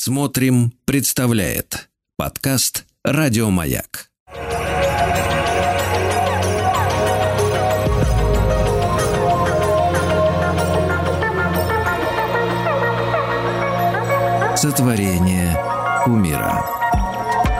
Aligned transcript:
Смотрим, 0.00 0.72
представляет 0.84 1.88
подкаст 2.16 2.86
Радиомаяк. 3.02 4.10
Сотворение 14.54 15.60
умира. 16.06 16.64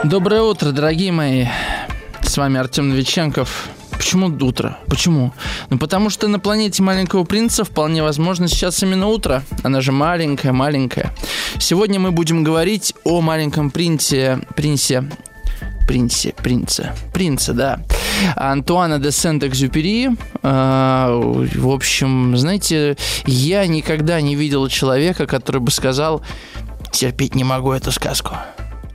Доброе 0.05 0.41
утро, 0.41 0.71
дорогие 0.71 1.11
мои. 1.11 1.45
С 2.21 2.37
вами 2.37 2.57
Артем 2.57 2.87
Новиченков. 2.87 3.69
Почему 3.99 4.27
утро? 4.27 4.77
Почему? 4.87 5.33
Ну, 5.69 5.77
потому 5.77 6.09
что 6.09 6.29
на 6.29 6.39
планете 6.39 6.81
Маленького 6.81 7.25
Принца 7.25 7.65
вполне 7.65 8.01
возможно 8.01 8.47
сейчас 8.47 8.81
именно 8.81 9.07
утро. 9.07 9.43
Она 9.61 9.81
же 9.81 9.91
маленькая, 9.91 10.53
маленькая. 10.53 11.13
Сегодня 11.59 11.99
мы 11.99 12.11
будем 12.11 12.45
говорить 12.45 12.95
о 13.03 13.19
Маленьком 13.19 13.69
Принце, 13.69 14.39
Принце, 14.55 15.03
Принце, 15.85 16.33
Принце, 16.41 16.93
Принце, 17.13 17.51
да. 17.51 17.81
Антуана 18.37 18.99
де 18.99 19.11
Сент-Экзюпери. 19.11 20.11
Э, 20.43 21.45
в 21.55 21.69
общем, 21.69 22.37
знаете, 22.37 22.95
я 23.25 23.67
никогда 23.67 24.21
не 24.21 24.35
видел 24.35 24.69
человека, 24.69 25.27
который 25.27 25.59
бы 25.59 25.71
сказал, 25.71 26.21
терпеть 26.93 27.35
не 27.35 27.43
могу 27.43 27.73
эту 27.73 27.91
сказку. 27.91 28.35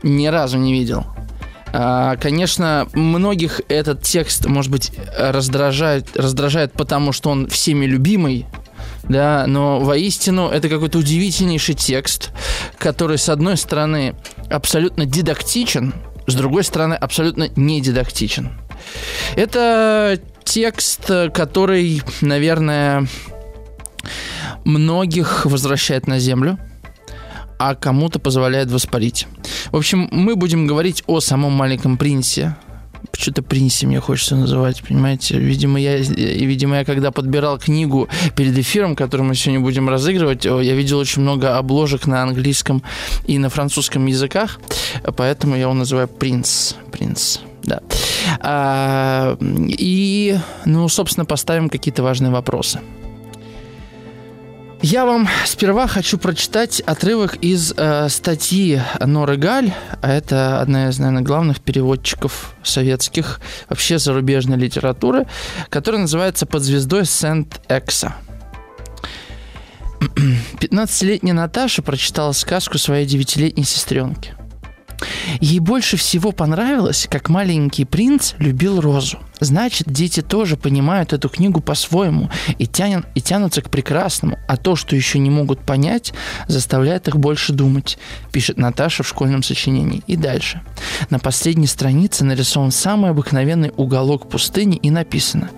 Ни 0.03 0.29
разу 0.29 0.57
не 0.57 0.73
видел. 0.73 1.05
А, 1.77 2.15
конечно, 2.19 2.87
многих 2.93 3.61
этот 3.69 4.03
текст, 4.03 4.47
может 4.47 4.71
быть, 4.71 4.93
раздражает, 5.19 6.17
раздражает 6.17 6.73
потому, 6.73 7.11
что 7.11 7.31
он 7.31 7.49
всеми 7.49 7.85
любимый, 7.85 8.47
да, 9.09 9.45
но 9.49 9.81
воистину 9.81 10.49
это 10.51 10.69
какой-то 10.69 10.99
удивительнейший 10.99 11.75
текст, 11.75 12.31
который, 12.79 13.19
с 13.19 13.29
одной 13.29 13.57
стороны, 13.57 14.15
абсолютно 14.49 15.05
дидактичен, 15.05 15.95
с 16.29 16.35
другой 16.37 16.63
стороны, 16.63 16.95
абсолютно 16.95 17.49
не 17.57 17.81
дидактичен. 17.81 18.53
Это 19.35 20.21
текст, 20.45 21.11
который, 21.35 22.03
наверное, 22.21 23.09
многих 24.65 25.45
возвращает 25.45 26.07
на 26.07 26.21
землю– 26.21 26.57
а 27.59 27.75
кому-то 27.75 28.19
позволяет 28.19 28.71
воспарить. 28.71 29.27
В 29.71 29.77
общем, 29.77 30.09
мы 30.11 30.37
будем 30.37 30.67
говорить 30.67 31.03
о 31.07 31.21
самом 31.21 31.53
маленьком 31.53 31.97
принце. 31.97 32.57
Что-то 33.17 33.43
принце 33.43 33.87
мне 33.87 34.01
хочется 34.01 34.35
называть, 34.35 34.83
понимаете? 34.83 35.39
Видимо 35.39 35.79
я, 35.79 35.99
видимо, 35.99 36.79
я 36.79 36.85
когда 36.85 37.11
подбирал 37.11 37.59
книгу 37.59 38.09
перед 38.35 38.59
эфиром, 38.59 38.97
которую 38.97 39.29
мы 39.29 39.35
сегодня 39.35 39.61
будем 39.61 39.89
разыгрывать, 39.89 40.45
я 40.45 40.75
видел 40.75 40.99
очень 40.99 41.23
много 41.23 41.57
обложек 41.57 42.07
на 42.07 42.23
английском 42.23 42.83
и 43.27 43.39
на 43.39 43.51
французском 43.51 44.07
языках, 44.07 44.59
поэтому 45.17 45.55
я 45.55 45.63
его 45.63 45.75
называю 45.75 46.09
принц. 46.09 46.75
Принц 46.91 47.39
да. 47.65 47.81
А, 48.41 49.37
и, 49.41 50.39
ну, 50.65 50.89
собственно, 50.89 51.25
поставим 51.25 51.69
какие-то 51.69 52.03
важные 52.03 52.31
вопросы. 52.31 52.81
Я 54.87 55.07
вам 55.07 55.27
сперва 55.47 55.87
хочу 55.87 56.19
прочитать 56.19 56.81
отрывок 56.81 57.37
из 57.37 57.73
э, 57.75 58.07
статьи 58.11 58.83
Норы 59.01 59.39
Галь, 59.39 59.73
а 60.03 60.13
это 60.13 60.61
одна 60.61 60.91
из, 60.91 60.99
наверное, 60.99 61.23
главных 61.23 61.63
переводчиков 61.63 62.55
советских, 62.63 63.41
вообще 63.71 63.99
зарубежной 63.99 64.59
литературы, 64.59 65.27
которая 65.71 66.03
называется 66.03 66.45
«Под 66.45 66.63
звездой 66.63 67.07
Сент-Экса». 67.07 68.15
15-летняя 70.01 71.33
Наташа 71.33 71.81
прочитала 71.81 72.33
сказку 72.33 72.77
своей 72.77 73.07
девятилетней 73.07 73.65
сестренке– 73.65 74.35
Ей 75.41 75.59
больше 75.59 75.97
всего 75.97 76.33
понравилось, 76.33 77.07
как 77.11 77.29
маленький 77.29 77.85
принц 77.85 78.35
любил 78.39 78.81
розу. 78.81 79.19
Значит, 79.41 79.91
дети 79.91 80.23
тоже 80.23 80.57
понимают 80.57 81.13
эту 81.13 81.29
книгу 81.29 81.61
по-своему 81.61 82.31
и, 82.59 82.67
тянут, 82.67 83.07
и 83.15 83.21
тянутся 83.21 83.63
к 83.63 83.71
прекрасному, 83.71 84.39
а 84.49 84.57
то, 84.57 84.77
что 84.77 84.97
еще 84.97 85.19
не 85.19 85.31
могут 85.31 85.61
понять, 85.61 86.15
заставляет 86.47 87.09
их 87.09 87.17
больше 87.17 87.53
думать, 87.53 87.99
пишет 88.33 88.57
Наташа 88.57 89.03
в 89.03 89.09
школьном 89.09 89.43
сочинении. 89.43 90.03
И 90.07 90.17
дальше. 90.17 90.63
На 91.11 91.19
последней 91.19 91.67
странице 91.67 92.25
нарисован 92.25 92.71
самый 92.71 93.11
обыкновенный 93.11 93.73
уголок 93.77 94.29
пустыни 94.29 94.77
и 94.77 94.91
написано 94.91 95.51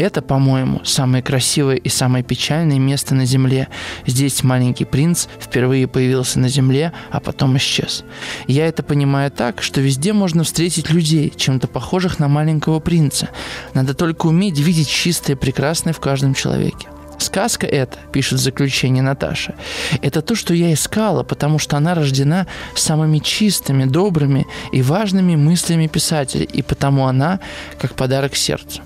это, 0.00 0.22
по-моему, 0.22 0.80
самое 0.84 1.22
красивое 1.22 1.76
и 1.76 1.88
самое 1.90 2.24
печальное 2.24 2.78
место 2.78 3.14
на 3.14 3.26
Земле. 3.26 3.68
Здесь 4.06 4.42
маленький 4.42 4.86
принц 4.86 5.26
впервые 5.38 5.86
появился 5.86 6.40
на 6.40 6.48
Земле, 6.48 6.92
а 7.10 7.20
потом 7.20 7.56
исчез. 7.58 8.04
Я 8.46 8.66
это 8.66 8.82
понимаю 8.82 9.30
так, 9.30 9.62
что 9.62 9.82
везде 9.82 10.14
можно 10.14 10.42
встретить 10.42 10.90
людей, 10.90 11.30
чем-то 11.36 11.68
похожих 11.68 12.18
на 12.18 12.28
маленького 12.28 12.80
принца. 12.80 13.28
Надо 13.74 13.92
только 13.92 14.26
уметь 14.26 14.58
видеть 14.58 14.88
чистое 14.88 15.36
и 15.36 15.38
прекрасное 15.38 15.92
в 15.92 16.00
каждом 16.00 16.32
человеке. 16.32 16.88
Сказка 17.18 17.66
эта, 17.66 17.98
пишет 18.12 18.38
в 18.38 18.42
заключении 18.42 19.02
Наташа, 19.02 19.54
это 20.00 20.22
то, 20.22 20.34
что 20.34 20.54
я 20.54 20.72
искала, 20.72 21.22
потому 21.22 21.58
что 21.58 21.76
она 21.76 21.94
рождена 21.94 22.46
самыми 22.74 23.18
чистыми, 23.18 23.84
добрыми 23.84 24.46
и 24.72 24.80
важными 24.80 25.36
мыслями 25.36 25.86
писателя, 25.86 26.44
и 26.44 26.62
потому 26.62 27.06
она 27.06 27.40
как 27.78 27.94
подарок 27.94 28.34
сердцу. 28.34 28.80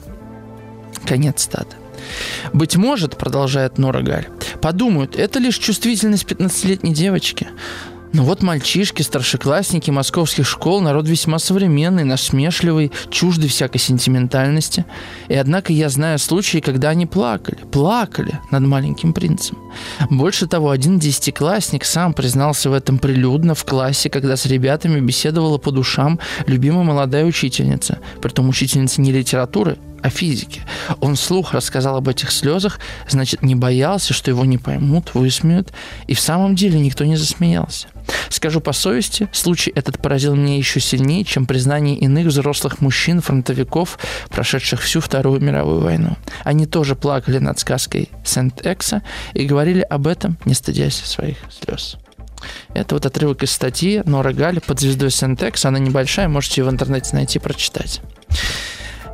Конец 1.06 1.42
стата. 1.42 1.76
Быть 2.53 2.76
может, 2.76 3.16
продолжает 3.16 3.78
Нора 3.78 4.03
Галь, 4.03 4.28
подумают, 4.60 5.16
это 5.16 5.38
лишь 5.38 5.59
чувствительность 5.59 6.25
15-летней 6.25 6.92
девочки. 6.92 7.48
Но 8.15 8.22
вот 8.22 8.42
мальчишки, 8.42 9.03
старшеклассники 9.03 9.91
московских 9.91 10.47
школ, 10.47 10.81
народ 10.81 11.09
весьма 11.09 11.41
современный, 11.41 12.04
насмешливый, 12.04 12.93
чуждый 13.10 13.48
всякой 13.48 13.78
сентиментальности. 13.78 14.84
И 15.26 15.34
однако 15.34 15.72
я 15.72 15.88
знаю 15.88 16.20
случаи, 16.20 16.59
когда 16.59 16.91
они 16.91 17.06
плакали, 17.06 17.59
плакали 17.72 18.38
над 18.53 18.62
маленьким 18.62 19.14
принцем. 19.14 19.59
Больше 20.10 20.47
того, 20.47 20.70
один 20.70 21.00
десятиклассник 21.00 21.84
сам 21.84 22.14
признался 22.14 22.70
в 22.70 22.75
этом 22.75 22.98
прилюдно 22.98 23.56
в 23.56 23.64
классе, 23.64 24.09
когда 24.10 24.37
с 24.37 24.47
ребятами 24.47 25.00
беседовала 25.00 25.59
по 25.59 25.72
душам 25.72 26.20
любимая 26.47 26.84
молодая 26.84 27.25
учительница. 27.25 27.98
Притом 28.22 28.48
учительница 28.48 29.00
не 29.00 29.10
литературы, 29.10 29.76
о 30.04 30.10
физике. 30.10 30.60
Он 31.00 31.16
вслух 31.16 31.54
рассказал 31.54 31.97
об 31.97 32.09
этих 32.09 32.31
слезах, 32.31 32.78
значит, 33.09 33.41
не 33.42 33.54
боялся, 33.54 34.12
что 34.12 34.31
его 34.31 34.44
не 34.44 34.59
поймут, 34.59 35.15
высмеют. 35.15 35.72
И 36.06 36.15
в 36.15 36.20
самом 36.20 36.54
деле 36.54 36.78
никто 36.78 37.04
не 37.04 37.16
засмеялся. 37.16 37.88
Скажу 38.28 38.60
по 38.60 38.75
совести, 38.75 39.31
случай 39.32 39.72
этот 39.75 39.98
поразил 39.98 40.34
меня 40.34 40.59
еще 40.59 40.78
сильнее, 40.78 41.25
чем 41.25 41.47
признание 41.47 41.97
иных 41.97 42.26
взрослых 42.26 42.82
мужчин, 42.82 43.22
фронтовиков, 43.22 43.98
прошедших 44.28 44.82
всю 44.82 45.00
Вторую 45.00 45.41
мировую 45.41 45.81
войну. 45.81 46.19
Они 46.44 46.66
тоже 46.66 46.97
плакали 46.97 47.38
над 47.38 47.59
сказкой 47.59 48.10
Сент-Экса 48.26 49.03
и 49.32 49.47
говорили 49.47 49.81
об 49.81 50.06
этом, 50.06 50.37
не 50.44 50.53
стыдясь 50.53 50.97
своих 50.97 51.38
слез. 51.50 51.97
Это 52.75 52.94
вот 52.94 53.06
отрывок 53.06 53.43
из 53.43 53.53
статьи 53.53 54.03
Нора 54.04 54.34
Галь 54.34 54.60
под 54.60 54.81
звездой 54.81 55.10
Сентекс. 55.10 55.64
Она 55.64 55.78
небольшая, 55.78 56.28
можете 56.28 56.60
ее 56.60 56.66
в 56.66 56.70
интернете 56.70 57.16
найти, 57.16 57.38
прочитать. 57.38 58.03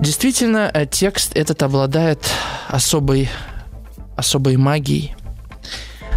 Действительно, 0.01 0.71
э, 0.73 0.87
текст 0.87 1.37
этот 1.37 1.63
обладает 1.63 2.27
особой, 2.69 3.29
особой 4.17 4.57
магией. 4.57 5.15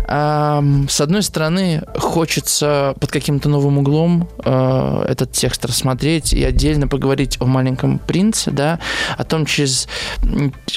С 0.05 0.99
одной 0.99 1.23
стороны, 1.23 1.81
хочется 1.97 2.93
под 2.99 3.09
каким-то 3.09 3.47
новым 3.47 3.79
углом 3.79 4.27
э, 4.43 5.05
этот 5.07 5.31
текст 5.31 5.65
рассмотреть 5.65 6.33
и 6.33 6.43
отдельно 6.43 6.89
поговорить 6.89 7.37
о 7.39 7.45
маленьком 7.45 7.99
принце, 7.99 8.51
да, 8.51 8.79
о 9.17 9.23
том, 9.23 9.45
через 9.45 9.87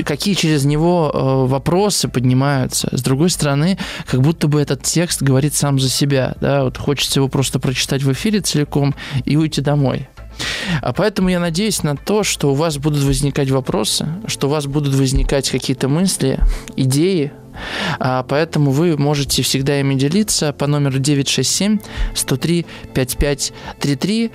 какие 0.04 0.34
через 0.34 0.64
него 0.64 1.10
э, 1.12 1.50
вопросы 1.50 2.08
поднимаются. 2.08 2.88
С 2.96 3.02
другой 3.02 3.30
стороны, 3.30 3.78
как 4.06 4.22
будто 4.22 4.46
бы 4.46 4.60
этот 4.60 4.84
текст 4.84 5.22
говорит 5.22 5.54
сам 5.54 5.80
за 5.80 5.90
себя, 5.90 6.36
да, 6.40 6.62
вот 6.62 6.78
хочется 6.78 7.18
его 7.18 7.28
просто 7.28 7.58
прочитать 7.58 8.04
в 8.04 8.12
эфире 8.12 8.41
целиком 8.41 8.94
и 9.24 9.36
уйти 9.36 9.60
домой. 9.60 10.09
А 10.83 10.92
поэтому 10.92 11.28
я 11.28 11.41
надеюсь 11.41 11.83
на 11.83 11.97
то, 11.97 12.22
что 12.22 12.50
у 12.50 12.54
вас 12.54 12.78
будут 12.78 13.03
возникать 13.03 13.50
вопросы, 13.50 14.09
что 14.27 14.48
у 14.48 14.50
вас 14.50 14.66
будут 14.66 14.94
возникать 14.94 15.50
какие-то 15.50 15.88
мысли, 15.88 16.38
идеи, 16.77 17.33
а 17.98 18.22
поэтому 18.22 18.71
вы 18.71 18.97
можете 18.97 19.42
всегда 19.42 19.80
ими 19.80 19.94
делиться 19.94 20.53
по 20.53 20.66
номеру 20.66 20.98
967 20.98 21.78
103 22.15 22.66
5533. 22.94 24.30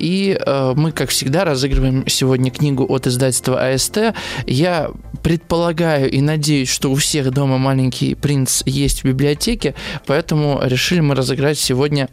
И 0.00 0.38
э, 0.38 0.72
мы, 0.76 0.92
как 0.92 1.10
всегда, 1.10 1.44
разыгрываем 1.44 2.06
сегодня 2.06 2.50
книгу 2.50 2.84
от 2.88 3.06
издательства 3.06 3.68
АСТ. 3.68 4.14
Я 4.46 4.90
предполагаю 5.22 6.10
и 6.10 6.20
надеюсь, 6.20 6.68
что 6.68 6.90
у 6.90 6.94
всех 6.94 7.30
дома 7.30 7.58
маленький 7.58 8.14
принц 8.14 8.62
есть 8.66 9.02
в 9.02 9.04
библиотеке, 9.04 9.74
поэтому 10.06 10.60
решили 10.62 11.00
мы 11.00 11.14
разыграть 11.14 11.58
сегодня 11.58 12.08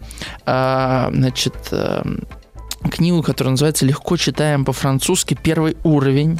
а, 0.45 1.09
значит, 1.11 1.55
э, 1.71 2.03
книгу, 2.89 3.21
которая 3.21 3.51
называется 3.51 3.85
«Легко 3.85 4.17
читаем 4.17 4.65
по-французски. 4.65 5.37
Первый 5.41 5.77
уровень». 5.83 6.39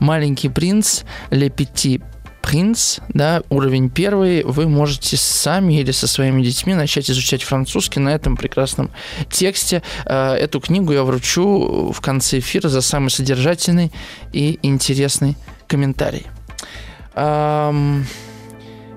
«Маленький 0.00 0.48
принц. 0.48 1.02
Ле 1.30 1.48
Пяти 1.50 2.00
принц, 2.42 3.00
да, 3.10 3.42
уровень 3.50 3.90
первый, 3.90 4.42
вы 4.42 4.68
можете 4.68 5.18
сами 5.18 5.80
или 5.80 5.90
со 5.90 6.06
своими 6.06 6.42
детьми 6.42 6.74
начать 6.74 7.10
изучать 7.10 7.42
французский 7.42 8.00
на 8.00 8.08
этом 8.08 8.38
прекрасном 8.38 8.90
тексте. 9.30 9.82
Э, 10.06 10.32
эту 10.32 10.58
книгу 10.60 10.92
я 10.92 11.02
вручу 11.02 11.92
в 11.92 12.00
конце 12.00 12.38
эфира 12.38 12.68
за 12.68 12.80
самый 12.80 13.10
содержательный 13.10 13.92
и 14.32 14.58
интересный 14.62 15.36
комментарий. 15.66 16.26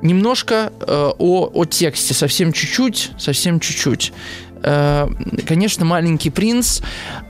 Немножко 0.02 0.72
э, 0.80 1.12
о, 1.20 1.50
о 1.54 1.66
тексте, 1.66 2.14
совсем 2.14 2.54
чуть-чуть, 2.54 3.12
совсем 3.20 3.60
чуть-чуть. 3.60 4.14
Э, 4.64 5.08
конечно, 5.48 5.86
маленький 5.86 6.30
принц 6.30 6.82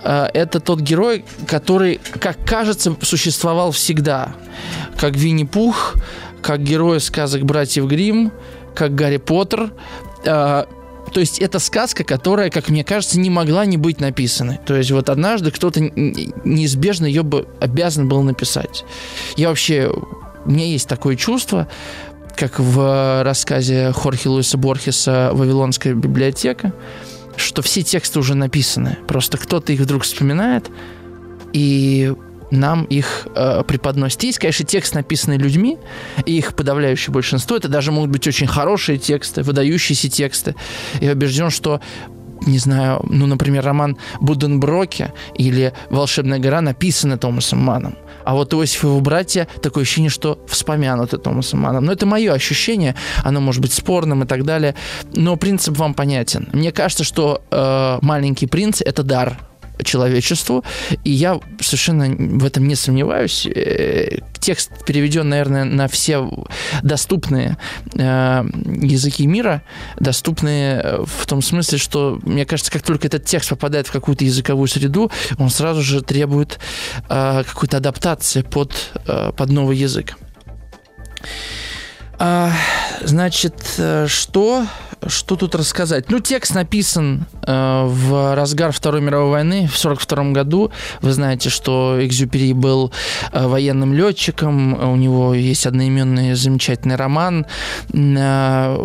э, 0.03 0.27
это 0.33 0.59
тот 0.59 0.81
герой, 0.81 1.23
который, 1.47 1.99
как 2.19 2.37
кажется, 2.45 2.95
существовал 3.01 3.71
всегда. 3.71 4.33
Как 4.97 5.15
Винни-Пух, 5.15 5.95
как 6.41 6.61
герой 6.61 6.99
сказок 6.99 7.43
братьев 7.43 7.85
Гримм, 7.85 8.31
как 8.75 8.95
Гарри 8.95 9.17
Поттер. 9.17 9.71
Э, 10.25 10.65
то 11.13 11.19
есть 11.19 11.39
это 11.39 11.59
сказка, 11.59 12.03
которая, 12.03 12.49
как 12.49 12.69
мне 12.69 12.83
кажется, 12.83 13.19
не 13.19 13.29
могла 13.29 13.65
не 13.65 13.77
быть 13.77 13.99
написанной. 13.99 14.59
То 14.65 14.75
есть 14.75 14.91
вот 14.91 15.09
однажды 15.09 15.51
кто-то 15.51 15.81
неизбежно 15.81 17.05
ее 17.05 17.23
бы 17.23 17.47
обязан 17.59 18.07
был 18.07 18.21
написать. 18.23 18.85
Я 19.35 19.49
вообще... 19.49 19.91
У 20.43 20.49
меня 20.49 20.65
есть 20.65 20.87
такое 20.87 21.15
чувство, 21.17 21.67
как 22.35 22.59
в 22.59 23.23
рассказе 23.23 23.91
Хорхе 23.91 24.29
Луиса 24.29 24.57
Борхеса 24.57 25.29
«Вавилонская 25.33 25.93
библиотека», 25.93 26.73
что 27.35 27.61
все 27.61 27.83
тексты 27.83 28.19
уже 28.19 28.35
написаны. 28.35 28.97
Просто 29.07 29.37
кто-то 29.37 29.73
их 29.73 29.79
вдруг 29.79 30.03
вспоминает 30.03 30.69
и 31.53 32.13
нам 32.51 32.83
их 32.83 33.27
э, 33.33 33.63
преподносит. 33.65 34.21
Есть, 34.23 34.39
конечно, 34.39 34.65
текст, 34.65 34.93
написанный 34.93 35.37
людьми, 35.37 35.77
и 36.25 36.37
их 36.37 36.53
подавляющее 36.53 37.13
большинство. 37.13 37.55
Это 37.55 37.69
даже 37.69 37.91
могут 37.91 38.09
быть 38.09 38.27
очень 38.27 38.47
хорошие 38.47 38.97
тексты, 38.97 39.41
выдающиеся 39.41 40.09
тексты. 40.09 40.55
Я 40.99 41.13
убежден, 41.13 41.49
что 41.49 41.79
не 42.41 42.57
знаю, 42.57 43.01
ну, 43.09 43.25
например, 43.25 43.63
роман 43.63 43.97
Буденброке 44.19 45.13
или 45.35 45.73
«Волшебная 45.89 46.39
гора» 46.39 46.61
написаны 46.61 47.17
Томасом 47.17 47.59
Маном. 47.59 47.95
А 48.23 48.33
вот 48.33 48.53
Иосиф 48.53 48.83
и 48.83 48.87
его 48.87 48.99
братья, 48.99 49.47
такое 49.61 49.83
ощущение, 49.83 50.09
что 50.09 50.39
вспомянуты 50.47 51.17
Томасом 51.17 51.59
Маном. 51.59 51.85
Но 51.85 51.91
это 51.91 52.05
мое 52.05 52.33
ощущение, 52.33 52.95
оно 53.23 53.41
может 53.41 53.61
быть 53.61 53.73
спорным 53.73 54.23
и 54.23 54.27
так 54.27 54.45
далее. 54.45 54.75
Но 55.13 55.35
принцип 55.35 55.77
вам 55.77 55.93
понятен. 55.93 56.49
Мне 56.53 56.71
кажется, 56.71 57.03
что 57.03 57.41
э, 57.51 57.99
«Маленький 58.01 58.47
принц»— 58.47 58.81
это 58.85 59.03
дар 59.03 59.37
человечеству, 59.83 60.63
и 61.03 61.11
я 61.11 61.39
совершенно 61.59 62.07
в 62.09 62.45
этом 62.45 62.67
не 62.67 62.75
сомневаюсь. 62.75 63.45
Э, 63.45 64.19
текст 64.39 64.85
переведен, 64.85 65.29
наверное, 65.29 65.63
на 65.63 65.87
все 65.87 66.27
доступные 66.83 67.57
э, 67.95 68.43
языки 68.81 69.27
мира, 69.27 69.63
доступные 69.99 70.99
в 71.05 71.25
том 71.25 71.41
смысле, 71.41 71.77
что, 71.77 72.19
мне 72.23 72.45
кажется, 72.45 72.71
как 72.71 72.83
только 72.83 73.07
этот 73.07 73.25
текст 73.25 73.49
попадает 73.49 73.87
в 73.87 73.91
какую-то 73.91 74.23
языковую 74.23 74.67
среду, 74.67 75.11
он 75.37 75.49
сразу 75.49 75.81
же 75.81 76.01
требует 76.01 76.59
э, 77.09 77.43
какой-то 77.45 77.77
адаптации 77.77 78.41
под, 78.41 78.73
под 79.35 79.49
новый 79.49 79.77
язык. 79.77 80.17
А, 82.23 82.51
значит, 83.03 83.55
что 84.05 84.67
что 85.07 85.35
тут 85.35 85.55
рассказать? 85.55 86.11
Ну, 86.11 86.19
текст 86.19 86.53
написан 86.53 87.25
э, 87.47 87.83
в 87.85 88.35
разгар 88.35 88.71
Второй 88.71 89.01
мировой 89.01 89.31
войны 89.31 89.67
в 89.67 89.77
1942 89.83 90.31
году. 90.31 90.71
Вы 91.01 91.11
знаете, 91.11 91.49
что 91.49 91.97
Экзюпери 91.99 92.53
был 92.53 92.91
э, 93.31 93.47
военным 93.47 93.93
летчиком, 93.93 94.73
у 94.91 94.95
него 94.95 95.33
есть 95.33 95.65
одноименный 95.65 96.35
замечательный 96.35 96.97
роман. 96.97 97.47
Э, 97.93 98.77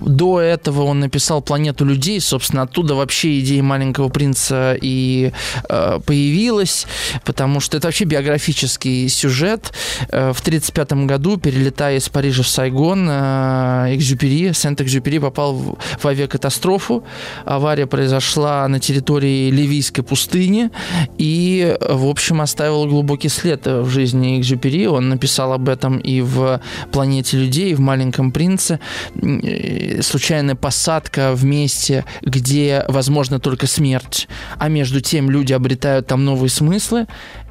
до 0.00 0.40
этого 0.40 0.84
он 0.84 1.00
написал 1.00 1.42
«Планету 1.42 1.84
людей», 1.84 2.20
собственно, 2.20 2.62
оттуда 2.62 2.94
вообще 2.94 3.40
идея 3.40 3.62
«Маленького 3.62 4.08
принца» 4.08 4.76
и 4.80 5.32
э, 5.68 6.00
появилась, 6.06 6.86
потому 7.24 7.60
что 7.60 7.76
это 7.76 7.88
вообще 7.88 8.04
биографический 8.04 9.08
сюжет. 9.10 9.74
Э, 10.08 10.32
в 10.32 10.40
1935 10.40 10.92
году, 11.06 11.36
перелетая 11.36 11.98
из 11.98 12.08
Парижа 12.08 12.42
в 12.42 12.48
Сайгон, 12.54 13.08
э, 13.10 13.94
Экзюпери, 13.94 14.52
Сент-Экзюпери 14.52 15.18
попал 15.18 15.54
в, 15.54 15.76
в 15.98 16.06
авиакатастрофу. 16.06 17.02
Авария 17.44 17.86
произошла 17.86 18.68
на 18.68 18.78
территории 18.78 19.50
Ливийской 19.50 20.02
пустыни 20.02 20.70
и, 21.18 21.76
в 21.80 22.06
общем, 22.06 22.40
оставила 22.40 22.86
глубокий 22.86 23.28
след 23.28 23.66
в 23.66 23.88
жизни 23.88 24.38
Экзюпери. 24.38 24.86
Он 24.86 25.08
написал 25.08 25.52
об 25.52 25.68
этом 25.68 25.98
и 25.98 26.20
в 26.20 26.60
«Планете 26.92 27.38
людей», 27.38 27.72
и 27.72 27.74
в 27.74 27.80
«Маленьком 27.80 28.30
принце». 28.30 28.78
Случайная 30.00 30.54
посадка 30.54 31.32
в 31.34 31.44
месте, 31.44 32.04
где 32.22 32.84
возможно 32.88 33.40
только 33.40 33.66
смерть, 33.66 34.28
а 34.58 34.68
между 34.68 35.00
тем 35.00 35.28
люди 35.28 35.52
обретают 35.52 36.06
там 36.06 36.24
новые 36.24 36.50
смыслы 36.50 37.06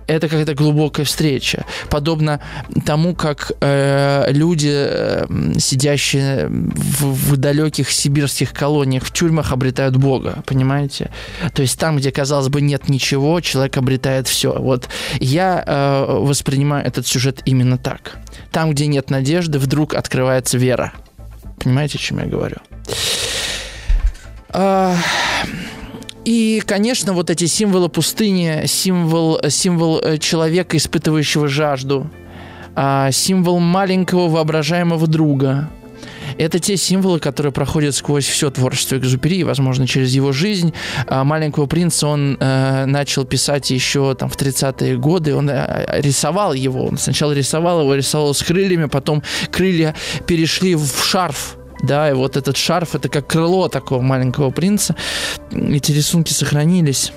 это 0.07 0.27
какая-то 0.27 0.53
глубокая 0.53 1.05
встреча. 1.05 1.65
Подобно 1.89 2.39
тому, 2.85 3.15
как 3.15 3.51
э, 3.61 4.31
люди, 4.31 4.71
э, 4.71 5.25
сидящие 5.57 6.47
в, 6.49 7.31
в 7.31 7.37
далеких 7.37 7.91
сибирских 7.91 8.53
колониях, 8.53 9.03
в 9.03 9.11
тюрьмах, 9.11 9.51
обретают 9.51 9.97
Бога, 9.97 10.43
понимаете? 10.45 11.11
То 11.53 11.61
есть 11.61 11.79
там, 11.79 11.97
где, 11.97 12.11
казалось 12.11 12.49
бы, 12.49 12.61
нет 12.61 12.89
ничего, 12.89 13.39
человек 13.41 13.77
обретает 13.77 14.27
все. 14.27 14.53
Вот 14.53 14.89
я 15.19 15.63
э, 15.65 16.05
воспринимаю 16.19 16.85
этот 16.85 17.07
сюжет 17.07 17.41
именно 17.45 17.77
так. 17.77 18.17
Там, 18.51 18.71
где 18.71 18.87
нет 18.87 19.09
надежды, 19.09 19.59
вдруг 19.59 19.93
открывается 19.93 20.57
вера. 20.57 20.93
Понимаете, 21.63 21.97
о 21.97 22.01
чем 22.01 22.19
я 22.19 22.25
говорю? 22.25 22.57
А, 24.49 24.95
и, 26.25 26.61
конечно, 26.65 27.13
вот 27.13 27.29
эти 27.29 27.45
символы 27.45 27.89
пустыни, 27.89 28.65
символ, 28.65 29.39
символ 29.49 29.99
э, 30.01 30.17
человека, 30.17 30.77
испытывающего 30.77 31.47
жажду, 31.47 32.09
а, 32.75 33.11
символ 33.11 33.59
маленького 33.59 34.29
воображаемого 34.29 35.07
друга. 35.07 35.69
Это 36.37 36.59
те 36.59 36.77
символы, 36.77 37.19
которые 37.19 37.51
проходят 37.51 37.93
сквозь 37.93 38.25
все 38.25 38.49
творчество 38.49 38.97
Экзупери, 38.97 39.43
возможно, 39.43 39.85
через 39.85 40.13
его 40.13 40.31
жизнь. 40.31 40.73
А 41.07 41.23
«Маленького 41.23 41.65
принца» 41.65 42.07
он 42.07 42.37
э, 42.39 42.85
начал 42.85 43.25
писать 43.25 43.69
еще 43.69 44.15
там, 44.15 44.29
в 44.29 44.35
30-е 44.35 44.97
годы. 44.97 45.35
Он 45.35 45.49
э, 45.49 46.01
рисовал 46.01 46.53
его. 46.53 46.85
Он 46.85 46.97
сначала 46.97 47.33
рисовал 47.33 47.81
его, 47.81 47.93
рисовал 47.95 48.33
с 48.33 48.41
крыльями, 48.41 48.85
потом 48.85 49.21
крылья 49.51 49.93
перешли 50.25 50.75
в 50.75 51.03
шарф 51.03 51.57
да, 51.83 52.09
и 52.09 52.13
вот 52.13 52.37
этот 52.37 52.57
шарф, 52.57 52.95
это 52.95 53.09
как 53.09 53.27
крыло 53.27 53.67
такого 53.67 54.01
маленького 54.01 54.49
принца. 54.49 54.95
Эти 55.51 55.91
рисунки 55.91 56.31
сохранились. 56.33 57.11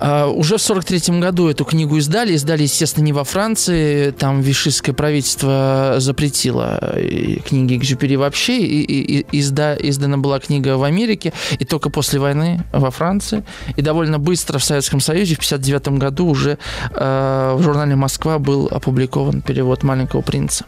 Uh, 0.00 0.30
уже 0.32 0.56
в 0.56 0.62
43 0.62 1.20
году 1.20 1.48
эту 1.48 1.64
книгу 1.64 1.96
издали. 1.96 2.34
Издали, 2.34 2.62
естественно, 2.62 3.04
не 3.04 3.12
во 3.12 3.24
Франции. 3.24 4.10
Там 4.10 4.40
вишистское 4.40 4.94
правительство 4.94 5.94
запретило 5.98 6.78
э, 6.94 7.36
книги 7.46 7.76
Экзюпери 7.76 8.16
вообще. 8.16 8.58
И, 8.58 8.82
и, 8.82 9.20
и 9.20 9.38
изда, 9.38 9.76
издана 9.76 10.18
была 10.18 10.40
книга 10.40 10.76
в 10.76 10.82
Америке. 10.82 11.32
И 11.58 11.64
только 11.64 11.90
после 11.90 12.18
войны 12.18 12.64
во 12.72 12.90
Франции. 12.90 13.44
И 13.76 13.82
довольно 13.82 14.18
быстро 14.18 14.58
в 14.58 14.64
Советском 14.64 15.00
Союзе 15.00 15.36
в 15.36 15.38
59 15.38 15.88
году 15.90 16.26
уже 16.26 16.58
uh, 16.90 17.56
в 17.56 17.62
журнале 17.62 17.94
«Москва» 17.94 18.38
был 18.38 18.68
опубликован 18.70 19.42
перевод 19.42 19.84
«Маленького 19.84 20.22
принца». 20.22 20.66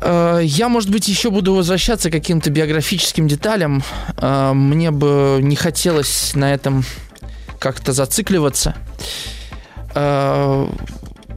Э, 0.00 0.40
я, 0.42 0.68
может 0.68 0.90
быть, 0.90 1.08
еще 1.08 1.30
буду 1.30 1.54
возвращаться 1.54 2.10
к 2.10 2.12
каким-то 2.12 2.50
биографическим 2.50 3.28
деталям. 3.28 3.82
Э, 4.16 4.52
мне 4.52 4.90
бы 4.90 5.38
не 5.42 5.56
хотелось 5.56 6.34
на 6.34 6.52
этом 6.52 6.84
как-то 7.58 7.92
зацикливаться. 7.92 8.74
Э, 9.94 10.66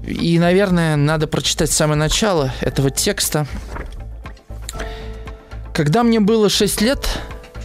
и, 0.05 0.39
наверное, 0.39 0.95
надо 0.95 1.27
прочитать 1.27 1.71
самое 1.71 1.97
начало 1.97 2.53
этого 2.61 2.89
текста. 2.89 3.47
Когда 5.73 6.03
мне 6.03 6.19
было 6.19 6.49
6 6.49 6.81
лет, 6.81 7.07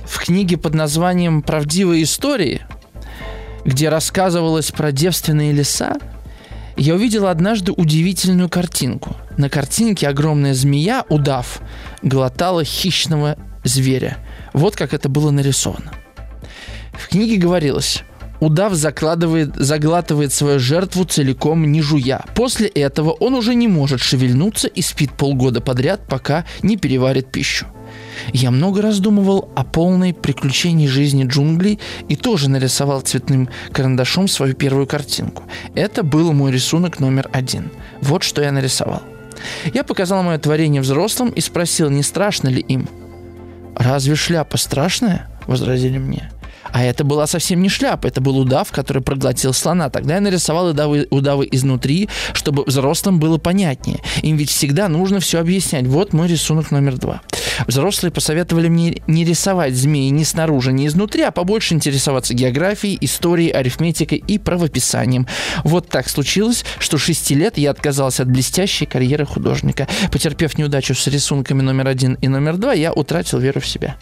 в 0.07 0.19
книге 0.19 0.57
под 0.57 0.75
названием 0.75 1.43
«Правдивые 1.43 2.05
истории», 2.05 2.63
где 3.65 3.91
рассказывалось 3.91 4.71
про 4.71 4.93
девственные 4.93 5.53
леса, 5.53 5.97
я 6.77 6.95
увидел 6.95 7.27
однажды 7.27 7.73
удивительную 7.73 8.49
картинку. 8.49 9.17
На 9.39 9.49
картинке 9.49 10.09
огромная 10.09 10.53
змея, 10.53 11.05
удав, 11.09 11.61
глотала 12.03 12.65
хищного 12.65 13.37
зверя. 13.63 14.19
Вот 14.53 14.75
как 14.75 14.93
это 14.93 15.09
было 15.09 15.31
нарисовано. 15.31 15.93
В 16.93 17.09
книге 17.09 17.37
говорилось, 17.37 18.03
удав 18.41 18.75
закладывает, 18.75 19.55
заглатывает 19.55 20.33
свою 20.33 20.59
жертву 20.59 21.05
целиком 21.05 21.71
не 21.71 21.81
жуя. 21.83 22.25
После 22.35 22.67
этого 22.67 23.13
он 23.13 23.35
уже 23.35 23.55
не 23.55 23.69
может 23.69 24.01
шевельнуться 24.01 24.67
и 24.67 24.83
спит 24.83 25.13
полгода 25.13 25.61
подряд, 25.61 26.01
пока 26.09 26.45
не 26.63 26.77
переварит 26.77 27.31
пищу. 27.31 27.69
Я 28.33 28.51
много 28.51 28.83
раздумывал 28.83 29.53
о 29.55 29.63
полной 29.63 30.15
приключении 30.15 30.89
жизни 30.89 31.25
джунглей 31.25 31.79
и 32.09 32.17
тоже 32.17 32.51
нарисовал 32.51 33.03
цветным 33.03 33.49
карандашом 33.71 34.27
свою 34.27 34.55
первую 34.55 34.89
картинку. 34.89 35.45
Это 35.77 36.03
был 36.03 36.33
мой 36.33 36.51
рисунок 36.51 36.99
номер 36.99 37.31
один. 37.33 37.71
Вот 38.03 38.25
что 38.25 38.43
я 38.43 38.51
нарисовал. 38.51 39.03
Я 39.73 39.85
показал 39.85 40.23
мое 40.23 40.39
творение 40.39 40.83
взрослым 40.83 41.31
и 41.31 41.41
спросил, 41.41 41.91
не 41.91 42.03
страшно 42.03 42.49
ли 42.49 42.61
им. 42.61 42.89
«Разве 43.77 44.17
шляпа 44.17 44.57
страшная?»– 44.57 45.29
возразили 45.47 45.99
мне. 45.99 46.31
А 46.73 46.83
это 46.83 47.05
была 47.05 47.27
совсем 47.27 47.63
не 47.63 47.69
шляпа, 47.69 48.07
это 48.07 48.21
был 48.21 48.39
удав, 48.39 48.71
который 48.71 49.03
проглотил 49.03 49.53
слона. 49.53 49.91
Тогда 49.91 50.15
я 50.15 50.21
нарисовал 50.21 50.69
удавы, 50.69 51.07
удавы 51.11 51.49
изнутри, 51.51 52.09
чтобы 52.33 52.65
взрослым 52.65 53.19
было 53.19 53.39
понятнее. 53.39 54.01
Им 54.23 54.37
ведь 54.37 54.51
всегда 54.51 54.89
нужно 54.89 55.21
все 55.21 55.41
объяснять. 55.41 55.87
Вот 55.87 56.13
мой 56.13 56.29
рисунок 56.29 56.71
номер 56.71 56.99
два. 56.99 57.23
Взрослые 57.67 58.13
посоветовали 58.13 58.69
мне 58.69 59.03
не 59.07 59.25
рисовать 59.25 59.75
змеи 59.75 60.11
ни 60.11 60.23
снаружи, 60.23 60.73
ни 60.73 60.87
изнутри, 60.87 61.23
а 61.23 61.31
побольше 61.31 61.75
интересоваться 61.75 62.35
географией, 62.35 62.99
историей, 63.01 63.51
арифметикой 63.51 64.19
и 64.19 64.39
правописанием. 64.39 65.27
Вот 65.65 65.89
так 65.89 66.09
случилось, 66.09 66.65
что 66.79 66.99
6 66.99 67.31
лет 67.33 67.59
я 67.59 67.71
отказался 67.71 68.23
от 68.23 68.31
блестящей 68.31 68.87
карьеры 68.87 69.27
художника. 69.27 69.89
Потерпев 70.13 70.59
неудачу 70.59 70.95
с 70.95 71.07
рисунками 71.07 71.63
номер 71.63 71.89
один 71.89 72.15
и 72.15 72.29
номер 72.29 72.57
два, 72.57 72.73
я 72.73 72.93
утратил 72.93 73.39
веру 73.39 73.61
в 73.61 73.67
себя. 73.67 73.97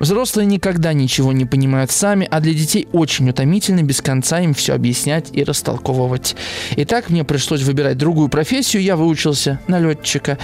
Взрослые 0.00 0.46
никогда 0.46 0.92
ничего 0.92 1.32
не 1.32 1.44
понимают 1.44 1.90
сами, 1.90 2.26
а 2.30 2.40
для 2.40 2.52
детей 2.52 2.88
очень 2.92 3.30
утомительно 3.30 3.82
без 3.82 4.00
конца 4.02 4.40
им 4.40 4.54
все 4.54 4.74
объяснять 4.74 5.28
и 5.32 5.44
растолковывать. 5.44 6.36
Итак, 6.76 7.10
мне 7.10 7.24
пришлось 7.24 7.62
выбирать 7.62 7.96
другую 7.96 8.28
профессию, 8.28 8.82
я 8.82 8.96
выучился 8.96 9.60
на 9.66 9.78
летчика. 9.78 10.38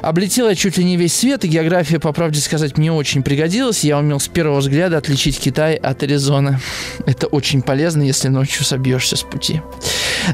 Облетела 0.00 0.54
чуть 0.54 0.78
ли 0.78 0.84
не 0.84 0.96
весь 0.96 1.14
свет, 1.14 1.44
и 1.44 1.48
география, 1.48 1.98
по 1.98 2.12
правде 2.12 2.40
сказать, 2.40 2.78
мне 2.78 2.92
очень 2.92 3.22
пригодилась. 3.22 3.84
Я 3.84 3.98
умел 3.98 4.18
с 4.18 4.28
первого 4.28 4.60
взгляда 4.60 4.98
отличить 4.98 5.38
Китай 5.38 5.74
от 5.74 6.02
Аризоны. 6.02 6.58
Это 7.06 7.26
очень 7.26 7.62
полезно, 7.62 8.02
если 8.02 8.28
ночью 8.28 8.64
собьешься 8.64 9.16
с 9.16 9.22
пути. 9.22 9.60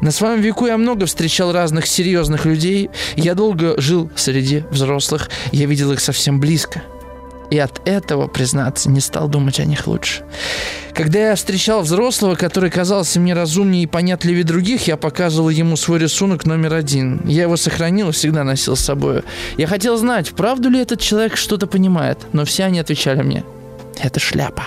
На 0.00 0.10
своем 0.10 0.40
веку 0.40 0.66
я 0.66 0.78
много 0.78 1.06
встречал 1.06 1.52
разных 1.52 1.86
серьезных 1.86 2.46
людей. 2.46 2.90
Я 3.16 3.34
долго 3.34 3.78
жил 3.80 4.10
среди 4.16 4.64
взрослых. 4.70 5.28
Я 5.50 5.66
видел 5.66 5.92
их 5.92 6.00
совсем 6.00 6.40
близко 6.40 6.82
и 7.52 7.58
от 7.58 7.86
этого, 7.86 8.28
признаться, 8.28 8.88
не 8.88 9.00
стал 9.00 9.28
думать 9.28 9.60
о 9.60 9.66
них 9.66 9.86
лучше. 9.86 10.22
Когда 10.94 11.18
я 11.18 11.34
встречал 11.34 11.82
взрослого, 11.82 12.34
который 12.34 12.70
казался 12.70 13.20
мне 13.20 13.34
разумнее 13.34 13.82
и 13.82 13.86
понятливее 13.86 14.42
других, 14.42 14.86
я 14.86 14.96
показывал 14.96 15.50
ему 15.50 15.76
свой 15.76 15.98
рисунок 15.98 16.46
номер 16.46 16.72
один. 16.72 17.20
Я 17.26 17.42
его 17.42 17.58
сохранил 17.58 18.08
и 18.08 18.12
всегда 18.12 18.42
носил 18.42 18.74
с 18.74 18.80
собой. 18.80 19.20
Я 19.58 19.66
хотел 19.66 19.98
знать, 19.98 20.30
правду 20.30 20.70
ли 20.70 20.80
этот 20.80 21.00
человек 21.00 21.36
что-то 21.36 21.66
понимает, 21.66 22.20
но 22.32 22.46
все 22.46 22.64
они 22.64 22.78
отвечали 22.78 23.20
мне, 23.20 23.44
это 24.02 24.18
шляпа. 24.18 24.64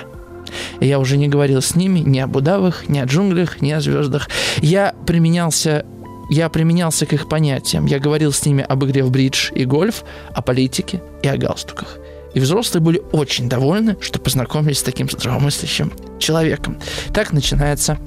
И 0.79 0.85
я 0.85 0.99
уже 0.99 1.17
не 1.17 1.27
говорил 1.27 1.63
с 1.63 1.73
ними 1.73 2.01
ни 2.01 2.19
об 2.19 2.35
удавах, 2.35 2.87
ни 2.87 2.99
о 2.99 3.05
джунглях, 3.05 3.63
ни 3.63 3.71
о 3.71 3.81
звездах. 3.81 4.29
Я 4.57 4.93
применялся 5.07 5.85
я 6.29 6.49
применялся 6.49 7.05
к 7.05 7.13
их 7.13 7.29
понятиям. 7.29 7.85
Я 7.85 7.99
говорил 7.99 8.31
с 8.31 8.45
ними 8.45 8.63
об 8.63 8.83
игре 8.85 9.03
в 9.03 9.11
бридж 9.11 9.51
и 9.53 9.65
гольф, 9.65 10.03
о 10.33 10.41
политике 10.41 11.01
и 11.21 11.27
о 11.27 11.37
галстуках. 11.37 11.99
И 12.35 12.39
взрослые 12.39 12.83
были 12.83 13.01
очень 13.13 13.49
довольны, 13.49 13.95
что 14.01 14.19
познакомились 14.19 14.79
с 14.79 14.83
таким 14.83 15.09
здравомыслящим 15.09 15.91
человеком. 16.19 16.77
Так 17.13 17.31
начинается 17.31 17.97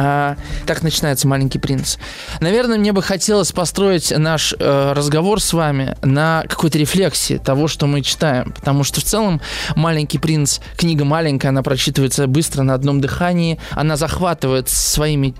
а, 0.00 0.36
так 0.64 0.82
начинается 0.82 1.26
«Маленький 1.26 1.58
принц». 1.58 1.96
Наверное, 2.40 2.78
мне 2.78 2.92
бы 2.92 3.02
хотелось 3.02 3.50
построить 3.50 4.16
наш 4.16 4.54
э, 4.56 4.92
разговор 4.92 5.40
с 5.42 5.52
вами 5.52 5.96
на 6.02 6.44
какой-то 6.48 6.78
рефлексии 6.78 7.38
того, 7.38 7.66
что 7.66 7.88
мы 7.88 8.02
читаем. 8.02 8.52
Потому 8.52 8.84
что 8.84 9.00
в 9.00 9.04
целом 9.04 9.40
«Маленький 9.74 10.18
принц» 10.18 10.60
книга 10.76 11.04
маленькая, 11.04 11.48
она 11.48 11.64
прочитывается 11.64 12.28
быстро 12.28 12.62
на 12.62 12.74
одном 12.74 13.00
дыхании, 13.00 13.58
она 13.72 13.96
захватывает 13.96 14.68
своими 14.68 15.34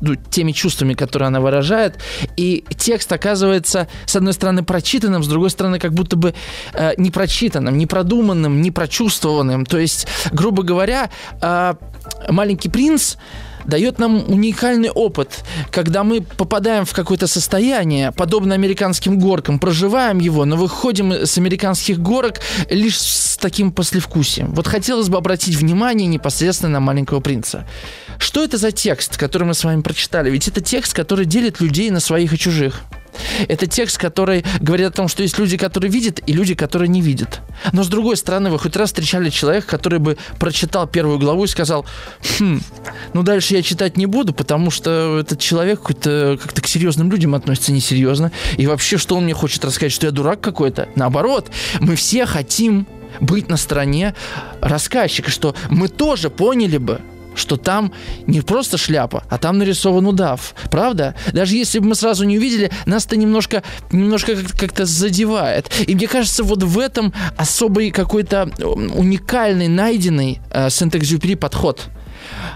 ну, 0.00 0.16
теми 0.16 0.50
чувствами, 0.50 0.94
которые 0.94 1.28
она 1.28 1.40
выражает. 1.40 2.00
И 2.36 2.64
текст 2.76 3.12
оказывается, 3.12 3.86
с 4.06 4.16
одной 4.16 4.32
стороны, 4.32 4.64
прочитанным, 4.64 5.22
с 5.22 5.28
другой 5.28 5.50
стороны, 5.50 5.78
как 5.78 5.94
будто 5.94 6.16
бы 6.16 6.34
э, 6.72 6.94
не 6.96 7.12
прочитанным, 7.12 7.78
не 7.78 7.86
продуманным, 7.86 8.60
не 8.60 8.72
прочувствованным. 8.72 9.64
То 9.66 9.78
есть, 9.78 10.08
грубо 10.32 10.64
говоря, 10.64 11.10
э, 11.40 11.74
«Маленький 12.28 12.70
принц» 12.70 13.14
дает 13.64 13.98
нам 13.98 14.24
уникальный 14.28 14.90
опыт, 14.90 15.44
когда 15.70 16.04
мы 16.04 16.20
попадаем 16.20 16.84
в 16.84 16.92
какое-то 16.92 17.26
состояние, 17.26 18.12
подобно 18.12 18.54
американским 18.54 19.18
горкам, 19.18 19.58
проживаем 19.58 20.18
его, 20.18 20.44
но 20.44 20.56
выходим 20.56 21.12
с 21.12 21.38
американских 21.38 21.98
горок 22.00 22.40
лишь 22.68 23.00
с 23.00 23.36
таким 23.36 23.72
послевкусием. 23.72 24.52
Вот 24.52 24.66
хотелось 24.66 25.08
бы 25.08 25.18
обратить 25.18 25.56
внимание 25.56 26.06
непосредственно 26.06 26.74
на 26.74 26.80
маленького 26.80 27.20
принца. 27.20 27.66
Что 28.18 28.44
это 28.44 28.58
за 28.58 28.70
текст, 28.70 29.16
который 29.16 29.44
мы 29.44 29.54
с 29.54 29.64
вами 29.64 29.80
прочитали? 29.80 30.30
Ведь 30.30 30.46
это 30.48 30.60
текст, 30.60 30.92
который 30.92 31.24
делит 31.24 31.60
людей 31.60 31.90
на 31.90 32.00
своих 32.00 32.32
и 32.32 32.38
чужих. 32.38 32.82
Это 33.48 33.66
текст, 33.66 33.98
который 33.98 34.44
говорит 34.60 34.88
о 34.88 34.90
том, 34.90 35.08
что 35.08 35.22
есть 35.22 35.38
люди, 35.38 35.56
которые 35.56 35.90
видят, 35.90 36.20
и 36.26 36.32
люди, 36.32 36.54
которые 36.54 36.88
не 36.88 37.00
видят. 37.00 37.40
Но 37.72 37.82
с 37.82 37.88
другой 37.88 38.16
стороны, 38.16 38.50
вы 38.50 38.58
хоть 38.58 38.76
раз 38.76 38.90
встречали 38.90 39.30
человека, 39.30 39.66
который 39.66 39.98
бы 39.98 40.16
прочитал 40.38 40.86
первую 40.86 41.18
главу 41.18 41.44
и 41.44 41.48
сказал, 41.48 41.86
хм, 42.38 42.60
ну 43.12 43.22
дальше 43.22 43.54
я 43.54 43.62
читать 43.62 43.96
не 43.96 44.06
буду, 44.06 44.32
потому 44.32 44.70
что 44.70 45.18
этот 45.20 45.38
человек 45.38 45.80
какой-то 45.80 46.38
как-то 46.40 46.62
к 46.62 46.66
серьезным 46.66 47.10
людям 47.10 47.34
относится 47.34 47.72
несерьезно. 47.72 48.32
И 48.56 48.66
вообще, 48.66 48.98
что 48.98 49.16
он 49.16 49.24
мне 49.24 49.34
хочет 49.34 49.64
рассказать, 49.64 49.92
что 49.92 50.06
я 50.06 50.12
дурак 50.12 50.40
какой-то? 50.40 50.88
Наоборот, 50.96 51.50
мы 51.80 51.96
все 51.96 52.26
хотим 52.26 52.86
быть 53.20 53.48
на 53.48 53.56
стороне 53.56 54.14
рассказчика, 54.60 55.30
что 55.30 55.54
мы 55.68 55.88
тоже 55.88 56.30
поняли 56.30 56.78
бы, 56.78 57.00
что 57.40 57.56
там 57.56 57.92
не 58.26 58.40
просто 58.40 58.78
шляпа, 58.78 59.24
а 59.28 59.38
там 59.38 59.58
нарисован 59.58 60.06
удав. 60.06 60.54
Правда? 60.70 61.14
Даже 61.32 61.56
если 61.56 61.80
бы 61.80 61.88
мы 61.88 61.94
сразу 61.94 62.24
не 62.24 62.38
увидели, 62.38 62.70
нас 62.86 63.06
это 63.06 63.16
немножко, 63.16 63.62
немножко 63.90 64.36
как-то 64.56 64.84
задевает. 64.84 65.70
И 65.86 65.94
мне 65.94 66.06
кажется, 66.06 66.44
вот 66.44 66.62
в 66.62 66.78
этом 66.78 67.12
особый 67.36 67.90
какой-то 67.90 68.50
уникальный, 68.94 69.68
найденный 69.68 70.40
э, 70.50 70.70
Сент-Экзюпери 70.70 71.34
подход. 71.34 71.88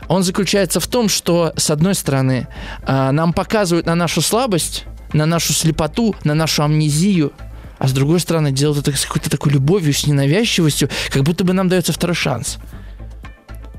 Он 0.08 0.22
заключается 0.22 0.80
в 0.80 0.86
том, 0.86 1.08
что, 1.08 1.52
с 1.56 1.70
одной 1.70 1.94
стороны, 1.94 2.46
э, 2.86 3.10
нам 3.10 3.32
показывают 3.32 3.86
на 3.86 3.94
нашу 3.94 4.20
слабость, 4.20 4.84
на 5.12 5.26
нашу 5.26 5.52
слепоту, 5.52 6.14
на 6.24 6.34
нашу 6.34 6.62
амнезию, 6.62 7.32
а 7.78 7.88
с 7.88 7.92
другой 7.92 8.20
стороны, 8.20 8.52
делают 8.52 8.86
это 8.86 8.96
с 8.96 9.04
какой-то 9.04 9.30
такой 9.30 9.52
любовью, 9.52 9.92
с 9.92 10.06
ненавязчивостью, 10.06 10.88
как 11.10 11.22
будто 11.22 11.44
бы 11.44 11.52
нам 11.52 11.68
дается 11.68 11.92
второй 11.92 12.14
шанс. 12.14 12.58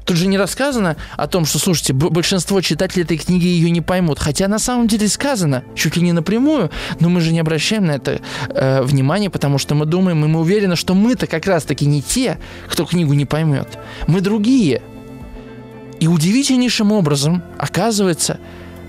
Тут 0.05 0.17
же 0.17 0.27
не 0.27 0.37
рассказано 0.37 0.97
о 1.17 1.27
том, 1.27 1.45
что, 1.45 1.57
слушайте, 1.57 1.93
большинство 1.93 2.61
читателей 2.61 3.03
этой 3.03 3.17
книги 3.17 3.47
ее 3.47 3.71
не 3.71 3.81
поймут. 3.81 4.19
Хотя 4.19 4.47
на 4.47 4.59
самом 4.59 4.87
деле 4.87 5.07
сказано, 5.07 5.63
чуть 5.75 5.97
ли 5.97 6.03
не 6.03 6.13
напрямую, 6.13 6.69
но 6.99 7.09
мы 7.09 7.21
же 7.21 7.33
не 7.33 7.39
обращаем 7.39 7.85
на 7.85 7.93
это 7.93 8.21
э, 8.49 8.83
внимания, 8.83 9.31
потому 9.31 9.57
что 9.57 9.73
мы 9.73 9.85
думаем, 9.85 10.23
и 10.23 10.27
мы 10.27 10.39
уверены, 10.39 10.75
что 10.75 10.93
мы-то 10.93 11.25
как 11.25 11.47
раз-таки 11.47 11.87
не 11.87 12.03
те, 12.03 12.37
кто 12.69 12.85
книгу 12.85 13.13
не 13.13 13.25
поймет. 13.25 13.79
Мы 14.07 14.21
другие. 14.21 14.83
И 15.99 16.07
удивительнейшим 16.07 16.91
образом 16.91 17.43
оказывается, 17.57 18.39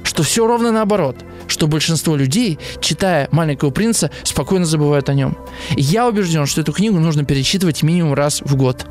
что 0.05 0.23
все 0.23 0.47
ровно 0.47 0.71
наоборот 0.71 1.17
что 1.49 1.69
большинство 1.69 2.17
людей, 2.17 2.59
читая 2.81 3.29
«Маленького 3.31 3.71
принца», 3.71 4.11
спокойно 4.25 4.67
забывают 4.67 5.09
о 5.09 5.15
нем. 5.15 5.39
И 5.77 5.81
я 5.81 6.09
убежден, 6.09 6.47
что 6.47 6.61
эту 6.61 6.73
книгу 6.73 6.99
нужно 6.99 7.25
перечитывать 7.25 7.85
минимум 7.85 8.15
раз 8.15 8.41
в 8.45 8.57
год. 8.57 8.85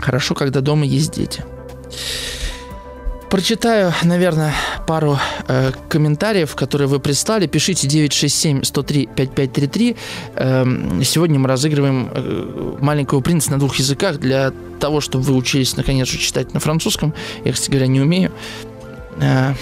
Хорошо, 0.00 0.34
когда 0.34 0.60
дома 0.60 0.84
есть 0.84 1.12
дети. 1.12 1.44
Прочитаю, 3.30 3.92
наверное, 4.04 4.54
пару 4.86 5.18
э, 5.48 5.72
комментариев, 5.90 6.54
которые 6.54 6.88
вы 6.88 6.98
прислали. 6.98 7.46
Пишите 7.46 7.86
967-103-5533. 7.86 9.96
Э, 10.34 10.64
сегодня 11.04 11.38
мы 11.38 11.46
разыгрываем 11.46 12.08
э, 12.10 12.76
«Маленького 12.80 13.20
принца» 13.20 13.50
на 13.50 13.58
двух 13.58 13.76
языках 13.76 14.18
для 14.18 14.54
того, 14.80 15.02
чтобы 15.02 15.24
вы 15.24 15.34
учились, 15.34 15.76
наконец, 15.76 16.08
читать 16.08 16.54
на 16.54 16.60
французском. 16.60 17.12
Я, 17.44 17.52
кстати 17.52 17.70
говоря, 17.70 17.88
не 17.88 18.00
умею. 18.00 18.32
Э, 19.20 19.52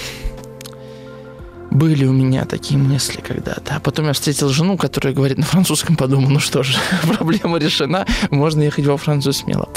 были 1.77 2.05
у 2.07 2.13
меня 2.13 2.45
такие 2.45 2.79
мысли 2.79 3.21
когда-то. 3.21 3.77
А 3.77 3.81
потом 3.81 4.07
я 4.07 4.13
встретил 4.13 4.49
жену, 4.49 4.77
которая 4.77 5.15
говорит 5.15 5.39
на 5.39 5.45
французском, 5.45 5.97
подумал, 5.97 6.31
ну 6.31 6.41
что 6.41 6.63
же, 6.63 6.77
проблема 7.19 7.59
решена, 7.59 8.07
можно 8.31 8.63
ехать 8.63 8.87
во 8.87 8.97
Францию 8.97 9.33
смело. 9.33 9.69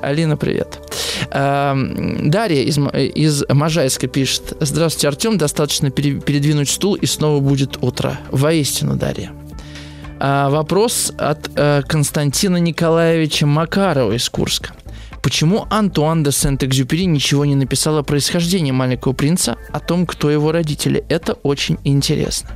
Алина, 0.00 0.36
привет. 0.36 0.78
Дарья 1.30 2.62
из, 2.62 2.78
из 2.78 3.44
Можайска 3.48 4.06
пишет. 4.06 4.56
Здравствуйте, 4.60 5.08
Артем. 5.08 5.38
Достаточно 5.38 5.90
передвинуть 5.90 6.70
стул, 6.70 6.94
и 6.94 7.06
снова 7.06 7.40
будет 7.40 7.78
утро. 7.82 8.18
Воистину, 8.30 8.96
Дарья. 8.96 9.32
А, 10.20 10.50
вопрос 10.50 11.12
от 11.16 11.50
э, 11.54 11.82
Константина 11.86 12.56
Николаевича 12.56 13.46
Макарова 13.46 14.12
из 14.12 14.28
Курска. 14.28 14.72
Почему 15.22 15.66
Антуан 15.70 16.22
де 16.22 16.30
Сент-Экзюпери 16.32 17.06
ничего 17.06 17.44
не 17.44 17.54
написал 17.54 17.98
о 17.98 18.02
происхождении 18.02 18.72
маленького 18.72 19.12
принца, 19.12 19.56
о 19.72 19.80
том, 19.80 20.06
кто 20.06 20.30
его 20.30 20.52
родители? 20.52 21.04
Это 21.08 21.34
очень 21.42 21.78
интересно. 21.84 22.50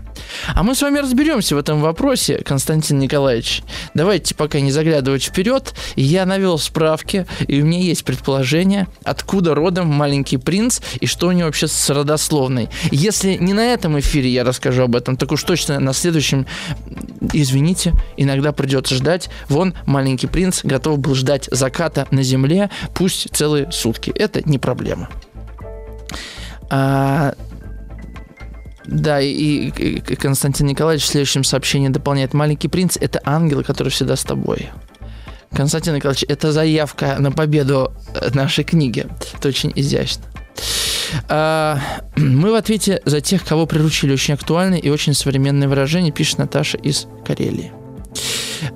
А 0.55 0.63
мы 0.63 0.75
с 0.75 0.83
вами 0.83 0.99
разберемся 0.99 1.55
в 1.55 1.59
этом 1.59 1.81
вопросе, 1.81 2.39
Константин 2.39 2.99
Николаевич. 2.99 3.63
Давайте 3.95 4.35
пока 4.35 4.61
не 4.61 4.73
заглядывать 4.73 5.25
вперед. 5.25 5.75
Я 5.97 6.27
навел 6.27 6.59
справки, 6.59 7.27
и 7.47 7.63
у 7.63 7.65
меня 7.65 7.81
есть 7.81 8.05
предположение, 8.05 8.89
откуда 9.05 9.55
родом 9.55 9.89
маленький 9.89 10.37
принц 10.37 10.81
и 11.01 11.07
что 11.07 11.29
у 11.29 11.33
него 11.33 11.47
вообще 11.47 11.69
с 11.69 11.91
родословной. 11.91 12.69
Если 12.91 13.35
не 13.35 13.53
на 13.53 13.73
этом 13.73 13.99
эфире 14.01 14.31
я 14.31 14.45
расскажу 14.45 14.83
об 14.83 14.97
этом, 14.97 15.17
так 15.17 15.33
уж 15.33 15.43
точно 15.43 15.81
на 15.81 15.93
следующем, 15.93 16.47
извините, 17.33 17.93
иногда 18.17 18.53
придется 18.53 18.95
ждать. 18.95 19.31
Вон 19.49 19.75
маленький 19.87 20.27
принц 20.27 20.65
готов 20.65 20.99
был 20.99 21.15
ждать 21.15 21.49
заката 21.51 22.07
на 22.11 22.23
земле, 22.23 22.71
пусть 22.95 23.29
целые 23.35 23.71
сутки. 23.73 24.13
Это 24.15 24.43
не 24.49 24.59
проблема. 24.59 25.09
А, 26.71 27.35
да, 28.85 29.21
и, 29.21 29.69
и 29.69 30.01
Константин 30.17 30.67
Николаевич 30.67 31.05
в 31.05 31.09
следующем 31.09 31.45
сообщении 31.45 31.89
дополняет. 31.89 32.35
Маленький 32.35 32.69
принц– 32.69 32.97
это 33.01 33.21
ангел, 33.25 33.63
который 33.63 33.89
всегда 33.89 34.17
с 34.17 34.23
тобой. 34.23 34.71
Константин 35.53 35.95
Николаевич, 35.95 36.25
это 36.29 36.51
заявка 36.53 37.17
на 37.19 37.31
победу 37.31 37.93
нашей 38.35 38.65
книги. 38.65 39.07
Это 39.35 39.49
очень 39.49 39.73
изящно. 39.75 40.25
А, 41.29 41.79
мы 42.17 42.53
в 42.53 42.55
ответе 42.55 43.03
за 43.05 43.21
тех, 43.21 43.45
кого 43.45 43.67
приручили 43.67 44.13
очень 44.13 44.35
актуальные 44.35 44.81
и 44.81 44.91
очень 44.91 45.15
современные 45.15 45.69
выражения, 45.69 46.11
пишет 46.11 46.39
Наташа 46.39 46.79
из 46.79 47.07
Карелии. 47.25 47.73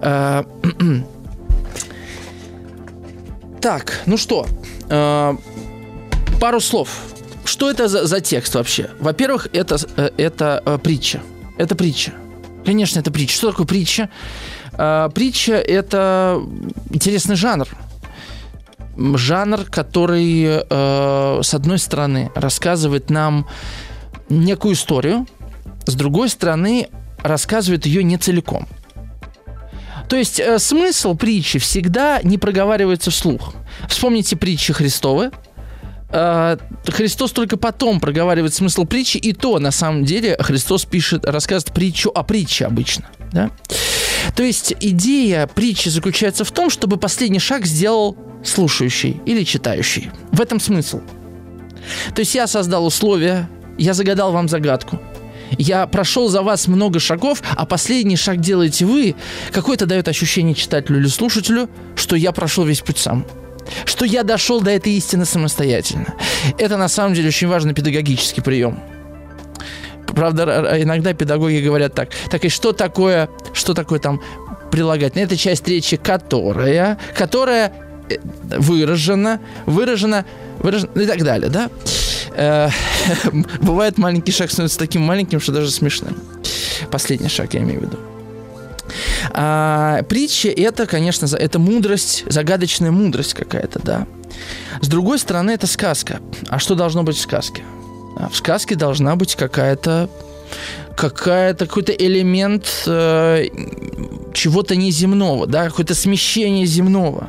А, 0.01 0.45
так, 3.61 4.03
ну 4.07 4.17
что, 4.17 4.47
а, 4.89 5.37
пару 6.41 6.61
слов 6.61 6.91
что 7.49 7.71
это 7.71 7.89
за, 7.89 8.07
за 8.07 8.21
текст 8.21 8.55
вообще? 8.55 8.91
Во-первых, 8.99 9.49
это, 9.53 9.79
э, 9.97 10.11
это 10.17 10.63
э, 10.65 10.79
притча. 10.79 11.21
Это 11.59 11.75
притча. 11.75 12.13
Конечно, 12.65 13.01
это 13.01 13.11
притча. 13.11 13.35
Что 13.35 13.51
такое 13.51 13.67
притча? 13.67 14.11
Э, 14.73 15.09
притча– 15.15 15.53
это 15.55 16.43
интересный 16.91 17.37
жанр. 17.37 17.69
Жанр, 18.97 19.65
который, 19.65 20.65
с 21.45 21.53
одной 21.53 21.79
стороны, 21.79 22.31
рассказывает 22.35 23.11
нам 23.11 23.47
некую 24.31 24.75
историю, 24.75 25.27
с 25.85 25.95
другой 25.95 26.31
стороны, 26.31 26.89
рассказывает 27.23 27.85
ее 27.85 28.03
не 28.03 28.17
целиком. 28.17 28.67
То 30.09 30.17
есть 30.17 30.41
э, 30.41 30.59
смысл 30.59 31.15
притчи 31.15 31.59
всегда 31.59 32.21
не 32.23 32.39
проговаривается 32.39 33.11
вслух. 33.11 33.55
Вспомните 33.89 34.37
притчи 34.37 34.73
Христовы– 34.73 35.31
Христос 36.09 37.33
только 37.33 37.57
потом 37.57 38.01
проговаривает 38.01 38.55
смысл 38.55 38.85
притчи, 38.85 39.17
и 39.19 39.33
то, 39.33 39.59
на 39.59 39.71
самом 39.71 40.05
деле, 40.05 40.37
Христос 40.39 40.85
пишет, 40.85 41.25
рассказывает 41.25 41.75
притчу 41.75 42.11
о 42.15 42.23
притче 42.23 42.67
обычно. 42.67 43.07
Да? 43.33 43.51
То 44.35 44.43
есть 44.43 44.75
идея 44.81 45.47
притчи 45.47 45.89
заключается 45.89 46.45
в 46.45 46.53
том, 46.53 46.71
чтобы 46.71 46.97
последний 46.97 47.39
шаг 47.39 47.67
сделал 47.67 48.17
слушающий 48.45 49.21
или 49.27 49.43
читающий. 49.43 50.11
В 50.33 50.41
этом 50.41 50.61
смысл. 50.61 51.01
То 52.15 52.21
есть 52.21 52.35
я 52.35 52.47
создал 52.47 52.87
условия, 52.87 53.49
я 53.79 53.93
загадал 53.93 54.33
вам 54.33 54.49
загадку. 54.49 55.01
Я 55.59 55.87
прошел 55.87 56.29
за 56.29 56.43
вас 56.43 56.67
много 56.67 56.99
шагов, 56.99 57.43
а 57.57 57.67
последний 57.67 58.17
шаг 58.17 58.41
делаете 58.41 58.85
вы. 58.85 59.15
Какое-то 59.53 59.87
дает 59.87 60.09
ощущение 60.09 60.55
читателю 60.55 60.99
или 60.99 61.07
слушателю, 61.07 61.71
что 61.95 62.17
я 62.17 62.33
прошел 62.33 62.65
весь 62.65 62.81
путь 62.81 62.99
сам 62.99 63.25
что 63.85 64.05
я 64.05 64.23
дошел 64.23 64.61
до 64.61 64.71
этой 64.71 64.93
истины 64.93 65.25
самостоятельно. 65.25 66.15
Это 66.59 66.77
на 66.77 66.89
самом 66.89 67.15
деле 67.15 67.29
очень 67.29 67.49
важный 67.49 67.75
педагогический 67.75 68.41
прием. 68.41 68.81
Правда, 70.07 70.77
иногда 70.81 71.13
педагоги 71.13 71.59
говорят 71.59 71.95
так. 71.95 72.11
Так 72.31 72.45
и 72.45 72.49
что 72.49 72.73
такое, 72.73 73.29
что 73.53 73.75
такое 73.75 73.99
там 73.99 74.23
прилагательное? 74.71 75.27
Это 75.27 75.37
часть 75.37 75.67
речи, 75.69 75.97
которая, 75.97 76.99
которая 77.15 77.73
э, 78.09 78.17
выражена, 78.59 79.41
выражена, 79.67 80.25
выражена 80.59 81.01
и 81.01 81.07
так 81.07 81.23
далее, 81.23 81.51
да? 81.51 81.71
Э, 82.35 82.69
бывает 83.61 83.99
маленький 83.99 84.33
шаг 84.33 84.51
становится 84.51 84.79
таким 84.79 85.03
маленьким, 85.03 85.41
что 85.41 85.53
даже 85.53 85.71
смешным. 85.71 86.17
Последний 86.91 87.29
шаг 87.29 87.55
я 87.55 87.61
имею 87.61 87.81
в 87.81 87.83
виду. 87.85 88.16
А, 89.33 90.03
притча 90.05 90.49
это, 90.49 90.87
конечно, 90.87 91.27
это 91.27 91.59
мудрость, 91.59 92.25
загадочная 92.29 92.91
мудрость 92.91 93.35
какая-то, 93.35 93.81
да. 93.83 94.07
С 94.81 94.89
другой 94.89 95.19
стороны, 95.19 95.53
это 95.53 95.67
сказка. 95.67 96.21
А 96.49 96.59
что 96.59 96.75
должно 96.75 97.03
быть 97.03 97.17
в 97.17 97.21
сказке? 97.21 97.63
А 98.17 98.29
в 98.29 98.37
сказке 98.37 98.75
должна 98.75 99.17
быть 99.17 99.35
какая-то 99.35 100.09
какая-то 100.97 101.67
какой-то 101.67 101.93
элемент 101.93 102.85
э, 102.87 103.47
чего-то 104.33 104.77
неземного, 104.77 105.47
да, 105.47 105.69
какое-то 105.69 105.95
смещение 105.95 106.65
земного, 106.65 107.29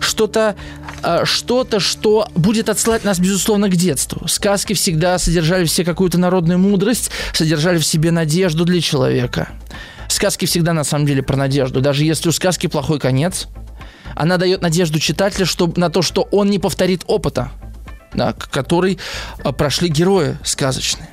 что-то 0.00 0.56
э, 1.02 1.24
что-то, 1.24 1.80
что 1.80 2.28
будет 2.34 2.68
отсылать 2.68 3.04
нас, 3.04 3.18
безусловно, 3.18 3.68
к 3.68 3.76
детству. 3.76 4.28
Сказки 4.28 4.74
всегда 4.74 5.18
содержали 5.18 5.64
все 5.64 5.84
какую-то 5.84 6.18
народную 6.18 6.58
мудрость, 6.58 7.10
содержали 7.32 7.78
в 7.78 7.86
себе 7.86 8.10
надежду 8.10 8.64
для 8.66 8.80
человека 8.82 9.48
сказки 10.12 10.44
всегда 10.44 10.72
на 10.72 10.84
самом 10.84 11.06
деле 11.06 11.22
про 11.22 11.36
надежду. 11.36 11.80
Даже 11.80 12.04
если 12.04 12.28
у 12.28 12.32
сказки 12.32 12.66
плохой 12.66 12.98
конец, 12.98 13.48
она 14.14 14.36
дает 14.36 14.62
надежду 14.62 14.98
читателя 14.98 15.44
что, 15.44 15.72
на 15.76 15.90
то, 15.90 16.02
что 16.02 16.22
он 16.30 16.50
не 16.50 16.58
повторит 16.58 17.02
опыта, 17.06 17.50
да, 18.12 18.32
который 18.32 18.98
а, 19.44 19.52
прошли 19.52 19.88
герои 19.88 20.36
сказочные. 20.44 21.08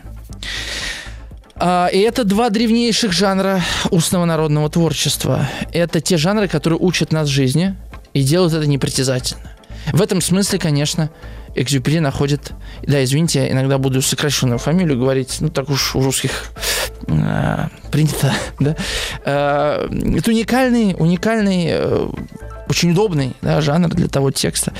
А, 1.55 1.87
и 1.87 1.99
это 1.99 2.23
два 2.23 2.49
древнейших 2.49 3.11
жанра 3.11 3.63
устного 3.91 4.25
народного 4.25 4.69
творчества. 4.69 5.47
Это 5.73 6.01
те 6.01 6.17
жанры, 6.17 6.47
которые 6.47 6.79
учат 6.79 7.11
нас 7.11 7.27
жизни 7.27 7.75
и 8.13 8.23
делают 8.23 8.53
это 8.53 8.67
непритязательно. 8.67 9.51
В 9.93 10.01
этом 10.01 10.21
смысле, 10.21 10.59
конечно, 10.59 11.09
Экзюпери 11.57 11.99
находит... 11.99 12.51
Да, 12.83 13.03
извините, 13.03 13.39
я 13.39 13.51
иногда 13.51 13.79
буду 13.79 14.03
сокращенную 14.03 14.59
фамилию 14.59 14.99
говорить, 14.99 15.37
ну 15.39 15.49
так 15.49 15.69
уж 15.69 15.95
у 15.95 16.01
русских 16.01 16.51
принято, 17.91 18.33
да. 18.59 18.75
Э, 19.25 19.87
это 20.17 20.31
уникальный, 20.31 20.95
уникальный, 20.97 21.67
э, 21.69 22.07
очень 22.69 22.91
удобный 22.91 23.33
да, 23.41 23.61
жанр 23.61 23.89
для 23.89 24.07
того 24.07 24.31
текста, 24.31 24.73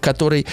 который 0.00 0.46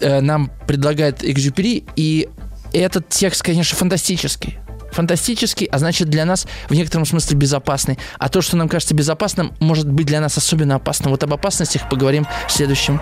э, 0.00 0.20
нам 0.20 0.50
предлагает 0.66 1.24
Экзюпери, 1.24 1.84
и 1.96 2.28
этот 2.72 3.08
текст, 3.08 3.42
конечно, 3.42 3.76
фантастический 3.76 4.58
фантастический, 4.90 5.66
а 5.66 5.78
значит 5.78 6.08
для 6.08 6.24
нас 6.24 6.46
в 6.68 6.74
некотором 6.74 7.04
смысле 7.04 7.36
безопасный. 7.36 7.98
А 8.18 8.28
то, 8.30 8.40
что 8.40 8.56
нам 8.56 8.68
кажется 8.68 8.94
безопасным, 8.94 9.52
может 9.60 9.88
быть 9.88 10.06
для 10.06 10.20
нас 10.20 10.36
особенно 10.38 10.76
опасным. 10.76 11.10
Вот 11.10 11.22
об 11.22 11.32
опасностях 11.32 11.88
поговорим 11.88 12.26
в 12.48 12.52
следующем, 12.52 13.00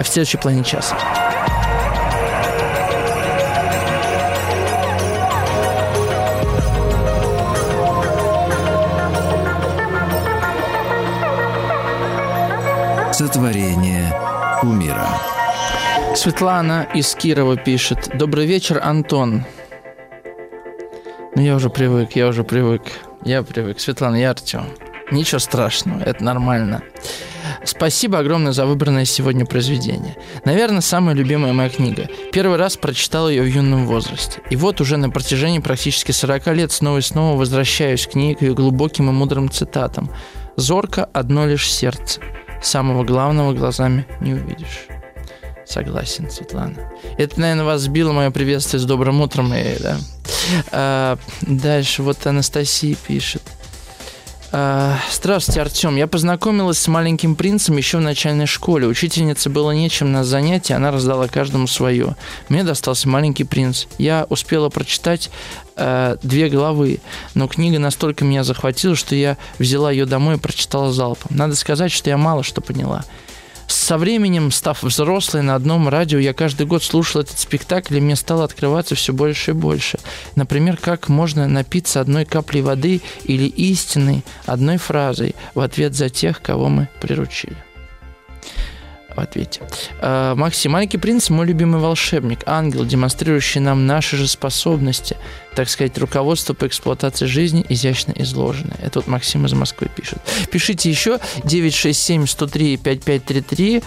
в 0.00 0.06
следующей 0.06 0.38
плане 0.38 0.64
часа. 0.64 0.96
Сотворение 13.18 14.14
умира. 14.62 15.08
Светлана 16.14 16.86
из 16.94 17.16
Кирова 17.16 17.56
пишет. 17.56 18.10
Добрый 18.14 18.46
вечер, 18.46 18.80
Антон. 18.80 19.44
Ну, 21.34 21.42
я 21.42 21.56
уже 21.56 21.68
привык, 21.68 22.12
я 22.12 22.28
уже 22.28 22.44
привык. 22.44 22.82
Я 23.24 23.42
привык. 23.42 23.80
Светлана, 23.80 24.14
я 24.14 24.30
Артем. 24.30 24.66
Ничего 25.10 25.40
страшного, 25.40 26.00
это 26.00 26.22
нормально. 26.22 26.84
Спасибо 27.64 28.20
огромное 28.20 28.52
за 28.52 28.66
выбранное 28.66 29.04
сегодня 29.04 29.44
произведение. 29.44 30.16
Наверное, 30.44 30.80
самая 30.80 31.16
любимая 31.16 31.52
моя 31.52 31.70
книга. 31.70 32.06
Первый 32.30 32.56
раз 32.56 32.76
прочитал 32.76 33.28
ее 33.28 33.42
в 33.42 33.48
юном 33.48 33.88
возрасте. 33.88 34.42
И 34.48 34.54
вот 34.54 34.80
уже 34.80 34.96
на 34.96 35.10
протяжении 35.10 35.58
практически 35.58 36.12
40 36.12 36.46
лет 36.54 36.70
снова 36.70 36.98
и 36.98 37.02
снова 37.02 37.36
возвращаюсь 37.36 38.06
к 38.06 38.14
ней, 38.14 38.36
к 38.36 38.42
ее 38.42 38.54
глубоким 38.54 39.10
и 39.10 39.12
мудрым 39.12 39.50
цитатам. 39.50 40.08
«Зорко 40.54 41.04
одно 41.04 41.46
лишь 41.46 41.68
сердце. 41.68 42.20
Самого 42.62 43.04
главного 43.04 43.52
глазами 43.52 44.06
не 44.20 44.34
увидишь». 44.34 44.88
Согласен, 45.68 46.30
Светлана. 46.30 46.76
Это, 47.18 47.38
наверное, 47.38 47.64
вас 47.64 47.82
сбило 47.82 48.12
мое 48.12 48.30
приветствие 48.30 48.80
с 48.80 48.84
добрым 48.84 49.20
утром. 49.20 49.52
И, 49.52 49.78
да. 49.78 49.98
а, 50.72 51.18
дальше 51.42 52.02
вот 52.02 52.26
Анастасия 52.26 52.96
пишет. 53.06 53.42
А, 54.50 54.96
Здравствуйте, 55.12 55.60
Артем. 55.60 55.96
Я 55.96 56.06
познакомилась 56.06 56.78
с 56.78 56.88
маленьким 56.88 57.36
принцем 57.36 57.76
еще 57.76 57.98
в 57.98 58.00
начальной 58.00 58.46
школе. 58.46 58.86
Учительнице 58.86 59.50
было 59.50 59.72
нечем 59.72 60.10
на 60.10 60.24
занятии, 60.24 60.72
она 60.72 60.90
раздала 60.90 61.28
каждому 61.28 61.66
свое. 61.66 62.16
Мне 62.48 62.64
достался 62.64 63.06
маленький 63.06 63.44
принц. 63.44 63.84
Я 63.98 64.26
успела 64.30 64.70
прочитать 64.70 65.30
э, 65.78 66.16
две 66.22 66.48
главы, 66.48 67.00
но 67.34 67.48
книга 67.48 67.78
настолько 67.78 68.24
меня 68.24 68.44
захватила, 68.44 68.94
что 68.94 69.14
я 69.14 69.36
взяла 69.58 69.90
ее 69.90 70.04
домой 70.04 70.36
и 70.36 70.38
прочитала 70.38 70.92
залпом. 70.92 71.36
Надо 71.36 71.54
сказать, 71.56 71.92
что 71.92 72.10
я 72.10 72.16
мало 72.18 72.42
что 72.42 72.60
поняла. 72.60 73.04
Со 73.68 73.98
временем, 73.98 74.50
став 74.50 74.82
взрослой 74.82 75.42
на 75.42 75.54
одном 75.54 75.88
радио, 75.88 76.18
я 76.18 76.32
каждый 76.32 76.66
год 76.66 76.82
слушал 76.82 77.20
этот 77.20 77.38
спектакль, 77.38 77.98
и 77.98 78.00
мне 78.00 78.16
стало 78.16 78.44
открываться 78.44 78.94
все 78.94 79.12
больше 79.12 79.50
и 79.50 79.54
больше. 79.54 79.98
Например, 80.36 80.78
как 80.78 81.10
можно 81.10 81.46
напиться 81.46 82.00
одной 82.00 82.24
каплей 82.24 82.62
воды 82.62 83.02
или 83.24 83.44
истиной 83.44 84.24
одной 84.46 84.78
фразой 84.78 85.34
в 85.54 85.60
ответ 85.60 85.94
за 85.94 86.08
тех, 86.08 86.40
кого 86.40 86.70
мы 86.70 86.88
приручили 87.00 87.67
в 89.18 89.22
ответе. 89.22 89.60
А, 90.00 90.34
Максим, 90.34 90.72
маленький 90.72 90.98
принц, 90.98 91.30
мой 91.30 91.46
любимый 91.46 91.80
волшебник, 91.80 92.40
ангел, 92.46 92.84
демонстрирующий 92.84 93.60
нам 93.60 93.86
наши 93.86 94.16
же 94.16 94.26
способности, 94.28 95.16
так 95.54 95.68
сказать, 95.68 95.96
руководство 95.98 96.54
по 96.54 96.66
эксплуатации 96.66 97.26
жизни 97.26 97.66
изящно 97.68 98.14
изложено. 98.16 98.74
Это 98.80 99.00
вот 99.00 99.08
Максим 99.08 99.44
из 99.46 99.52
Москвы 99.52 99.88
пишет. 99.94 100.18
Пишите 100.50 100.88
еще 100.88 101.18
967-103-5533. 101.42 103.84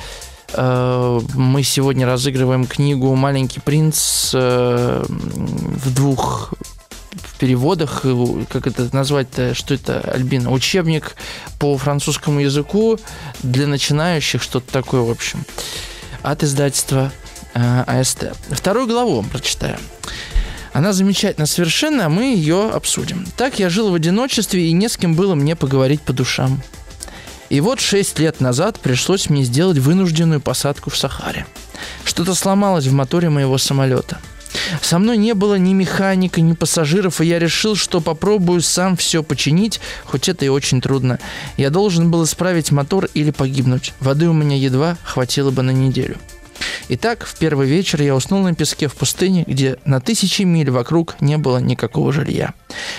А, 0.53 1.19
мы 1.33 1.63
сегодня 1.63 2.05
разыгрываем 2.05 2.65
книгу 2.65 3.15
«Маленький 3.15 3.61
принц» 3.61 4.31
э, 4.33 5.03
в 5.07 5.93
двух 5.93 6.53
переводах, 7.41 8.05
как 8.49 8.67
это 8.67 8.87
назвать-то, 8.95 9.55
что 9.55 9.73
это, 9.73 9.99
Альбина, 10.01 10.51
учебник 10.51 11.15
по 11.57 11.75
французскому 11.75 12.39
языку 12.39 12.99
для 13.41 13.65
начинающих, 13.65 14.43
что-то 14.43 14.71
такое, 14.71 15.01
в 15.01 15.09
общем, 15.09 15.43
от 16.21 16.43
издательства 16.43 17.11
э, 17.55 17.83
АСТ. 17.87 18.33
Вторую 18.51 18.85
главу 18.85 19.23
прочитаю. 19.23 19.79
Она 20.71 20.93
замечательна 20.93 21.47
совершенно, 21.47 22.05
а 22.05 22.09
мы 22.09 22.35
ее 22.35 22.69
обсудим. 22.69 23.25
Так 23.37 23.57
я 23.57 23.71
жил 23.71 23.89
в 23.89 23.95
одиночестве, 23.95 24.67
и 24.67 24.71
не 24.71 24.87
с 24.87 24.95
кем 24.95 25.15
было 25.15 25.33
мне 25.33 25.55
поговорить 25.55 26.01
по 26.01 26.13
душам. 26.13 26.61
И 27.49 27.59
вот 27.59 27.79
шесть 27.79 28.19
лет 28.19 28.39
назад 28.39 28.79
пришлось 28.79 29.31
мне 29.31 29.43
сделать 29.43 29.79
вынужденную 29.79 30.41
посадку 30.41 30.91
в 30.91 30.97
Сахаре. 30.97 31.47
Что-то 32.05 32.35
сломалось 32.35 32.85
в 32.85 32.93
моторе 32.93 33.31
моего 33.31 33.57
самолета– 33.57 34.19
со 34.81 34.99
мной 34.99 35.17
не 35.17 35.33
было 35.33 35.55
ни 35.55 35.73
механика, 35.73 36.41
ни 36.41 36.53
пассажиров, 36.53 37.21
и 37.21 37.25
я 37.25 37.39
решил, 37.39 37.75
что 37.75 38.01
попробую 38.01 38.61
сам 38.61 38.95
все 38.95 39.23
починить, 39.23 39.79
хоть 40.05 40.29
это 40.29 40.45
и 40.45 40.49
очень 40.49 40.81
трудно. 40.81 41.19
Я 41.57 41.69
должен 41.69 42.11
был 42.11 42.23
исправить 42.23 42.71
мотор 42.71 43.09
или 43.13 43.31
погибнуть. 43.31 43.93
Воды 43.99 44.27
у 44.27 44.33
меня 44.33 44.57
едва 44.57 44.97
хватило 45.03 45.51
бы 45.51 45.61
на 45.61 45.71
неделю. 45.71 46.17
Итак, 46.89 47.25
в 47.25 47.37
первый 47.37 47.67
вечер 47.67 48.01
я 48.01 48.15
уснул 48.15 48.41
на 48.41 48.53
песке 48.53 48.87
в 48.87 48.95
пустыне, 48.95 49.43
где 49.47 49.77
на 49.85 50.01
тысячи 50.01 50.41
миль 50.43 50.69
вокруг 50.69 51.15
не 51.21 51.37
было 51.37 51.59
никакого 51.59 52.11
жилья. 52.11 52.53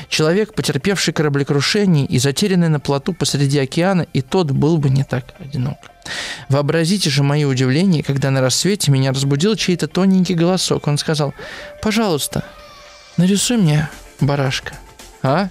Человек, 0.09 0.55
потерпевший 0.55 1.12
кораблекрушение 1.12 2.07
и 2.07 2.18
затерянный 2.18 2.68
на 2.68 2.81
плоту 2.81 3.12
посреди 3.12 3.59
океана, 3.59 4.07
и 4.12 4.23
тот 4.23 4.51
был 4.51 4.79
бы 4.79 4.90
не 4.90 5.05
так 5.05 5.35
одинок. 5.38 5.77
Вообразите 6.49 7.11
же 7.11 7.23
мое 7.23 7.47
удивление, 7.47 8.03
когда 8.03 8.31
на 8.31 8.40
рассвете 8.40 8.90
меня 8.90 9.12
разбудил 9.12 9.57
чей-то 9.57 9.88
тоненький 9.88 10.35
голосок. 10.35 10.87
Он 10.87 10.99
сказал, 10.99 11.35
пожалуйста, 11.83 12.45
нарисуй 13.16 13.57
мне 13.57 13.88
барашка. 14.21 14.75
А? 15.23 15.49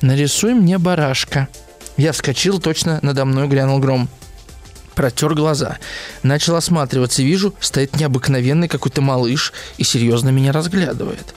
Нарисуй 0.00 0.54
мне 0.54 0.78
барашка. 0.78 1.48
Я 1.96 2.12
вскочил, 2.12 2.60
точно 2.60 2.98
надо 3.02 3.24
мной 3.24 3.48
глянул 3.48 3.78
гром. 3.78 4.08
Протер 4.94 5.34
глаза. 5.34 5.78
Начал 6.22 6.56
осматриваться. 6.56 7.22
Вижу, 7.22 7.54
стоит 7.60 7.96
необыкновенный 7.96 8.68
какой-то 8.68 9.00
малыш 9.00 9.52
и 9.78 9.84
серьезно 9.84 10.30
меня 10.30 10.52
разглядывает. 10.52 11.34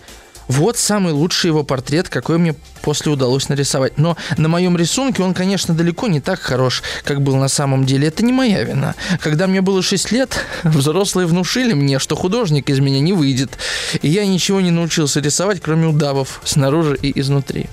Вот 0.48 0.78
самый 0.78 1.12
лучший 1.12 1.48
его 1.48 1.64
портрет, 1.64 2.10
какой 2.10 2.38
мне 2.38 2.54
после 2.82 3.12
удалось 3.12 3.50
нарисовать. 3.50 3.98
Но 3.98 4.16
на 4.38 4.48
моем 4.48 4.78
рисунке 4.78 5.24
он, 5.24 5.34
конечно, 5.34 5.74
далеко 5.74 6.08
не 6.08 6.22
так 6.22 6.40
хорош, 6.40 6.84
как 7.04 7.22
был 7.22 7.36
на 7.36 7.48
самом 7.48 7.86
деле. 7.86 8.08
Это 8.08 8.24
не 8.24 8.32
моя 8.32 8.64
вина. 8.64 8.94
Когда 9.22 9.48
мне 9.48 9.62
было 9.62 9.82
6 9.82 10.12
лет, 10.12 10.38
взрослые 10.64 11.26
внушили 11.26 11.74
мне, 11.74 11.98
что 11.98 12.16
художник 12.16 12.70
из 12.70 12.80
меня 12.80 13.00
не 13.00 13.14
выйдет. 13.14 13.58
И 14.02 14.10
я 14.10 14.26
ничего 14.26 14.62
не 14.62 14.72
научился 14.72 15.20
рисовать, 15.20 15.62
кроме 15.62 15.88
удавов 15.88 16.42
снаружи 16.46 16.96
и 17.02 17.20
изнутри. 17.20 17.68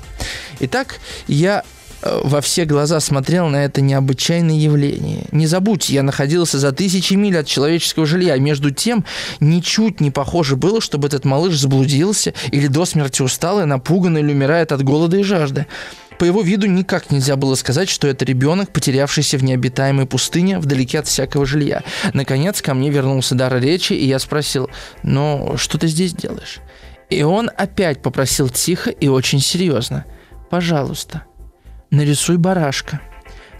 Итак, 0.60 0.96
я 1.26 1.64
во 2.02 2.40
все 2.40 2.64
глаза 2.64 3.00
смотрел 3.00 3.48
на 3.48 3.64
это 3.64 3.80
необычайное 3.80 4.56
явление. 4.56 5.24
Не 5.32 5.46
забудьте, 5.46 5.94
я 5.94 6.02
находился 6.02 6.58
за 6.58 6.72
тысячи 6.72 7.14
миль 7.14 7.38
от 7.38 7.46
человеческого 7.46 8.06
жилья. 8.06 8.36
Между 8.36 8.70
тем, 8.70 9.04
ничуть 9.40 10.00
не 10.00 10.10
похоже 10.10 10.56
было, 10.56 10.80
чтобы 10.80 11.08
этот 11.08 11.24
малыш 11.24 11.58
заблудился 11.58 12.34
или 12.50 12.66
до 12.66 12.84
смерти 12.84 13.22
устал 13.22 13.60
и 13.60 13.64
напуган 13.64 14.18
или 14.18 14.32
умирает 14.32 14.72
от 14.72 14.82
голода 14.82 15.16
и 15.16 15.22
жажды. 15.22 15.66
По 16.18 16.24
его 16.24 16.42
виду 16.42 16.66
никак 16.66 17.10
нельзя 17.10 17.36
было 17.36 17.54
сказать, 17.56 17.88
что 17.88 18.06
это 18.06 18.24
ребенок, 18.24 18.72
потерявшийся 18.72 19.38
в 19.38 19.44
необитаемой 19.44 20.06
пустыне, 20.06 20.58
вдалеке 20.58 21.00
от 21.00 21.08
всякого 21.08 21.46
жилья. 21.46 21.82
Наконец, 22.14 22.62
ко 22.62 22.74
мне 22.74 22.90
вернулся 22.90 23.34
дар 23.34 23.60
речи, 23.60 23.92
и 23.92 24.06
я 24.06 24.18
спросил, 24.18 24.70
«Ну, 25.02 25.54
что 25.56 25.78
ты 25.78 25.88
здесь 25.88 26.12
делаешь?» 26.12 26.60
И 27.10 27.22
он 27.24 27.50
опять 27.56 28.02
попросил 28.02 28.48
тихо 28.48 28.90
и 28.90 29.08
очень 29.08 29.40
серьезно, 29.40 30.04
«Пожалуйста, 30.48 31.24
нарисуй 31.92 32.38
барашка. 32.38 33.00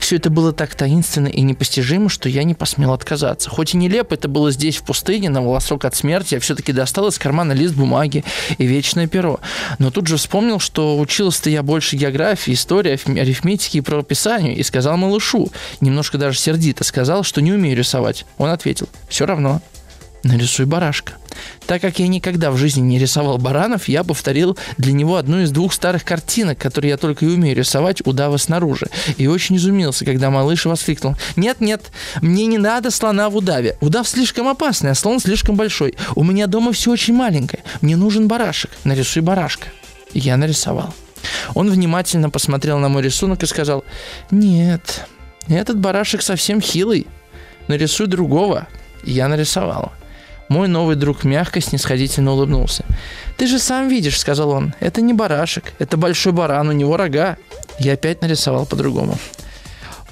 Все 0.03 0.17
это 0.17 0.31
было 0.31 0.53
так 0.53 0.75
таинственно 0.75 1.29
и 1.29 1.43
непостижимо, 1.43 2.09
что 2.09 2.29
я 2.29 2.43
не 2.43 2.55
посмел 2.55 2.93
отказаться. 2.93 3.49
Хоть 3.49 3.75
и 3.75 3.77
нелепо 3.77 4.15
это 4.15 4.27
было 4.27 4.51
здесь, 4.51 4.79
в 4.79 4.83
пустыне, 4.83 5.31
на 5.31 5.43
волосок 5.43 5.85
от 5.85 5.95
смерти, 5.95 6.35
я 6.35 6.41
все-таки 6.41 6.73
достал 6.73 7.07
из 7.07 7.21
кармана 7.21 7.53
лист 7.53 7.77
бумаги 7.77 8.25
и 8.59 8.67
вечное 8.67 9.07
перо. 9.07 9.39
Но 9.79 9.93
тут 9.93 10.09
же 10.09 10.17
вспомнил, 10.17 10.59
что 10.59 10.99
учился-то 10.99 11.51
я 11.51 11.63
больше 11.63 11.95
географии, 11.95 12.55
истории, 12.55 12.99
арифметики 13.21 13.77
и 13.77 13.81
правописанию, 13.81 14.57
и 14.57 14.65
сказал 14.65 14.97
малышу, 14.97 15.53
немножко 15.81 16.19
даже 16.19 16.37
сердито 16.37 16.83
сказал, 16.83 17.23
что 17.23 17.41
не 17.41 17.53
умею 17.53 17.77
рисовать. 17.77 18.27
Он 18.39 18.51
ответил, 18.51 18.89
все 19.09 19.25
равно, 19.25 19.63
нарисуй 20.23 20.67
барашка. 20.67 21.15
Так 21.67 21.81
как 21.81 21.99
я 21.99 22.09
никогда 22.09 22.51
в 22.51 22.57
жизни 22.57 22.81
не 22.81 22.99
рисовал 22.99 23.39
баранов, 23.39 23.89
я 23.89 24.05
повторил 24.05 24.57
для 24.79 24.93
него 24.93 25.17
одну 25.17 25.41
из 25.41 25.51
двух 25.51 25.73
старых 25.73 26.05
картинок, 26.05 26.59
которые 26.59 26.91
я 26.91 26.97
только 26.97 27.25
и 27.25 27.29
умею 27.29 27.57
рисовать 27.57 28.05
удава 28.07 28.37
снаружи. 28.37 28.87
И 29.17 29.27
очень 29.27 29.57
изумился, 29.57 30.05
когда 30.05 30.31
малыш 30.31 30.65
воскликнул. 30.67 31.17
«Нет-нет, 31.37 31.83
мне 32.21 32.47
не 32.47 32.59
надо 32.59 32.91
слона 32.91 33.31
в 33.31 33.37
удаве. 33.37 33.77
Удав 33.81 34.09
слишком 34.09 34.49
опасный, 34.49 34.91
а 34.91 34.95
слон 34.95 35.21
слишком 35.21 35.57
большой. 35.57 35.95
У 36.15 36.25
меня 36.25 36.47
дома 36.47 36.73
все 36.73 36.91
очень 36.91 37.15
маленькое. 37.15 37.63
Мне 37.81 37.97
нужен 37.97 38.29
барашек. 38.29 38.71
Нарисуй 38.85 39.23
барашка». 39.23 39.69
Я 40.13 40.37
нарисовал. 40.37 40.95
Он 41.55 41.71
внимательно 41.71 42.31
посмотрел 42.31 42.79
на 42.79 42.89
мой 42.89 43.03
рисунок 43.03 43.43
и 43.43 43.47
сказал, 43.47 43.85
«Нет, 44.31 45.07
этот 45.49 45.79
барашек 45.79 46.23
совсем 46.23 46.61
хилый. 46.61 47.07
Нарисуй 47.69 48.07
другого». 48.07 48.67
Я 49.05 49.29
нарисовал. 49.29 49.93
Мой 50.53 50.69
новый 50.69 50.97
друг 50.97 51.25
мягко, 51.25 51.63
снисходительно 51.63 52.33
улыбнулся. 52.33 52.85
«Ты 53.39 53.47
же 53.47 53.59
сам 53.59 53.89
видишь»,— 53.89 54.19
сказал 54.21 54.51
он,— 54.51 54.75
«это 54.81 55.01
не 55.01 55.15
барашек, 55.15 55.73
это 55.79 55.97
большой 55.97 56.33
баран, 56.33 56.69
у 56.69 56.73
него 56.73 56.99
рога». 56.99 57.39
Я 57.79 57.95
опять 57.95 58.21
нарисовал 58.21 58.67
по-другому. 58.67 59.17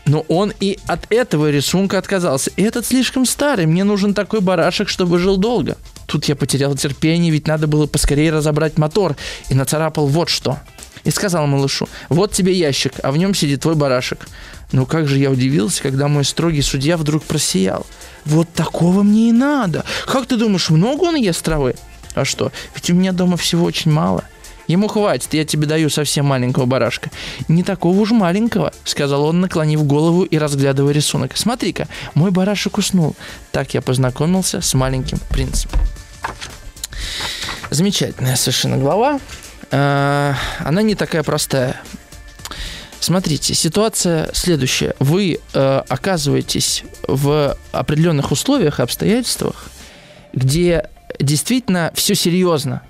Но 0.06 0.24
он 0.28 0.54
и 0.58 0.78
от 0.86 1.00
этого 1.12 1.50
рисунка 1.50 1.98
отказался. 1.98 2.50
Этот 2.56 2.86
слишком 2.86 3.26
старый, 3.26 3.66
мне 3.66 3.84
нужен 3.84 4.14
такой 4.14 4.40
барашек, 4.40 4.88
чтобы 4.88 5.18
жил 5.18 5.36
долго. 5.36 5.76
Тут 6.06 6.24
я 6.24 6.34
потерял 6.34 6.74
терпение, 6.74 7.30
ведь 7.30 7.46
надо 7.46 7.66
было 7.66 7.86
поскорее 7.86 8.32
разобрать 8.32 8.78
мотор, 8.78 9.16
и 9.50 9.54
нацарапал 9.54 10.06
вот 10.06 10.30
что. 10.30 10.58
И 11.04 11.10
сказал 11.10 11.46
малышу, 11.46 11.88
вот 12.08 12.32
тебе 12.32 12.52
ящик, 12.52 12.94
а 13.02 13.10
в 13.12 13.16
нем 13.16 13.34
сидит 13.34 13.62
твой 13.62 13.74
барашек. 13.74 14.28
Но 14.72 14.86
как 14.86 15.08
же 15.08 15.18
я 15.18 15.30
удивился, 15.30 15.82
когда 15.82 16.08
мой 16.08 16.24
строгий 16.24 16.62
судья 16.62 16.96
вдруг 16.96 17.24
просиял. 17.24 17.86
Вот 18.24 18.52
такого 18.52 19.02
мне 19.02 19.30
и 19.30 19.32
надо. 19.32 19.84
Как 20.06 20.26
ты 20.26 20.36
думаешь, 20.36 20.70
много 20.70 21.04
он 21.04 21.16
ест 21.16 21.42
травы? 21.42 21.74
А 22.14 22.24
что, 22.24 22.52
ведь 22.74 22.90
у 22.90 22.94
меня 22.94 23.12
дома 23.12 23.36
всего 23.36 23.64
очень 23.64 23.90
мало. 23.90 24.24
Ему 24.66 24.86
хватит, 24.86 25.34
я 25.34 25.44
тебе 25.44 25.66
даю 25.66 25.90
совсем 25.90 26.26
маленького 26.26 26.64
барашка. 26.64 27.10
Не 27.48 27.64
такого 27.64 27.98
уж 27.98 28.12
маленького, 28.12 28.72
сказал 28.84 29.24
он, 29.24 29.40
наклонив 29.40 29.82
голову 29.84 30.22
и 30.22 30.38
разглядывая 30.38 30.92
рисунок. 30.92 31.36
Смотри-ка, 31.36 31.88
мой 32.14 32.30
барашек 32.30 32.78
уснул. 32.78 33.16
Так 33.50 33.74
я 33.74 33.82
познакомился 33.82 34.60
с 34.60 34.72
маленьким 34.74 35.18
принцем. 35.28 35.70
Замечательная 37.70 38.36
совершенно 38.36 38.76
глава. 38.76 39.18
А, 39.70 40.34
она 40.60 40.82
не 40.82 40.94
такая 40.94 41.22
простая. 41.22 41.80
Смотрите, 43.00 43.54
ситуация 43.54 44.30
следующая. 44.34 44.94
Вы 44.98 45.40
э, 45.54 45.82
оказываетесь 45.88 46.84
в 47.08 47.56
определенных 47.72 48.30
условиях 48.30 48.78
обстоятельствах, 48.78 49.70
где 50.34 50.90
действительно 51.18 51.92
все 51.94 52.14
серьезно. 52.14 52.82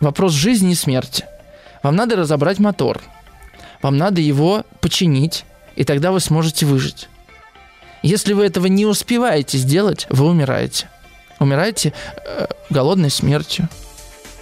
Вопрос 0.00 0.32
жизни 0.32 0.72
и 0.72 0.74
смерти. 0.74 1.26
Вам 1.82 1.96
надо 1.96 2.16
разобрать 2.16 2.58
мотор. 2.58 3.02
Вам 3.82 3.98
надо 3.98 4.20
его 4.22 4.64
починить, 4.80 5.44
и 5.76 5.84
тогда 5.84 6.12
вы 6.12 6.20
сможете 6.20 6.64
выжить. 6.64 7.08
Если 8.02 8.32
вы 8.32 8.46
этого 8.46 8.66
не 8.66 8.86
успеваете 8.86 9.58
сделать, 9.58 10.06
вы 10.08 10.26
умираете. 10.26 10.88
Умираете 11.40 11.92
э, 12.24 12.46
голодной 12.70 13.10
смертью. 13.10 13.68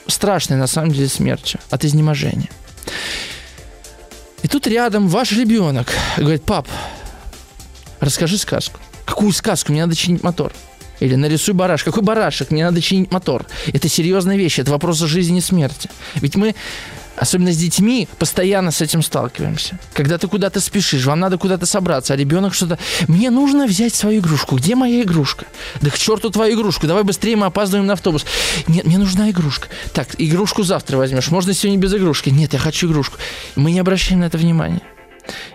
Страшной 0.06 0.58
на 0.58 0.66
самом 0.66 0.92
деле 0.92 1.08
смертью 1.08 1.60
от 1.70 1.84
изнеможения. 1.84 2.50
И 4.42 4.48
тут 4.48 4.66
рядом 4.66 5.08
ваш 5.08 5.32
ребенок 5.32 5.88
говорит, 6.16 6.44
пап, 6.44 6.68
расскажи 8.00 8.38
сказку. 8.38 8.78
Какую 9.04 9.32
сказку? 9.32 9.72
Мне 9.72 9.82
надо 9.82 9.96
чинить 9.96 10.22
мотор. 10.22 10.52
Или 11.00 11.14
нарисуй 11.14 11.54
барашек. 11.54 11.86
Какой 11.86 12.02
барашек? 12.02 12.50
Мне 12.50 12.64
надо 12.64 12.80
чинить 12.80 13.10
мотор. 13.10 13.46
Это 13.66 13.88
серьезная 13.88 14.36
вещь. 14.36 14.58
Это 14.58 14.70
вопрос 14.70 15.02
о 15.02 15.06
жизни 15.06 15.38
и 15.38 15.42
смерти. 15.42 15.90
Ведь 16.16 16.36
мы 16.36 16.54
особенно 17.16 17.52
с 17.52 17.56
детьми, 17.56 18.08
постоянно 18.18 18.70
с 18.70 18.80
этим 18.80 19.02
сталкиваемся. 19.02 19.78
Когда 19.92 20.18
ты 20.18 20.28
куда-то 20.28 20.60
спешишь, 20.60 21.04
вам 21.04 21.20
надо 21.20 21.38
куда-то 21.38 21.66
собраться, 21.66 22.14
а 22.14 22.16
ребенок 22.16 22.54
что-то... 22.54 22.78
Мне 23.08 23.30
нужно 23.30 23.66
взять 23.66 23.94
свою 23.94 24.20
игрушку. 24.20 24.56
Где 24.56 24.74
моя 24.74 25.02
игрушка? 25.02 25.46
Да 25.80 25.90
к 25.90 25.98
черту 25.98 26.30
твою 26.30 26.58
игрушку. 26.58 26.86
Давай 26.86 27.02
быстрее, 27.02 27.36
мы 27.36 27.46
опаздываем 27.46 27.86
на 27.86 27.94
автобус. 27.94 28.24
Нет, 28.66 28.86
мне 28.86 28.98
нужна 28.98 29.30
игрушка. 29.30 29.68
Так, 29.92 30.08
игрушку 30.18 30.62
завтра 30.62 30.96
возьмешь. 30.96 31.28
Можно 31.30 31.54
сегодня 31.54 31.78
без 31.78 31.94
игрушки. 31.94 32.30
Нет, 32.30 32.52
я 32.52 32.58
хочу 32.58 32.88
игрушку. 32.88 33.18
Мы 33.54 33.72
не 33.72 33.80
обращаем 33.80 34.20
на 34.20 34.24
это 34.24 34.38
внимания. 34.38 34.82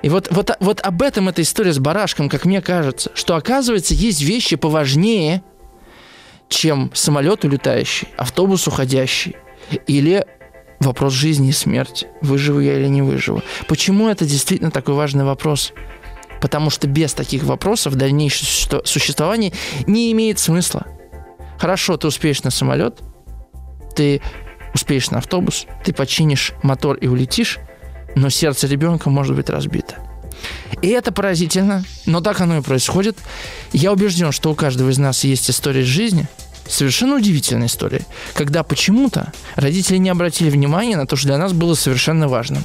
И 0.01 0.09
вот, 0.09 0.27
вот, 0.31 0.51
вот 0.59 0.81
об 0.81 1.01
этом 1.01 1.29
эта 1.29 1.41
история 1.41 1.73
с 1.73 1.79
барашком, 1.79 2.29
как 2.29 2.45
мне 2.45 2.61
кажется, 2.61 3.11
что 3.13 3.35
оказывается 3.35 3.93
есть 3.93 4.21
вещи 4.21 4.55
поважнее, 4.55 5.43
чем 6.49 6.91
самолет 6.93 7.45
улетающий, 7.45 8.09
автобус 8.17 8.67
уходящий 8.67 9.37
или 9.87 10.25
вопрос 10.81 11.13
жизни 11.13 11.49
и 11.49 11.53
смерти. 11.53 12.07
Выживу 12.21 12.59
я 12.59 12.77
или 12.77 12.87
не 12.87 13.01
выживу. 13.01 13.41
Почему 13.67 14.09
это 14.09 14.25
действительно 14.25 14.71
такой 14.71 14.95
важный 14.95 15.23
вопрос? 15.23 15.73
Потому 16.41 16.69
что 16.69 16.87
без 16.87 17.13
таких 17.13 17.43
вопросов 17.43 17.95
дальнейшее 17.95 18.81
существование 18.83 19.53
не 19.85 20.11
имеет 20.11 20.39
смысла. 20.39 20.87
Хорошо, 21.59 21.97
ты 21.97 22.07
успеешь 22.07 22.41
на 22.43 22.49
самолет, 22.49 22.99
ты 23.95 24.21
успеешь 24.73 25.11
на 25.11 25.19
автобус, 25.19 25.67
ты 25.83 25.93
починишь 25.93 26.53
мотор 26.63 26.95
и 26.97 27.07
улетишь, 27.07 27.59
но 28.15 28.29
сердце 28.29 28.65
ребенка 28.65 29.11
может 29.11 29.35
быть 29.35 29.49
разбито. 29.49 29.97
И 30.81 30.87
это 30.87 31.11
поразительно, 31.11 31.83
но 32.07 32.21
так 32.21 32.41
оно 32.41 32.57
и 32.57 32.61
происходит. 32.61 33.17
Я 33.71 33.91
убежден, 33.91 34.31
что 34.31 34.51
у 34.51 34.55
каждого 34.55 34.89
из 34.89 34.97
нас 34.97 35.23
есть 35.23 35.47
история 35.51 35.83
жизни, 35.83 36.27
совершенно 36.71 37.15
удивительная 37.15 37.67
история, 37.67 38.05
когда 38.33 38.63
почему-то 38.63 39.31
родители 39.55 39.97
не 39.97 40.09
обратили 40.09 40.49
внимания 40.49 40.97
на 40.97 41.05
то, 41.05 41.15
что 41.15 41.27
для 41.27 41.37
нас 41.37 41.53
было 41.53 41.75
совершенно 41.75 42.27
важным. 42.27 42.63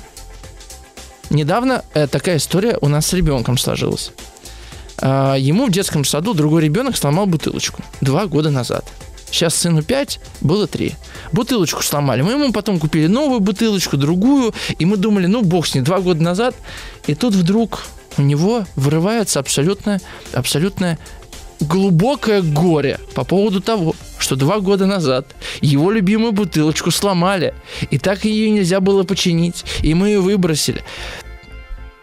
Недавно 1.31 1.85
э, 1.95 2.07
такая 2.07 2.37
история 2.37 2.79
у 2.81 2.89
нас 2.89 3.07
с 3.07 3.13
ребенком 3.13 3.59
сложилась. 3.59 4.13
Э, 5.01 5.35
ему 5.39 5.67
в 5.67 5.73
детском 5.73 6.05
саду 6.05 6.35
другой 6.35 6.63
ребенок 6.63 6.97
сломал 6.97 7.27
бутылочку 7.27 7.83
два 8.01 8.27
года 8.27 8.51
назад. 8.51 8.85
Сейчас 9.31 9.57
сыну 9.57 9.83
5, 9.83 10.21
было 10.41 10.69
3. 10.69 10.95
Бутылочку 11.33 11.83
сломали. 11.83 12.23
Мы 12.23 12.33
ему 12.33 12.53
потом 12.53 12.79
купили 12.79 13.09
новую 13.09 13.41
бутылочку, 13.41 13.97
другую. 13.97 14.55
И 14.79 14.87
мы 14.87 14.97
думали, 14.97 15.27
ну, 15.27 15.43
бог 15.43 15.67
с 15.67 15.75
ней, 15.75 15.81
два 15.81 15.99
года 15.99 16.23
назад. 16.23 16.55
И 17.09 17.15
тут 17.17 17.35
вдруг 17.35 17.83
у 18.19 18.23
него 18.23 18.65
вырывается 18.77 19.41
абсолютное, 19.41 20.01
абсолютное 20.33 20.99
глубокое 21.61 22.43
горе 22.43 23.01
по 23.15 23.25
поводу 23.25 23.61
того, 23.61 23.95
что 24.19 24.37
два 24.37 24.61
года 24.61 24.87
назад 24.87 25.27
его 25.61 25.91
любимую 25.91 26.33
бутылочку 26.33 26.91
сломали, 26.91 27.55
и 27.91 27.99
так 27.99 28.25
ее 28.25 28.51
нельзя 28.51 28.81
было 28.81 29.05
починить, 29.05 29.65
и 29.83 29.95
мы 29.95 30.09
ее 30.09 30.21
выбросили. 30.21 30.85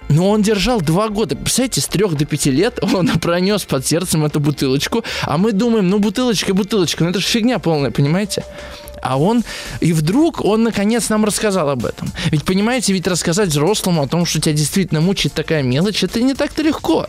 Но 0.10 0.30
он 0.30 0.42
держал 0.42 0.80
два 0.82 1.10
года. 1.10 1.36
Представляете, 1.36 1.82
с 1.82 1.88
трех 1.88 2.16
до 2.16 2.26
пяти 2.26 2.52
лет 2.52 2.80
он 2.82 3.08
пронес 3.20 3.64
под 3.64 3.86
сердцем 3.86 4.26
эту 4.26 4.40
бутылочку, 4.40 5.04
а 5.24 5.38
мы 5.38 5.52
думаем, 5.54 5.90
ну 5.90 6.00
бутылочка, 6.00 6.54
бутылочка, 6.54 7.04
ну 7.04 7.10
это 7.10 7.20
же 7.20 7.26
фигня 7.26 7.60
полная, 7.60 7.92
понимаете? 7.92 8.44
А 9.02 9.20
он, 9.20 9.44
и 9.82 9.92
вдруг 9.92 10.46
он 10.46 10.64
наконец 10.64 11.10
нам 11.10 11.26
рассказал 11.26 11.70
об 11.70 11.86
этом. 11.86 12.10
Ведь 12.32 12.46
понимаете, 12.46 12.94
ведь 12.94 13.06
рассказать 13.06 13.50
взрослому 13.50 14.04
о 14.04 14.08
том, 14.08 14.26
что 14.26 14.40
тебя 14.40 14.54
действительно 14.54 15.02
мучает 15.02 15.34
такая 15.34 15.62
мелочь, 15.62 16.04
это 16.04 16.22
не 16.22 16.34
так-то 16.34 16.62
легко 16.62 17.08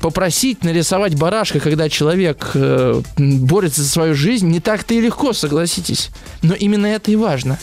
попросить 0.00 0.64
нарисовать 0.64 1.14
барашка, 1.14 1.60
когда 1.60 1.88
человек 1.88 2.50
э, 2.54 3.02
борется 3.16 3.82
за 3.82 3.88
свою 3.88 4.14
жизнь, 4.14 4.48
не 4.48 4.60
так-то 4.60 4.94
и 4.94 5.00
легко, 5.00 5.32
согласитесь. 5.32 6.10
Но 6.42 6.54
именно 6.54 6.86
это 6.86 7.10
и 7.10 7.16
важно. 7.16 7.58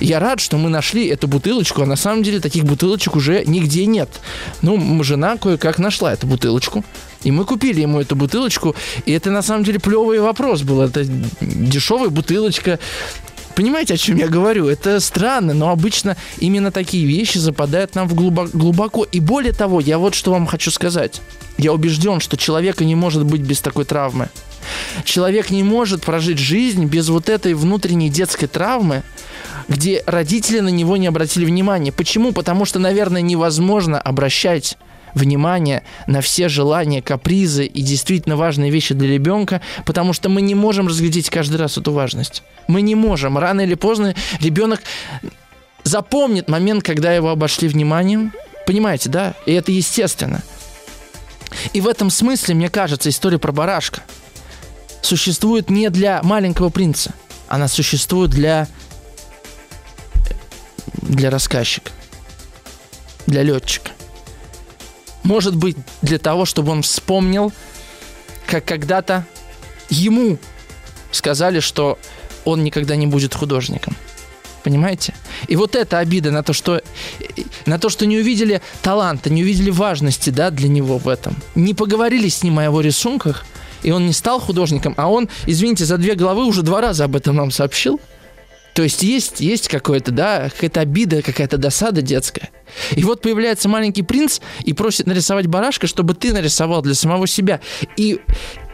Я 0.00 0.20
рад, 0.20 0.38
что 0.40 0.58
мы 0.58 0.70
нашли 0.70 1.08
эту 1.08 1.26
бутылочку, 1.26 1.82
а 1.82 1.86
на 1.86 1.96
самом 1.96 2.22
деле 2.22 2.40
таких 2.40 2.64
бутылочек 2.64 3.16
уже 3.16 3.44
нигде 3.44 3.84
нет. 3.86 4.08
Ну, 4.62 5.02
жена 5.02 5.36
кое-как 5.36 5.78
нашла 5.78 6.12
эту 6.12 6.26
бутылочку. 6.26 6.84
И 7.24 7.32
мы 7.32 7.44
купили 7.44 7.80
ему 7.80 8.00
эту 8.00 8.14
бутылочку, 8.14 8.76
и 9.04 9.12
это 9.12 9.32
на 9.32 9.42
самом 9.42 9.64
деле 9.64 9.80
плевый 9.80 10.20
вопрос 10.20 10.62
был. 10.62 10.82
Это 10.82 11.04
дешевая 11.40 12.10
бутылочка, 12.10 12.78
понимаете, 13.58 13.94
о 13.94 13.96
чем 13.96 14.18
я 14.18 14.28
говорю? 14.28 14.68
Это 14.68 15.00
странно, 15.00 15.52
но 15.52 15.70
обычно 15.70 16.16
именно 16.38 16.70
такие 16.70 17.04
вещи 17.04 17.38
западают 17.38 17.96
нам 17.96 18.06
в 18.06 18.14
глубоко. 18.14 19.02
И 19.02 19.18
более 19.18 19.52
того, 19.52 19.80
я 19.80 19.98
вот 19.98 20.14
что 20.14 20.30
вам 20.30 20.46
хочу 20.46 20.70
сказать. 20.70 21.20
Я 21.56 21.72
убежден, 21.72 22.20
что 22.20 22.36
человека 22.36 22.84
не 22.84 22.94
может 22.94 23.24
быть 23.24 23.40
без 23.40 23.60
такой 23.60 23.84
травмы. 23.84 24.28
Человек 25.02 25.50
не 25.50 25.64
может 25.64 26.04
прожить 26.04 26.38
жизнь 26.38 26.84
без 26.84 27.08
вот 27.08 27.28
этой 27.28 27.54
внутренней 27.54 28.10
детской 28.10 28.46
травмы, 28.46 29.02
где 29.66 30.04
родители 30.06 30.60
на 30.60 30.68
него 30.68 30.96
не 30.96 31.08
обратили 31.08 31.44
внимания. 31.44 31.90
Почему? 31.90 32.30
Потому 32.30 32.64
что, 32.64 32.78
наверное, 32.78 33.22
невозможно 33.22 34.00
обращать 34.00 34.78
внимание 35.14 35.82
на 36.06 36.20
все 36.20 36.48
желания, 36.48 37.02
капризы 37.02 37.64
и 37.64 37.82
действительно 37.82 38.36
важные 38.36 38.70
вещи 38.70 38.94
для 38.94 39.08
ребенка, 39.08 39.60
потому 39.86 40.12
что 40.12 40.28
мы 40.28 40.42
не 40.42 40.54
можем 40.54 40.88
разглядеть 40.88 41.30
каждый 41.30 41.56
раз 41.56 41.78
эту 41.78 41.92
важность. 41.92 42.42
Мы 42.66 42.82
не 42.82 42.94
можем. 42.94 43.38
Рано 43.38 43.62
или 43.62 43.74
поздно 43.74 44.14
ребенок 44.40 44.80
запомнит 45.84 46.48
момент, 46.48 46.82
когда 46.82 47.12
его 47.12 47.30
обошли 47.30 47.68
вниманием. 47.68 48.32
Понимаете, 48.66 49.08
да? 49.08 49.34
И 49.46 49.52
это 49.52 49.72
естественно. 49.72 50.42
И 51.72 51.80
в 51.80 51.88
этом 51.88 52.10
смысле, 52.10 52.54
мне 52.54 52.68
кажется, 52.68 53.08
история 53.08 53.38
про 53.38 53.52
барашка 53.52 54.02
существует 55.00 55.70
не 55.70 55.88
для 55.90 56.22
маленького 56.22 56.68
принца. 56.68 57.14
Она 57.48 57.68
существует 57.68 58.30
для 58.30 58.68
для 61.02 61.30
рассказчика, 61.30 61.90
для 63.26 63.42
летчика. 63.42 63.92
Может 65.22 65.56
быть, 65.56 65.76
для 66.02 66.18
того, 66.18 66.44
чтобы 66.44 66.72
он 66.72 66.82
вспомнил, 66.82 67.52
как 68.46 68.64
когда-то 68.64 69.26
ему 69.90 70.38
сказали, 71.10 71.60
что 71.60 71.98
он 72.44 72.64
никогда 72.64 72.96
не 72.96 73.06
будет 73.06 73.34
художником. 73.34 73.96
Понимаете? 74.64 75.14
И 75.46 75.56
вот 75.56 75.76
эта 75.76 75.98
обида 75.98 76.30
на 76.30 76.42
то, 76.42 76.52
что, 76.52 76.82
на 77.66 77.78
то, 77.78 77.88
что 77.88 78.06
не 78.06 78.18
увидели 78.18 78.60
таланта, 78.82 79.30
не 79.30 79.42
увидели 79.42 79.70
важности 79.70 80.30
да, 80.30 80.50
для 80.50 80.68
него 80.68 80.98
в 80.98 81.08
этом. 81.08 81.36
Не 81.54 81.74
поговорили 81.74 82.28
с 82.28 82.42
ним 82.42 82.58
о 82.58 82.64
его 82.64 82.80
рисунках, 82.80 83.46
и 83.82 83.90
он 83.90 84.06
не 84.06 84.12
стал 84.12 84.40
художником, 84.40 84.94
а 84.96 85.08
он, 85.08 85.28
извините, 85.46 85.84
за 85.84 85.96
две 85.96 86.14
головы 86.14 86.44
уже 86.44 86.62
два 86.62 86.80
раза 86.80 87.04
об 87.04 87.16
этом 87.16 87.36
нам 87.36 87.50
сообщил. 87.50 88.00
То 88.78 88.84
есть 88.84 89.02
есть, 89.02 89.40
есть 89.40 89.66
какое-то, 89.66 90.12
да, 90.12 90.50
какая-то 90.50 90.78
обида, 90.78 91.20
какая-то 91.20 91.58
досада 91.58 92.00
детская. 92.00 92.50
И 92.94 93.02
вот 93.02 93.20
появляется 93.20 93.68
маленький 93.68 94.04
принц 94.04 94.38
и 94.62 94.72
просит 94.72 95.08
нарисовать 95.08 95.48
барашка, 95.48 95.88
чтобы 95.88 96.14
ты 96.14 96.32
нарисовал 96.32 96.80
для 96.80 96.94
самого 96.94 97.26
себя. 97.26 97.60
И, 97.96 98.20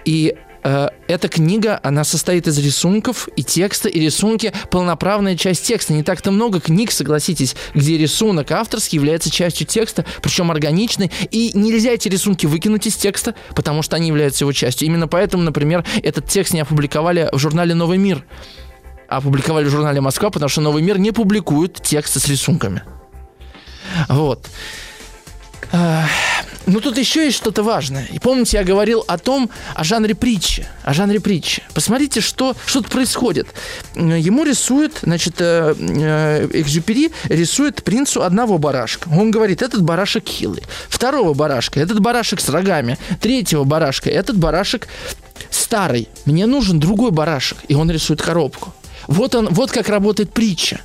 и 0.05 0.35
э, 0.63 0.89
эта 1.09 1.29
книга, 1.29 1.81
она 1.83 2.05
состоит 2.05 2.47
из 2.47 2.59
рисунков 2.59 3.31
и 3.35 3.43
текста, 3.43 3.89
и 3.89 3.99
рисунки 3.99 4.53
полноправная 4.71 5.39
часть 5.39 5.65
текста. 5.65 5.95
Не 5.95 6.03
так-то 6.03 6.31
много 6.33 6.61
книг, 6.61 6.91
согласитесь, 6.91 7.57
где 7.73 7.97
рисунок 7.97 8.51
авторский 8.51 8.97
является 8.97 9.31
частью 9.31 9.67
текста, 9.67 10.05
причем 10.21 10.51
органичный, 10.51 11.11
и 11.31 11.53
нельзя 11.55 11.93
эти 11.93 12.11
рисунки 12.11 12.45
выкинуть 12.45 12.87
из 12.87 12.97
текста, 12.97 13.35
потому 13.57 13.81
что 13.81 13.97
они 13.97 14.09
являются 14.09 14.45
его 14.45 14.53
частью. 14.53 14.87
Именно 14.87 15.09
поэтому, 15.09 15.45
например, 15.45 15.83
этот 16.03 16.29
текст 16.29 16.53
не 16.53 16.61
опубликовали 16.61 17.31
в 17.33 17.39
журнале 17.39 17.75
«Новый 17.75 17.97
мир», 17.97 18.23
опубликовали 19.17 19.65
в 19.67 19.71
журнале 19.71 20.01
«Москва», 20.01 20.31
потому 20.31 20.49
что 20.49 20.61
«Новый 20.61 20.83
мир» 20.83 20.99
не 20.99 21.13
публикует 21.13 21.81
тексты 21.83 22.21
с 22.21 22.29
рисунками. 22.29 22.83
Вот. 24.09 24.49
Ну, 26.67 26.81
тут 26.81 26.97
еще 26.97 27.27
есть 27.27 27.37
что-то 27.37 27.63
важное. 27.63 28.07
И 28.11 28.19
помните, 28.19 28.57
я 28.57 28.65
говорил 28.65 29.05
о 29.07 29.19
том, 29.19 29.51
о 29.75 29.85
жанре 29.85 30.15
притчи. 30.15 30.67
О 30.83 30.95
жанре 30.95 31.21
притчи. 31.21 31.63
Посмотрите, 31.75 32.21
что, 32.21 32.57
что 32.65 32.81
тут 32.81 32.91
происходит. 32.91 33.49
Ему 33.95 34.45
рисует, 34.45 34.99
значит, 35.03 35.35
э, 35.41 35.75
э, 35.79 36.49
Экзюпери 36.53 37.13
рисует 37.25 37.85
принцу 37.85 38.23
одного 38.23 38.57
барашка. 38.57 39.09
Он 39.09 39.31
говорит, 39.31 39.61
этот 39.61 39.83
барашек 39.83 40.27
хилый. 40.27 40.63
Второго 40.89 41.35
барашка, 41.35 41.81
этот 41.81 42.01
барашек 42.01 42.41
с 42.41 42.49
рогами. 42.49 42.99
Третьего 43.21 43.65
барашка, 43.65 44.09
этот 44.09 44.39
барашек 44.39 44.89
старый. 45.51 46.09
Мне 46.25 46.47
нужен 46.47 46.81
другой 46.81 47.11
барашек. 47.11 47.59
И 47.69 47.75
он 47.75 47.91
рисует 47.91 48.23
коробку. 48.23 48.73
Вот, 49.07 49.35
он, 49.35 49.49
вот 49.51 49.71
как 49.71 49.89
работает 49.89 50.33
притча. 50.33 50.81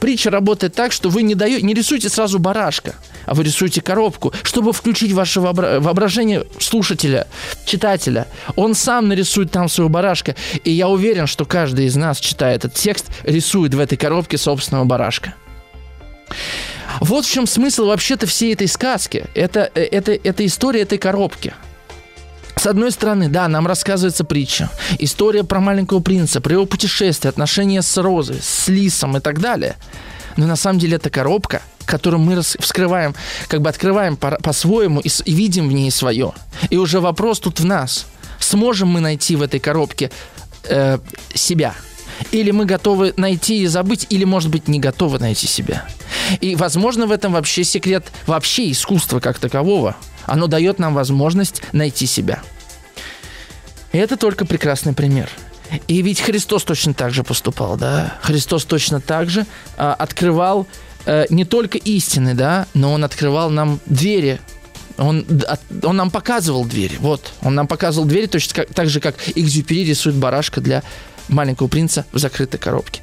Притча 0.00 0.30
работает 0.30 0.74
так, 0.74 0.92
что 0.92 1.10
вы 1.10 1.22
не, 1.22 1.34
даете, 1.34 1.64
не 1.64 1.74
рисуете 1.74 2.08
сразу 2.08 2.38
барашка, 2.38 2.94
а 3.24 3.34
вы 3.34 3.44
рисуете 3.44 3.80
коробку, 3.80 4.32
чтобы 4.42 4.72
включить 4.72 5.12
ваше 5.12 5.40
воображение 5.40 6.44
слушателя, 6.58 7.28
читателя. 7.64 8.26
Он 8.56 8.74
сам 8.74 9.08
нарисует 9.08 9.52
там 9.52 9.68
своего 9.68 9.88
барашка. 9.88 10.34
И 10.64 10.70
я 10.70 10.88
уверен, 10.88 11.26
что 11.26 11.44
каждый 11.44 11.86
из 11.86 11.96
нас, 11.96 12.18
читая 12.18 12.56
этот 12.56 12.74
текст, 12.74 13.06
рисует 13.22 13.74
в 13.74 13.80
этой 13.80 13.96
коробке 13.96 14.38
собственного 14.38 14.84
барашка. 14.84 15.34
Вот 17.00 17.24
в 17.24 17.30
чем 17.30 17.46
смысл 17.46 17.86
вообще-то 17.86 18.26
всей 18.26 18.52
этой 18.52 18.68
сказки. 18.68 19.26
Это, 19.34 19.70
э, 19.74 19.82
это, 19.82 20.12
это 20.12 20.44
история 20.44 20.82
этой 20.82 20.98
коробки. 20.98 21.54
С 22.62 22.66
одной 22.68 22.92
стороны, 22.92 23.28
да, 23.28 23.48
нам 23.48 23.66
рассказывается 23.66 24.22
притча. 24.22 24.70
История 25.00 25.42
про 25.42 25.58
маленького 25.58 25.98
принца, 25.98 26.40
про 26.40 26.52
его 26.52 26.64
путешествие, 26.64 27.28
отношения 27.28 27.82
с 27.82 28.00
Розой, 28.00 28.38
с 28.40 28.68
Лисом 28.68 29.16
и 29.16 29.20
так 29.20 29.40
далее. 29.40 29.74
Но 30.36 30.46
на 30.46 30.54
самом 30.54 30.78
деле 30.78 30.94
это 30.94 31.10
коробка, 31.10 31.60
которую 31.86 32.20
мы 32.20 32.40
вскрываем, 32.40 33.16
как 33.48 33.62
бы 33.62 33.68
открываем 33.68 34.16
по- 34.16 34.38
по-своему 34.40 35.00
и, 35.00 35.08
и 35.24 35.32
видим 35.34 35.70
в 35.70 35.72
ней 35.72 35.90
свое. 35.90 36.34
И 36.70 36.76
уже 36.76 37.00
вопрос 37.00 37.40
тут 37.40 37.58
в 37.58 37.64
нас. 37.64 38.06
Сможем 38.38 38.90
мы 38.90 39.00
найти 39.00 39.34
в 39.34 39.42
этой 39.42 39.58
коробке 39.58 40.12
э, 40.62 40.98
себя? 41.34 41.74
Или 42.30 42.52
мы 42.52 42.64
готовы 42.64 43.12
найти 43.16 43.64
и 43.64 43.66
забыть, 43.66 44.06
или, 44.08 44.22
может 44.22 44.50
быть, 44.50 44.68
не 44.68 44.78
готовы 44.78 45.18
найти 45.18 45.48
себя. 45.48 45.84
И, 46.40 46.54
возможно, 46.54 47.08
в 47.08 47.10
этом 47.10 47.32
вообще 47.32 47.64
секрет 47.64 48.12
вообще 48.28 48.70
искусства 48.70 49.18
как 49.18 49.40
такового. 49.40 49.96
Оно 50.26 50.46
дает 50.46 50.78
нам 50.78 50.94
возможность 50.94 51.62
найти 51.72 52.06
себя. 52.06 52.42
И 53.92 53.98
это 53.98 54.16
только 54.16 54.44
прекрасный 54.44 54.92
пример. 54.92 55.28
И 55.88 56.02
ведь 56.02 56.20
Христос 56.20 56.64
точно 56.64 56.94
так 56.94 57.12
же 57.12 57.24
поступал, 57.24 57.76
да? 57.76 58.18
Христос 58.22 58.64
точно 58.64 59.00
так 59.00 59.30
же 59.30 59.46
а, 59.76 59.94
открывал 59.94 60.66
а, 61.06 61.24
не 61.30 61.44
только 61.44 61.78
истины, 61.78 62.34
да, 62.34 62.66
но 62.74 62.92
он 62.92 63.04
открывал 63.04 63.50
нам 63.50 63.80
двери 63.86 64.40
он, 64.98 65.26
он 65.82 65.96
нам 65.96 66.10
показывал 66.10 66.64
двери. 66.64 66.96
Вот, 67.00 67.32
он 67.42 67.54
нам 67.54 67.66
показывал 67.66 68.06
двери 68.06 68.26
точно 68.26 68.54
как, 68.54 68.74
так 68.74 68.88
же, 68.88 69.00
как 69.00 69.16
Экзюпери 69.34 69.84
рисует 69.84 70.16
барашка 70.16 70.60
для 70.60 70.82
маленького 71.28 71.68
принца 71.68 72.04
в 72.12 72.18
закрытой 72.18 72.58
коробке. 72.58 73.00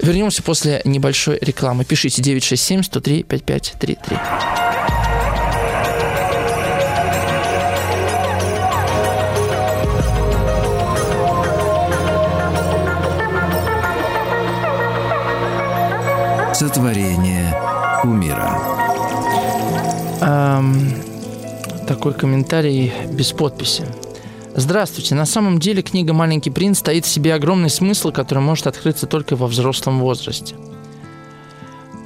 Вернемся 0.00 0.42
после 0.42 0.80
небольшой 0.84 1.38
рекламы. 1.40 1.84
Пишите 1.84 2.22
967 2.22 2.82
103 2.82 3.22
5533. 3.24 4.99
Сотворение 16.60 17.58
умира. 18.04 18.60
Эм, 20.20 20.92
такой 21.88 22.12
комментарий 22.12 22.92
без 23.10 23.32
подписи. 23.32 23.86
Здравствуйте. 24.54 25.14
На 25.14 25.24
самом 25.24 25.58
деле 25.58 25.80
книга 25.80 26.12
«Маленький 26.12 26.50
принц» 26.50 26.80
стоит 26.80 27.06
в 27.06 27.08
себе 27.08 27.32
огромный 27.32 27.70
смысл, 27.70 28.12
который 28.12 28.40
может 28.40 28.66
открыться 28.66 29.06
только 29.06 29.36
во 29.36 29.46
взрослом 29.46 30.00
возрасте. 30.00 30.54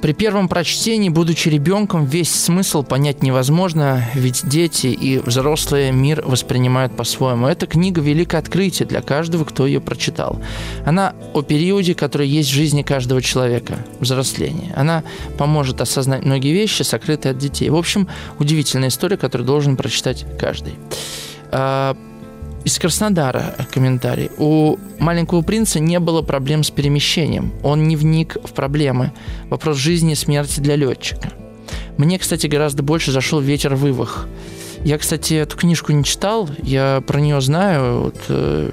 При 0.05 0.13
первом 0.13 0.47
прочтении, 0.47 1.09
будучи 1.09 1.49
ребенком, 1.49 2.05
весь 2.05 2.29
смысл 2.29 2.83
понять 2.83 3.23
невозможно, 3.23 4.05
ведь 4.13 4.47
дети 4.47 4.85
и 4.85 5.17
взрослые 5.17 5.91
мир 5.91 6.21
воспринимают 6.23 6.95
по-своему. 6.95 7.47
Эта 7.47 7.65
книга– 7.65 8.01
великое 8.03 8.37
открытие 8.37 8.87
для 8.87 9.01
каждого, 9.01 9.45
кто 9.45 9.65
ее 9.65 9.81
прочитал. 9.81 10.39
Она 10.85 11.15
о 11.33 11.41
периоде, 11.41 11.95
который 11.95 12.27
есть 12.27 12.51
в 12.51 12.53
жизни 12.53 12.83
каждого 12.83 13.19
человека– 13.19 13.79
взросление. 13.99 14.73
Она 14.75 15.03
поможет 15.39 15.81
осознать 15.81 16.23
многие 16.23 16.53
вещи, 16.53 16.83
сокрытые 16.83 17.31
от 17.31 17.39
детей. 17.39 17.71
В 17.71 17.75
общем, 17.75 18.07
удивительная 18.37 18.89
история, 18.89 19.17
которую 19.17 19.47
должен 19.47 19.75
прочитать 19.75 20.23
каждый. 20.39 20.75
Из 22.65 22.79
Краснодара 22.79 23.53
комментарий. 23.71 24.31
У 24.39 24.77
маленького 24.97 25.43
принца 25.43 25.79
не 25.79 25.99
было 25.99 26.23
проблем 26.23 26.63
с 26.63 26.71
перемещением. 26.71 27.53
Он 27.61 27.87
не 27.87 27.95
вник 27.95 28.37
в 28.43 28.53
проблемы. 28.53 29.13
Вопрос 29.51 29.77
жизни 29.77 30.13
и 30.13 30.15
смерти 30.15 30.61
для 30.61 30.75
летчика. 30.75 31.31
Мне, 31.97 32.17
кстати, 32.17 32.47
гораздо 32.47 32.81
больше 32.81 33.11
зашел 33.11 33.39
ветер 33.39 33.75
вывах. 33.75 34.27
Я, 34.83 34.97
кстати, 34.97 35.35
эту 35.35 35.55
книжку 35.57 35.91
не 35.91 36.03
читал, 36.03 36.49
я 36.63 37.03
про 37.05 37.19
нее 37.21 37.39
знаю, 37.39 38.01
вот, 38.01 38.17
э, 38.29 38.71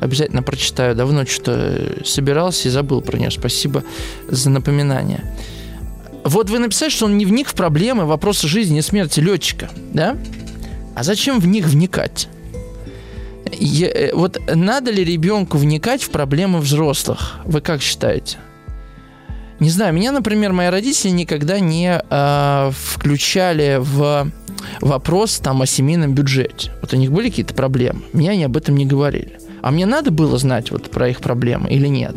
обязательно 0.00 0.42
прочитаю. 0.42 0.94
Давно 0.94 1.26
что-то 1.26 2.02
собирался 2.06 2.68
и 2.68 2.70
забыл 2.70 3.02
про 3.02 3.18
нее. 3.18 3.30
Спасибо 3.30 3.84
за 4.26 4.48
напоминание. 4.48 5.22
Вот 6.24 6.48
вы 6.48 6.60
написали, 6.60 6.88
что 6.88 7.04
он 7.04 7.18
не 7.18 7.26
вник 7.26 7.48
в 7.48 7.54
проблемы, 7.54 8.06
вопросы 8.06 8.48
жизни 8.48 8.78
и 8.78 8.82
смерти 8.82 9.20
летчика, 9.20 9.68
да? 9.92 10.16
А 10.94 11.02
зачем 11.02 11.40
в 11.40 11.46
них 11.46 11.66
вникать? 11.66 12.28
Я, 13.52 13.88
э, 13.88 14.14
вот 14.14 14.40
надо 14.54 14.90
ли 14.90 15.04
ребенку 15.04 15.58
вникать 15.58 16.02
в 16.02 16.10
проблемы 16.10 16.60
взрослых? 16.60 17.40
Вы 17.44 17.60
как 17.60 17.82
считаете? 17.82 18.38
Не 19.60 19.70
знаю, 19.70 19.92
меня, 19.92 20.12
например, 20.12 20.52
мои 20.52 20.68
родители 20.68 21.10
никогда 21.10 21.58
не 21.58 22.00
э, 22.08 22.70
включали 22.72 23.78
в 23.80 24.30
вопрос 24.80 25.38
там 25.38 25.62
о 25.62 25.66
семейном 25.66 26.14
бюджете. 26.14 26.72
Вот 26.80 26.92
у 26.92 26.96
них 26.96 27.10
были 27.10 27.28
какие-то 27.28 27.54
проблемы, 27.54 28.02
мне 28.12 28.30
они 28.30 28.44
об 28.44 28.56
этом 28.56 28.76
не 28.76 28.86
говорили. 28.86 29.38
А 29.62 29.70
мне 29.70 29.86
надо 29.86 30.10
было 30.10 30.38
знать 30.38 30.70
вот 30.70 30.90
про 30.90 31.08
их 31.08 31.20
проблемы 31.20 31.68
или 31.70 31.88
нет? 31.88 32.14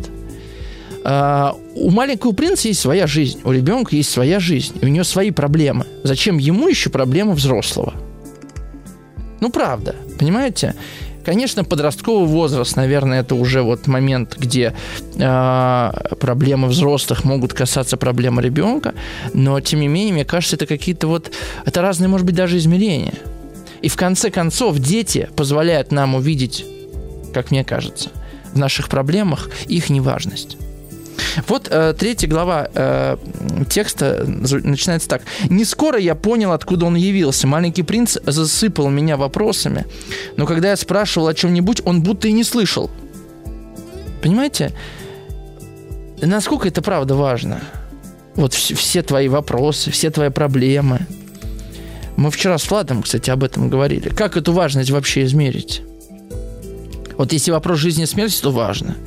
Uh, 1.04 1.56
у 1.74 1.90
маленького 1.90 2.30
принца 2.30 2.68
есть 2.68 2.78
своя 2.78 3.08
жизнь, 3.08 3.40
у 3.42 3.50
ребенка 3.50 3.96
есть 3.96 4.08
своя 4.08 4.38
жизнь, 4.38 4.78
у 4.82 4.86
него 4.86 5.02
свои 5.02 5.32
проблемы. 5.32 5.84
Зачем 6.04 6.38
ему 6.38 6.68
еще 6.68 6.90
проблемы 6.90 7.32
взрослого? 7.32 7.94
Ну, 9.40 9.50
правда, 9.50 9.96
понимаете? 10.20 10.76
Конечно, 11.24 11.64
подростковый 11.64 12.26
возраст, 12.26 12.76
наверное, 12.76 13.20
это 13.20 13.36
уже 13.36 13.62
вот 13.62 13.86
момент, 13.86 14.36
где 14.38 14.74
э, 15.16 15.92
проблемы 16.18 16.68
взрослых 16.68 17.24
могут 17.24 17.52
касаться 17.52 17.96
проблемы 17.96 18.42
ребенка, 18.42 18.94
но 19.32 19.60
тем 19.60 19.80
не 19.80 19.88
менее, 19.88 20.14
мне 20.14 20.24
кажется, 20.24 20.56
это 20.56 20.66
какие-то 20.66 21.06
вот, 21.06 21.30
это 21.64 21.80
разные, 21.80 22.08
может 22.08 22.26
быть, 22.26 22.34
даже 22.34 22.58
измерения. 22.58 23.14
И 23.82 23.88
в 23.88 23.96
конце 23.96 24.30
концов, 24.30 24.78
дети 24.78 25.28
позволяют 25.36 25.92
нам 25.92 26.14
увидеть, 26.14 26.64
как 27.32 27.50
мне 27.50 27.64
кажется, 27.64 28.10
в 28.52 28.58
наших 28.58 28.88
проблемах 28.88 29.48
их 29.66 29.90
неважность. 29.90 30.56
Вот 31.46 31.68
э, 31.70 31.94
третья 31.98 32.28
глава 32.28 32.68
э, 32.74 33.16
текста 33.68 34.24
начинается 34.26 35.08
так. 35.08 35.22
«Не 35.48 35.64
скоро 35.64 35.98
я 35.98 36.14
понял, 36.14 36.52
откуда 36.52 36.86
он 36.86 36.94
явился. 36.94 37.46
Маленький 37.46 37.82
принц 37.82 38.18
засыпал 38.24 38.88
меня 38.90 39.16
вопросами, 39.16 39.86
но 40.36 40.46
когда 40.46 40.70
я 40.70 40.76
спрашивал 40.76 41.28
о 41.28 41.34
чем-нибудь, 41.34 41.82
он 41.84 42.02
будто 42.02 42.28
и 42.28 42.32
не 42.32 42.44
слышал». 42.44 42.90
Понимаете? 44.22 44.72
Насколько 46.20 46.68
это 46.68 46.82
правда 46.82 47.14
важно? 47.16 47.60
Вот 48.36 48.54
все 48.54 49.02
твои 49.02 49.28
вопросы, 49.28 49.90
все 49.90 50.10
твои 50.10 50.30
проблемы. 50.30 51.06
Мы 52.16 52.30
вчера 52.30 52.56
с 52.56 52.70
Владом, 52.70 53.02
кстати, 53.02 53.30
об 53.30 53.42
этом 53.42 53.68
говорили. 53.68 54.08
Как 54.08 54.36
эту 54.36 54.52
важность 54.52 54.90
вообще 54.90 55.24
измерить? 55.24 55.82
Вот 57.18 57.32
если 57.32 57.50
вопрос 57.50 57.80
жизни 57.80 58.04
и 58.04 58.06
смерти, 58.06 58.40
то 58.40 58.52
важно– 58.52 58.96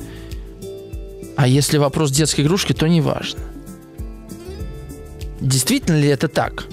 а 1.36 1.46
если 1.46 1.78
вопрос 1.78 2.10
детской 2.10 2.40
игрушки, 2.40 2.72
то 2.72 2.86
не 2.86 3.00
важно. 3.00 3.40
Действительно 5.40 5.96
ли 5.96 6.08
это 6.08 6.28
так? 6.28 6.64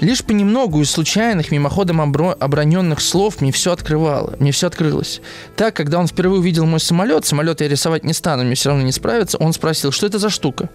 Лишь 0.00 0.22
понемногу 0.22 0.80
из 0.80 0.90
случайных, 0.90 1.50
мимоходом 1.50 2.00
обро- 2.00 2.34
оброненных 2.34 3.00
слов 3.00 3.40
мне 3.40 3.50
все 3.50 3.72
открывало, 3.72 4.36
мне 4.38 4.52
все 4.52 4.68
открылось. 4.68 5.20
Так, 5.56 5.74
когда 5.74 5.98
он 5.98 6.06
впервые 6.06 6.40
увидел 6.40 6.66
мой 6.66 6.78
самолет, 6.78 7.26
самолет 7.26 7.60
я 7.60 7.68
рисовать 7.68 8.04
не 8.04 8.12
стану, 8.12 8.44
мне 8.44 8.54
все 8.54 8.68
равно 8.68 8.84
не 8.84 8.92
справиться, 8.92 9.38
он 9.38 9.52
спросил, 9.52 9.90
что 9.90 10.06
это 10.06 10.18
за 10.18 10.30
штука? 10.30 10.70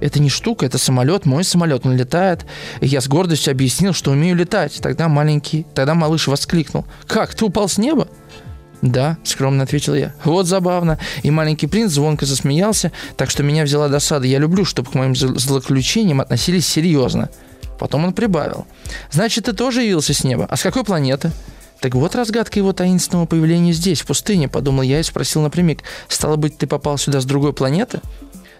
Это 0.00 0.20
не 0.20 0.28
штука, 0.28 0.66
это 0.66 0.76
самолет, 0.76 1.24
мой 1.24 1.44
самолет, 1.44 1.86
он 1.86 1.96
летает. 1.96 2.44
И 2.80 2.86
я 2.86 3.00
с 3.00 3.06
гордостью 3.06 3.52
объяснил, 3.52 3.92
что 3.92 4.10
умею 4.10 4.36
летать. 4.36 4.78
Тогда 4.82 5.08
маленький, 5.08 5.66
тогда 5.74 5.94
малыш 5.94 6.26
воскликнул. 6.26 6.84
Как, 7.06 7.34
ты 7.34 7.44
упал 7.44 7.68
с 7.68 7.78
неба? 7.78 8.08
«Да»,— 8.84 9.16
скромно 9.24 9.62
ответил 9.62 9.94
я. 9.94 10.12
«Вот 10.24 10.46
забавно». 10.46 10.98
И 11.22 11.30
маленький 11.30 11.66
принц 11.66 11.92
звонко 11.92 12.26
засмеялся, 12.26 12.92
так 13.16 13.30
что 13.30 13.42
меня 13.42 13.64
взяла 13.64 13.88
досада. 13.88 14.26
Я 14.26 14.38
люблю, 14.38 14.66
чтобы 14.66 14.90
к 14.90 14.94
моим 14.94 15.16
злоключениям 15.16 16.20
относились 16.20 16.66
серьезно. 16.66 17.30
Потом 17.78 18.04
он 18.04 18.12
прибавил. 18.12 18.66
«Значит, 19.10 19.46
ты 19.46 19.54
тоже 19.54 19.82
явился 19.82 20.12
с 20.12 20.22
неба? 20.22 20.46
А 20.50 20.56
с 20.56 20.62
какой 20.62 20.84
планеты?» 20.84 21.32
«Так 21.80 21.94
вот 21.94 22.14
разгадка 22.14 22.58
его 22.58 22.74
таинственного 22.74 23.24
появления 23.24 23.72
здесь, 23.72 24.02
в 24.02 24.06
пустыне»,— 24.06 24.48
подумал 24.50 24.82
я 24.82 25.00
и 25.00 25.02
спросил 25.02 25.40
напрямик. 25.40 25.82
«Стало 26.08 26.36
быть, 26.36 26.58
ты 26.58 26.66
попал 26.66 26.98
сюда 26.98 27.22
с 27.22 27.24
другой 27.24 27.54
планеты?» 27.54 28.02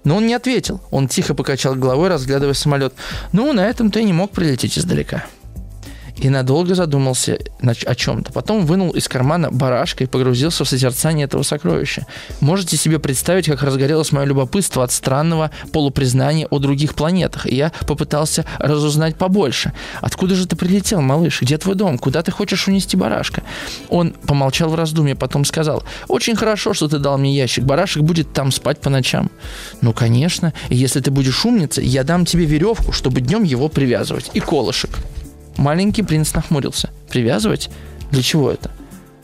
Но 0.04 0.16
он 0.16 0.26
не 0.26 0.32
ответил. 0.32 0.80
Он 0.90 1.06
тихо 1.06 1.34
покачал 1.34 1.74
головой, 1.74 2.08
разглядывая 2.08 2.54
самолет. 2.54 2.94
«Ну, 3.32 3.52
на 3.52 3.66
этом 3.66 3.90
ты 3.90 4.02
не 4.04 4.14
мог 4.14 4.30
прилететь 4.30 4.78
издалека». 4.78 5.26
И 6.16 6.28
надолго 6.28 6.74
задумался 6.74 7.38
о 7.60 7.94
чем-то. 7.94 8.32
Потом 8.32 8.66
вынул 8.66 8.90
из 8.90 9.08
кармана 9.08 9.50
барашка 9.50 10.04
и 10.04 10.06
погрузился 10.06 10.64
в 10.64 10.68
созерцание 10.68 11.24
этого 11.24 11.42
сокровища. 11.42 12.06
Можете 12.40 12.76
себе 12.76 12.98
представить, 12.98 13.46
как 13.46 13.62
разгорелось 13.62 14.12
мое 14.12 14.24
любопытство 14.24 14.84
от 14.84 14.92
странного 14.92 15.50
полупризнания 15.72 16.46
о 16.46 16.58
других 16.58 16.94
планетах. 16.94 17.46
И 17.46 17.56
я 17.56 17.72
попытался 17.86 18.44
разузнать 18.58 19.16
побольше. 19.16 19.72
Откуда 20.00 20.34
же 20.34 20.46
ты 20.46 20.56
прилетел, 20.56 21.00
малыш? 21.00 21.42
Где 21.42 21.58
твой 21.58 21.74
дом? 21.74 21.98
Куда 21.98 22.22
ты 22.22 22.30
хочешь 22.30 22.68
унести 22.68 22.96
барашка? 22.96 23.42
Он 23.88 24.12
помолчал 24.12 24.70
в 24.70 24.74
раздумье, 24.74 25.14
потом 25.14 25.44
сказал, 25.44 25.82
очень 26.08 26.36
хорошо, 26.36 26.74
что 26.74 26.88
ты 26.88 26.98
дал 26.98 27.18
мне 27.18 27.34
ящик. 27.34 27.64
Барашек 27.64 28.02
будет 28.02 28.32
там 28.32 28.52
спать 28.52 28.80
по 28.80 28.90
ночам. 28.90 29.30
Ну, 29.80 29.92
конечно. 29.92 30.52
Если 30.68 31.00
ты 31.00 31.10
будешь 31.10 31.44
умница, 31.44 31.80
я 31.80 32.04
дам 32.04 32.24
тебе 32.24 32.44
веревку, 32.44 32.92
чтобы 32.92 33.20
днем 33.20 33.42
его 33.42 33.68
привязывать. 33.68 34.30
И 34.34 34.40
колышек. 34.40 34.90
Маленький 35.56 36.02
принц 36.02 36.34
нахмурился. 36.34 36.90
Привязывать? 37.08 37.70
Для 38.10 38.22
чего 38.22 38.50
это? 38.50 38.70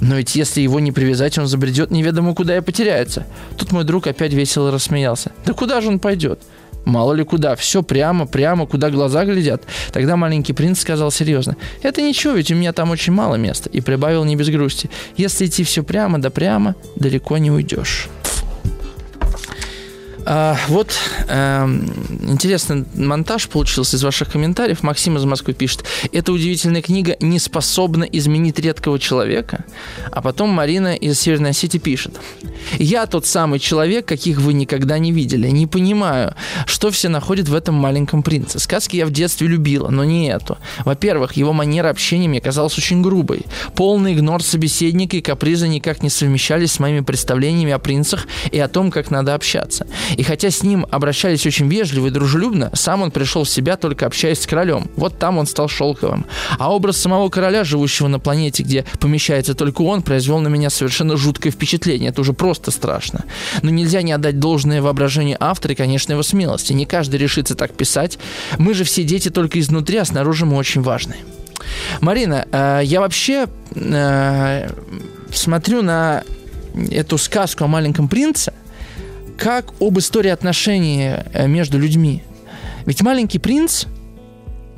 Но 0.01 0.17
ведь 0.17 0.35
если 0.35 0.63
его 0.63 0.81
не 0.81 0.93
привязать, 0.93 1.39
он 1.39 1.47
забредет 1.47 1.91
неведомо 1.91 2.35
куда 2.35 2.57
и 2.57 2.61
потеряется. 2.61 3.27
Тут 3.59 3.73
мой 3.73 3.85
друг 3.85 4.07
опять 4.07 4.33
весело 4.33 4.71
рассмеялся. 4.71 5.33
Да 5.45 5.53
куда 5.53 5.81
же 5.81 5.89
он 5.89 5.99
пойдет? 5.99 6.41
Мало 6.87 7.13
ли 7.13 7.25
куда, 7.25 7.57
все 7.57 7.83
прямо, 7.83 8.27
прямо, 8.27 8.67
куда 8.67 8.91
глаза 8.91 9.25
глядят. 9.27 9.63
Тогда 9.93 10.17
маленький 10.17 10.55
принц 10.55 10.81
сказал 10.81 11.11
серьезно. 11.11 11.57
Это 11.83 12.01
ничего, 12.01 12.33
ведь 12.33 12.51
у 12.51 12.55
меня 12.55 12.73
там 12.73 12.91
очень 12.91 13.13
мало 13.13 13.35
места. 13.35 13.69
И 13.69 13.83
прибавил 13.83 14.25
не 14.25 14.37
без 14.37 14.49
грусти. 14.49 14.89
Если 15.17 15.47
идти 15.47 15.63
все 15.63 15.83
прямо 15.83 16.19
да 16.19 16.31
прямо, 16.31 16.75
далеко 16.97 17.37
не 17.37 17.51
уйдешь. 17.51 18.09
А, 20.27 20.57
вот 20.69 20.93
э, 21.29 21.65
интересный 22.29 22.85
монтаж 22.95 23.49
получился 23.49 23.97
из 23.97 24.03
ваших 24.03 24.33
комментариев. 24.33 24.83
Максим 24.83 25.17
из 25.17 25.25
Москвы 25.25 25.55
пишет. 25.55 25.85
Эта 26.13 26.33
удивительная 26.33 26.83
книга 26.83 27.17
не 27.21 27.39
способна 27.39 28.05
изменить 28.05 28.59
редкого 28.59 28.99
человека. 28.99 29.65
А 30.11 30.21
потом 30.21 30.51
Марина 30.51 30.95
из 30.95 31.21
Северной 31.21 31.51
Осетии 31.51 31.79
пишет. 31.79 32.21
Я 32.79 33.07
тот 33.07 33.27
самый 33.27 33.59
человек, 33.59 34.07
каких 34.07 34.39
вы 34.39 34.53
никогда 34.53 34.99
не 34.99 35.13
видели. 35.13 35.49
Не 35.49 35.67
понимаю, 35.67 36.35
что 36.67 36.91
все 36.91 37.09
находят 37.09 37.49
в 37.49 37.55
этом 37.55 37.75
маленьком 37.75 38.23
принце. 38.23 38.59
Сказки 38.59 38.97
я 38.97 39.07
в 39.07 39.11
детстве 39.11 39.47
любила, 39.47 39.89
но 39.89 40.05
не 40.05 40.29
эту. 40.29 40.59
Во-первых, 40.85 41.35
его 41.35 41.53
манера 41.53 41.89
общения 41.89 42.29
мне 42.29 42.41
казалась 42.41 42.77
очень 42.77 43.03
грубой. 43.03 43.45
Полный 43.75 44.15
игнор 44.15 44.43
собеседника 44.43 45.17
и 45.17 45.21
капризы 45.21 45.69
никак 45.69 46.03
не 46.03 46.11
совмещались 46.11 46.73
с 46.73 46.79
моими 46.79 47.01
представлениями 47.01 47.73
о 47.73 47.79
принцах 47.79 48.27
и 48.51 48.59
о 48.59 48.69
том, 48.69 48.91
как 48.91 49.11
надо 49.11 49.35
общаться. 49.35 49.87
И 50.17 50.23
хотя 50.23 50.51
с 50.51 50.63
ним 50.63 50.87
обращались 50.91 51.47
очень 51.47 51.69
вежливо 51.69 52.09
и 52.09 52.11
дружелюбно, 52.11 52.71
сам 52.75 53.03
он 53.03 53.11
пришел 53.11 53.45
в 53.45 53.51
себя 53.51 53.77
только 53.77 54.07
общаясь 54.07 54.41
с 54.41 54.47
королем. 54.47 54.91
Вот 54.97 55.19
там 55.19 55.39
он 55.39 55.47
стал 55.47 55.69
шелковым. 55.69 56.27
А 56.59 56.73
образ 56.75 56.97
самого 56.97 57.29
короля, 57.29 57.65
живущего 57.65 58.09
на 58.09 58.19
планете, 58.19 58.63
где 58.63 58.85
помещается 58.99 59.55
только 59.55 59.83
он, 59.83 60.03
произвел 60.03 60.41
на 60.41 60.49
меня 60.49 60.71
совершенно 60.71 61.17
жуткое 61.17 61.51
впечатление. 61.51 62.11
Это 62.11 62.21
уже 62.21 62.33
просто 62.33 62.71
страшно. 62.71 63.25
Но 63.63 63.71
нельзя 63.71 64.03
не 64.03 64.13
отдать 64.13 64.39
должное 64.39 64.83
воображение 64.83 65.37
автора 65.39 65.73
и, 65.73 65.77
конечно, 65.77 66.13
его 66.13 66.23
смелости. 66.23 66.73
Не 66.73 66.87
каждый 66.87 67.17
решится 67.17 67.55
так 67.55 67.73
писать. 67.73 68.19
Мы 68.59 68.75
же 68.75 68.85
все 68.85 69.05
дети 69.05 69.31
только 69.31 69.61
изнутри, 69.61 69.99
а 69.99 70.05
снаружи 70.05 70.47
мы 70.47 70.57
очень 70.57 70.83
важны. 70.83 71.17
Марина, 72.01 72.47
э, 72.51 72.81
я 72.85 73.01
вообще 73.01 73.47
э, 73.75 74.71
смотрю 75.33 75.83
на 75.83 76.25
эту 76.91 77.19
сказку 77.19 77.65
о 77.65 77.67
маленьком 77.67 78.09
принце 78.09 78.53
как 79.41 79.73
об 79.81 79.99
истории 79.99 80.31
отношений 80.31 81.13
э, 81.33 81.49
между 81.49 81.79
людьми. 81.79 82.23
Ведь 82.85 83.03
маленький 83.03 83.39
принц 83.39 83.87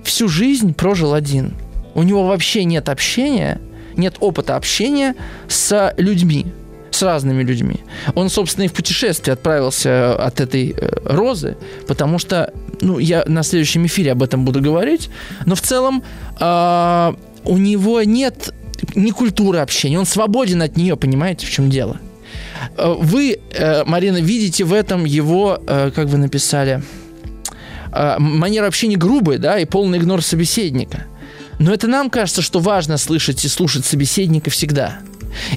всю 0.04 0.28
жизнь 0.28 0.72
прожил 0.72 1.14
один. 1.14 1.54
У 1.94 2.04
него 2.04 2.26
вообще 2.28 2.64
нет 2.64 2.88
общения, 2.88 3.60
нет 3.96 4.14
опыта 4.20 4.54
общения 4.54 5.16
с 5.48 5.92
людьми, 5.96 6.46
с 6.92 7.02
разными 7.02 7.42
людьми. 7.42 7.80
Он, 8.14 8.28
собственно, 8.28 8.64
и 8.64 8.68
в 8.68 8.72
путешествие 8.72 9.32
отправился 9.32 10.14
от 10.14 10.40
этой 10.40 10.76
э, 10.76 10.90
розы, 11.06 11.56
потому 11.88 12.20
что, 12.20 12.52
ну, 12.80 13.00
я 13.00 13.24
на 13.26 13.42
следующем 13.42 13.86
эфире 13.86 14.12
об 14.12 14.22
этом 14.22 14.44
буду 14.44 14.60
говорить, 14.60 15.10
но 15.44 15.56
в 15.56 15.60
целом 15.60 16.04
э, 16.38 17.12
у 17.44 17.58
него 17.58 18.00
нет 18.04 18.54
ни 18.94 19.10
культуры 19.10 19.58
общения, 19.58 19.98
он 19.98 20.06
свободен 20.06 20.62
от 20.62 20.76
нее, 20.76 20.96
понимаете, 20.96 21.46
в 21.46 21.50
чем 21.50 21.68
дело. 21.68 21.98
Э, 22.76 22.94
вы, 22.98 23.38
э, 23.52 23.84
Марина, 23.84 24.18
видите 24.18 24.64
в 24.64 24.72
этом 24.72 25.04
его, 25.04 25.60
э, 25.66 25.90
как 25.94 26.06
вы 26.08 26.18
написали, 26.18 26.82
манера 28.18 28.68
общения 28.68 28.96
грубая, 28.96 29.36
да, 29.36 29.58
и 29.58 29.66
полный 29.66 29.98
игнор 29.98 30.22
собеседника. 30.22 31.04
Но 31.58 31.74
это 31.74 31.88
нам 31.88 32.08
кажется, 32.08 32.40
что 32.40 32.58
важно 32.58 32.96
слышать 32.96 33.44
и 33.44 33.48
слушать 33.48 33.84
собеседника 33.84 34.48
всегда. 34.48 35.00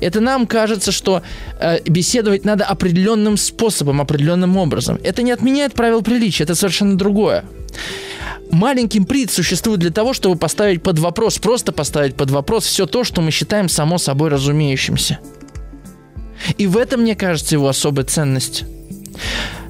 Это 0.01 0.19
нам 0.21 0.47
кажется, 0.47 0.91
что 0.91 1.21
э, 1.59 1.79
беседовать 1.85 2.45
надо 2.45 2.65
определенным 2.65 3.37
способом, 3.37 4.01
определенным 4.01 4.57
образом. 4.57 4.99
Это 5.03 5.21
не 5.21 5.31
отменяет 5.31 5.73
правил 5.73 6.01
приличия, 6.01 6.43
это 6.43 6.55
совершенно 6.55 6.97
другое. 6.97 7.45
Маленький 8.51 9.01
принц 9.01 9.33
существует 9.33 9.79
для 9.79 9.91
того, 9.91 10.13
чтобы 10.13 10.37
поставить 10.37 10.83
под 10.83 10.99
вопрос, 10.99 11.39
просто 11.39 11.71
поставить 11.71 12.15
под 12.15 12.31
вопрос 12.31 12.65
все 12.65 12.85
то, 12.85 13.03
что 13.03 13.21
мы 13.21 13.31
считаем 13.31 13.67
само 13.67 13.97
собой 13.97 14.29
разумеющимся. 14.29 15.19
И 16.57 16.67
в 16.67 16.77
этом, 16.77 17.01
мне 17.01 17.15
кажется, 17.15 17.55
его 17.55 17.67
особая 17.67 18.05
ценность. 18.05 18.63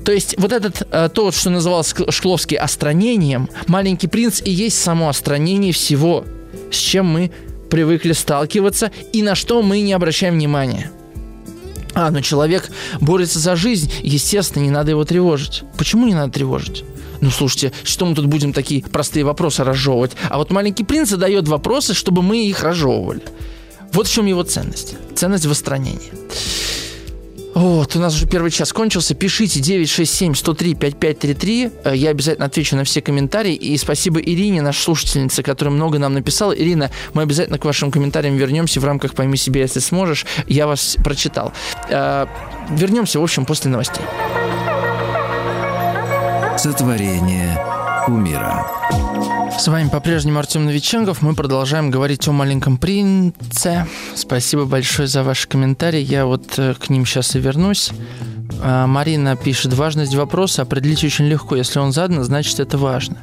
То 0.04 0.12
есть 0.12 0.36
вот 0.38 0.52
этот, 0.52 0.88
э, 0.92 1.10
то, 1.12 1.32
что 1.32 1.50
называлось 1.50 1.96
Шкловский 2.10 2.58
остранением, 2.58 3.50
«Маленький 3.68 4.08
принц» 4.08 4.42
и 4.44 4.52
есть 4.52 4.80
само 4.80 5.10
остранение 5.10 5.74
всего, 5.74 6.26
с 6.72 6.78
чем 6.78 7.08
мы 7.08 7.32
привыкли 7.70 8.14
сталкиваться 8.14 8.92
и 9.14 9.24
на 9.24 9.34
что 9.34 9.62
мы 9.64 9.82
не 9.82 9.94
обращаем 9.94 10.36
внимания. 10.36 10.92
А, 11.96 12.12
ну 12.12 12.22
человек 12.22 12.70
борется 13.00 13.40
за 13.40 13.56
жизнь, 13.56 13.92
естественно, 14.04 14.64
не 14.64 14.70
надо 14.70 14.92
его 14.92 15.06
тревожить. 15.06 15.64
Почему 15.78 16.06
не 16.06 16.14
надо 16.14 16.34
тревожить? 16.34 16.84
Ну, 17.22 17.32
слушайте, 17.32 17.72
что 17.84 18.06
мы 18.06 18.14
тут 18.14 18.26
будем 18.28 18.54
такие 18.54 18.84
простые 18.84 19.24
вопросы 19.24 19.64
разжевывать? 19.64 20.12
А 20.30 20.38
вот 20.38 20.52
маленький 20.52 20.84
принц 20.84 21.10
задает 21.10 21.48
вопросы, 21.48 21.94
чтобы 21.94 22.22
мы 22.22 22.46
их 22.46 22.62
разжевывали. 22.62 23.22
Вот 23.96 24.08
в 24.08 24.12
чем 24.12 24.26
его 24.26 24.44
ценность. 24.44 24.96
Ценность 25.16 25.46
в 25.46 25.52
остранении. 25.52 26.12
Вот, 27.54 27.96
у 27.96 28.00
нас 28.00 28.14
уже 28.14 28.28
первый 28.28 28.52
час 28.52 28.74
кончился. 28.74 29.16
Пишите 29.16 29.62
967-103-5533. 29.62 31.72
Э, 31.86 31.96
я 31.96 32.10
обязательно 32.10 32.48
отвечу 32.48 32.76
на 32.76 32.84
все 32.84 33.02
комментарии. 33.02 33.54
И 33.54 33.78
спасибо 33.78 34.20
Ирине, 34.20 34.62
нашей 34.62 34.82
слушательнице, 34.82 35.44
которая 35.44 35.74
много 35.74 35.98
нам 35.98 36.14
написала. 36.14 36.52
Ирина, 36.52 36.92
мы 37.14 37.22
обязательно 37.22 37.58
к 37.58 37.64
вашим 37.64 37.90
комментариям 37.90 38.36
вернемся 38.36 38.82
в 38.82 38.86
рамках 38.86 39.16
«Пойми 39.16 39.38
себя, 39.38 39.62
если 39.62 39.80
сможешь». 39.80 40.26
Я 40.46 40.68
вас 40.68 40.98
прочитал. 41.02 41.54
Э, 41.88 42.26
вернемся, 42.70 43.22
в 43.22 43.24
общем, 43.24 43.46
после 43.46 43.72
новостей. 43.72 44.04
Сотворение 46.58 47.58
умира. 48.10 48.66
С 49.52 49.68
вами 49.68 49.90
по-прежнему 49.90 50.40
Артем 50.40 50.66
Новиченков. 50.66 51.22
Мы 51.22 51.34
продолжаем 51.34 51.92
говорить 51.92 52.28
о 52.28 52.32
маленьком 52.32 52.78
принце. 52.78 53.88
Спасибо 54.16 54.66
большое 54.66 55.08
за 55.08 55.24
ваши 55.24 55.48
комментарии. 55.48 56.02
Я 56.02 56.26
вот 56.26 56.58
э, 56.58 56.74
к 56.74 56.90
ним 56.90 57.06
сейчас 57.06 57.36
и 57.36 57.40
вернусь. 57.40 57.92
А, 58.62 58.88
Марина 58.88 59.36
пишет, 59.36 59.74
важность 59.74 60.16
вопроса 60.16 60.64
определить 60.64 61.04
очень 61.04 61.26
легко. 61.26 61.56
Если 61.56 61.80
он 61.80 61.92
задан, 61.92 62.24
значит 62.24 62.60
это 62.60 62.78
важно. 62.78 63.18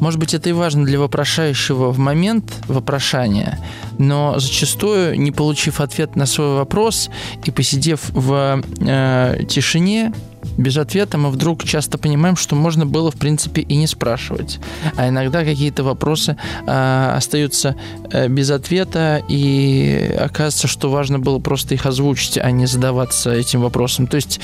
Может 0.00 0.20
быть, 0.20 0.34
это 0.34 0.48
и 0.48 0.52
важно 0.52 0.84
для 0.84 0.98
вопрошающего 0.98 1.90
в 1.90 1.98
момент 1.98 2.52
вопрошания, 2.68 3.58
но 3.98 4.38
зачастую, 4.38 5.18
не 5.18 5.32
получив 5.32 5.80
ответ 5.80 6.16
на 6.16 6.26
свой 6.26 6.54
вопрос 6.54 7.10
и 7.44 7.50
посидев 7.50 8.10
в 8.10 8.62
э, 8.80 9.40
тишине, 9.48 10.12
без 10.58 10.76
ответа 10.76 11.16
мы 11.18 11.30
вдруг 11.30 11.64
часто 11.64 11.98
понимаем, 11.98 12.36
что 12.36 12.56
можно 12.56 12.84
было, 12.84 13.10
в 13.12 13.14
принципе, 13.14 13.62
и 13.62 13.76
не 13.76 13.86
спрашивать. 13.86 14.58
А 14.96 15.08
иногда 15.08 15.44
какие-то 15.44 15.84
вопросы 15.84 16.36
э, 16.66 17.12
остаются 17.16 17.76
э, 18.10 18.26
без 18.28 18.50
ответа, 18.50 19.22
и 19.28 20.14
оказывается, 20.18 20.66
что 20.66 20.90
важно 20.90 21.20
было 21.20 21.38
просто 21.38 21.74
их 21.74 21.86
озвучить, 21.86 22.38
а 22.38 22.50
не 22.50 22.66
задаваться 22.66 23.30
этим 23.30 23.60
вопросом. 23.60 24.08
То 24.08 24.16
есть, 24.16 24.40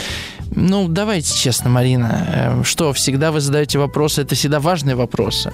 ну, 0.55 0.87
давайте 0.87 1.37
честно, 1.37 1.69
Марина, 1.69 2.27
э, 2.29 2.63
что, 2.65 2.93
всегда 2.93 3.33
вы 3.33 3.41
задаете 3.41 3.81
вопросы, 3.81 4.23
это 4.23 4.37
всегда 4.37 4.61
важные 4.61 4.95
вопросы. 4.95 5.53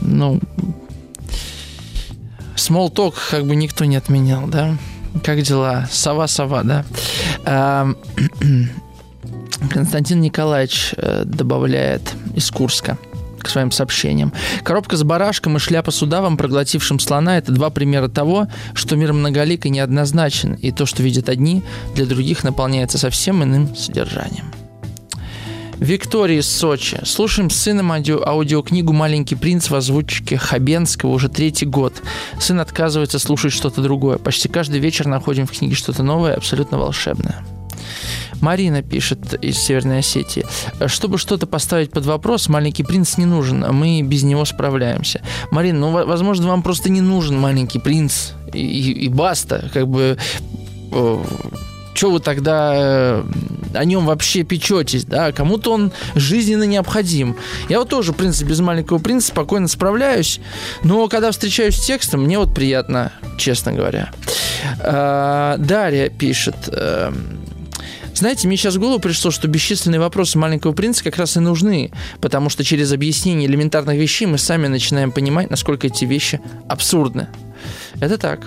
Ну, 0.00 0.38
small 2.54 2.92
talk 2.94 3.14
как 3.28 3.44
бы 3.44 3.56
никто 3.56 3.84
не 3.86 3.96
отменял, 3.96 4.46
да? 4.46 4.76
Как 5.24 5.42
дела? 5.42 5.88
Сова-сова, 5.90 6.62
да? 6.62 7.86
Константин 9.70 10.20
Николаевич 10.20 10.94
э, 10.96 11.22
добавляет 11.24 12.02
из 12.34 12.50
Курска 12.50 12.98
к 13.44 13.48
своим 13.48 13.70
сообщениям. 13.70 14.32
Коробка 14.62 14.96
с 14.96 15.02
барашком 15.02 15.56
и 15.56 15.60
шляпа 15.60 15.90
с 15.90 16.02
удавом, 16.02 16.36
проглотившим 16.36 16.98
слона, 16.98 17.38
это 17.38 17.52
два 17.52 17.70
примера 17.70 18.08
того, 18.08 18.48
что 18.72 18.96
мир 18.96 19.12
многолик 19.12 19.66
и 19.66 19.70
неоднозначен, 19.70 20.54
и 20.54 20.72
то, 20.72 20.86
что 20.86 21.02
видят 21.02 21.28
одни, 21.28 21.62
для 21.94 22.06
других 22.06 22.42
наполняется 22.42 22.98
совсем 22.98 23.42
иным 23.42 23.76
содержанием. 23.76 24.46
Виктория 25.78 26.38
из 26.38 26.48
Сочи. 26.48 27.00
Слушаем 27.04 27.50
с 27.50 27.56
сыном 27.56 27.92
аудио 27.92 28.22
аудиокнигу 28.24 28.92
«Маленький 28.92 29.34
принц» 29.34 29.68
в 29.68 29.74
озвучке 29.74 30.38
Хабенского 30.38 31.10
уже 31.10 31.28
третий 31.28 31.66
год. 31.66 32.00
Сын 32.40 32.60
отказывается 32.60 33.18
слушать 33.18 33.52
что-то 33.52 33.82
другое. 33.82 34.18
Почти 34.18 34.48
каждый 34.48 34.80
вечер 34.80 35.06
находим 35.06 35.46
в 35.46 35.52
книге 35.52 35.74
что-то 35.74 36.02
новое, 36.02 36.36
абсолютно 36.36 36.78
волшебное. 36.78 37.44
Марина 38.40 38.82
пишет 38.82 39.34
из 39.42 39.58
Северной 39.58 39.98
Осетии. 39.98 40.46
Чтобы 40.86 41.18
что-то 41.18 41.46
поставить 41.46 41.90
под 41.90 42.06
вопрос, 42.06 42.48
маленький 42.48 42.84
принц 42.84 43.16
не 43.16 43.26
нужен, 43.26 43.64
мы 43.72 44.02
без 44.02 44.22
него 44.22 44.44
справляемся. 44.44 45.22
Марина, 45.50 45.80
ну, 45.80 46.06
возможно, 46.06 46.48
вам 46.48 46.62
просто 46.62 46.90
не 46.90 47.00
нужен 47.00 47.38
маленький 47.38 47.78
принц, 47.78 48.30
и, 48.52 48.92
и 48.92 49.08
баста, 49.08 49.70
как 49.72 49.88
бы 49.88 50.18
что 51.94 52.10
вы 52.10 52.20
тогда 52.20 52.72
э, 52.74 53.24
о 53.72 53.84
нем 53.84 54.06
вообще 54.06 54.42
печетесь, 54.42 55.04
да, 55.04 55.32
кому-то 55.32 55.72
он 55.72 55.92
жизненно 56.14 56.64
необходим. 56.64 57.36
Я 57.68 57.78
вот 57.78 57.88
тоже, 57.88 58.12
в 58.12 58.16
принципе, 58.16 58.50
без 58.50 58.60
маленького 58.60 58.98
принца 58.98 59.28
спокойно 59.28 59.68
справляюсь, 59.68 60.40
но 60.82 61.08
когда 61.08 61.30
встречаюсь 61.30 61.76
с 61.76 61.86
текстом, 61.86 62.24
мне 62.24 62.38
вот 62.38 62.52
приятно, 62.52 63.12
честно 63.38 63.72
говоря. 63.72 64.10
А, 64.80 65.56
Дарья 65.58 66.08
пишет, 66.08 66.56
эм, 66.68 67.43
знаете, 68.18 68.46
мне 68.46 68.56
сейчас 68.56 68.76
в 68.76 68.80
голову 68.80 69.00
пришло, 69.00 69.30
что 69.30 69.48
бесчисленные 69.48 70.00
вопросы 70.00 70.38
маленького 70.38 70.72
принца 70.72 71.02
как 71.04 71.16
раз 71.16 71.36
и 71.36 71.40
нужны, 71.40 71.90
потому 72.20 72.48
что 72.48 72.64
через 72.64 72.92
объяснение 72.92 73.48
элементарных 73.48 73.96
вещей 73.96 74.26
мы 74.26 74.38
сами 74.38 74.66
начинаем 74.66 75.12
понимать, 75.12 75.50
насколько 75.50 75.86
эти 75.86 76.04
вещи 76.04 76.40
абсурдны. 76.68 77.28
Это 78.00 78.18
так. 78.18 78.40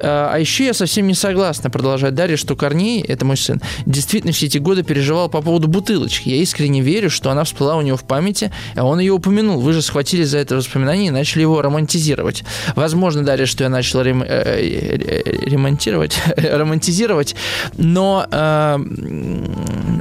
А, 0.00 0.30
а 0.32 0.38
еще 0.38 0.66
я 0.66 0.74
совсем 0.74 1.06
не 1.06 1.14
согласна, 1.14 1.70
продолжает 1.70 2.14
Дарья, 2.14 2.36
что 2.36 2.56
Корней, 2.56 3.02
это 3.02 3.24
мой 3.24 3.36
сын, 3.36 3.60
действительно 3.86 4.32
все 4.32 4.46
эти 4.46 4.58
годы 4.58 4.82
переживал 4.82 5.28
по 5.28 5.42
поводу 5.42 5.68
бутылочки. 5.68 6.28
Я 6.28 6.36
искренне 6.36 6.80
верю, 6.80 7.10
что 7.10 7.30
она 7.30 7.44
всплыла 7.44 7.76
у 7.76 7.82
него 7.82 7.96
в 7.96 8.04
памяти, 8.04 8.50
а 8.74 8.84
он 8.84 8.98
ее 8.98 9.12
упомянул. 9.12 9.60
Вы 9.60 9.72
же 9.72 9.82
схватили 9.82 10.24
за 10.24 10.38
это 10.38 10.56
воспоминание 10.56 11.08
и 11.08 11.10
начали 11.10 11.42
его 11.42 11.62
романтизировать. 11.62 12.44
Возможно, 12.74 13.22
Дарья, 13.24 13.46
что 13.46 13.64
я 13.64 13.70
начал 13.70 14.02
рем... 14.02 14.22
Э, 14.22 14.26
э, 14.26 15.22
ремонтировать, 15.44 16.20
романтизировать, 16.36 17.34
но 17.76 18.26
э, 18.30 18.74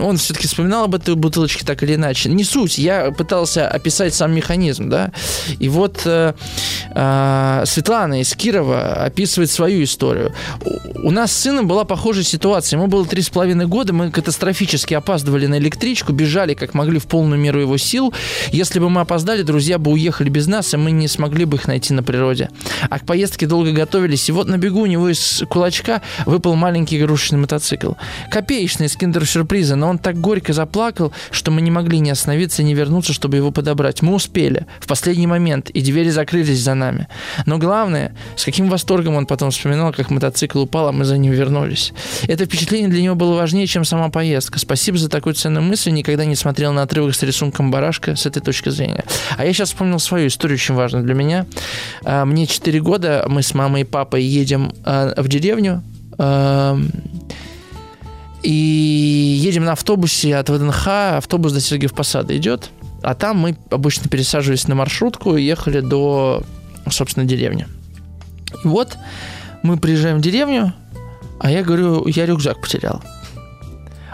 он 0.01 0.17
все-таки 0.17 0.47
вспоминал 0.47 0.86
об 0.86 0.95
этой 0.95 1.15
бутылочке 1.15 1.65
так 1.65 1.84
или 1.84 1.95
иначе. 1.95 2.29
Не 2.29 2.43
суть, 2.43 2.77
я 2.77 3.11
пытался 3.11 3.67
описать 3.67 4.13
сам 4.13 4.34
механизм, 4.34 4.89
да, 4.89 5.11
и 5.59 5.69
вот 5.69 6.01
э, 6.05 6.34
э, 6.93 7.63
Светлана 7.65 8.21
из 8.21 8.34
Кирова 8.36 8.70
описывает 8.72 9.49
свою 9.49 9.84
историю. 9.84 10.34
У 11.03 11.11
нас 11.11 11.32
с 11.32 11.41
сыном 11.41 11.67
была 11.67 11.84
похожая 11.84 12.24
ситуация. 12.24 12.78
Ему 12.78 12.88
было 12.88 13.05
три 13.05 13.22
с 13.22 13.30
половиной 13.30 13.67
года, 13.67 13.93
мы 13.93 14.11
катастрофически 14.11 14.93
опаздывали 14.93 15.47
на 15.47 15.57
электричку, 15.57 16.13
бежали 16.13 16.53
как 16.53 16.74
могли 16.74 16.99
в 16.99 17.07
полную 17.07 17.39
меру 17.39 17.59
его 17.59 17.78
сил. 17.78 18.13
Если 18.51 18.80
бы 18.80 18.89
мы 18.89 19.01
опоздали, 19.01 19.41
друзья 19.41 19.78
бы 19.78 19.91
уехали 19.91 20.30
без 20.30 20.47
нас, 20.47 20.74
и 20.74 20.78
мы 20.78 20.91
не 20.91 21.07
смогли 21.07 21.45
бы 21.45 21.57
их 21.57 21.67
найти 21.67 21.93
на 21.93 22.03
природе. 22.03 22.49
А 22.89 22.99
к 22.99 23.05
поездке 23.05 23.47
долго 23.47 23.72
готовились, 23.72 24.30
и 24.30 24.32
вот 24.32 24.47
на 24.47 24.57
бегу 24.57 24.82
у 24.82 24.86
него 24.86 25.09
из 25.09 25.43
кулачка 25.49 26.01
выпал 26.26 26.55
маленький 26.55 26.97
игрушечный 26.97 27.39
мотоцикл. 27.39 27.93
Копеечный 28.30 28.88
из 28.88 28.95
киндер-сюрприза, 28.95 29.76
но 29.76 29.89
он 29.89 29.97
так 29.97 30.19
горько 30.19 30.53
заплакал, 30.53 31.11
что 31.32 31.51
мы 31.51 31.61
не 31.61 31.72
могли 31.72 31.99
не 31.99 32.11
остановиться 32.11 32.63
не 32.63 32.74
вернуться, 32.74 33.13
чтобы 33.13 33.38
его 33.38 33.51
подобрать. 33.51 34.01
Мы 34.01 34.13
успели 34.13 34.65
в 34.80 34.88
последний 34.88 35.28
момент, 35.28 35.69
и 35.69 35.82
двери 35.82 36.09
закрылись 36.09 36.59
за 36.59 36.74
нами. 36.74 37.07
Но 37.45 37.57
главное, 37.57 38.15
с 38.36 38.45
каким 38.45 38.61
восторгом 38.70 39.16
он 39.16 39.26
потом 39.26 39.51
вспоминал, 39.51 39.93
как 39.93 40.09
мотоцикл 40.09 40.62
упал, 40.62 40.88
а 40.88 40.91
мы 40.91 41.05
за 41.05 41.18
ним 41.18 41.32
вернулись. 41.32 41.93
Это 42.28 42.45
впечатление 42.45 42.89
для 42.89 43.01
него 43.01 43.16
было 43.16 43.36
важнее, 43.36 43.68
чем 43.68 43.86
сама 43.86 44.09
поездка. 44.09 44.59
Спасибо 44.59 44.97
за 44.97 45.09
такую 45.09 45.34
ценную 45.34 45.64
мысль. 45.64 45.91
Никогда 45.91 46.26
не 46.26 46.36
смотрел 46.36 46.74
на 46.74 46.84
отрывок 46.84 47.16
с 47.16 47.24
рисунком 47.24 47.72
барашка 47.72 48.16
с 48.16 48.26
этой 48.26 48.41
точки 48.41 48.70
зрения. 48.70 49.05
А 49.38 49.45
я 49.45 49.53
сейчас 49.53 49.70
вспомнил 49.70 49.99
свою 49.99 50.28
историю, 50.28 50.55
очень 50.55 50.76
важную 50.76 51.03
для 51.03 51.14
меня. 51.14 51.45
А, 52.03 52.26
мне 52.26 52.47
4 52.47 52.80
года, 52.82 53.26
мы 53.28 53.41
с 53.43 53.53
мамой 53.53 53.82
и 53.82 53.86
папой 53.86 54.24
едем 54.24 54.74
а, 54.84 55.14
в 55.22 55.28
деревню, 55.28 55.84
и 58.43 58.49
едем 59.41 59.66
на 59.66 59.74
автобусе 59.74 60.36
от 60.36 60.49
ВДНХ, 60.49 60.88
автобус 61.18 61.53
до 61.53 61.62
Сергеев 61.62 61.93
Посада 61.93 62.36
идет, 62.36 62.70
а 63.03 63.16
там 63.16 63.38
мы 63.38 63.55
обычно 63.70 64.09
пересаживались 64.09 64.68
на 64.68 64.76
маршрутку 64.76 65.36
и 65.36 65.43
ехали 65.43 65.80
до, 65.80 66.43
собственно, 66.89 67.26
деревни. 67.26 67.68
И 68.64 68.68
вот 68.68 68.97
мы 69.64 69.78
приезжаем 69.78 70.18
в 70.18 70.22
деревню, 70.22 70.74
а 71.39 71.52
я 71.52 71.64
говорю, 71.64 72.08
я 72.08 72.26
рюкзак 72.26 72.62
потерял. 72.62 73.02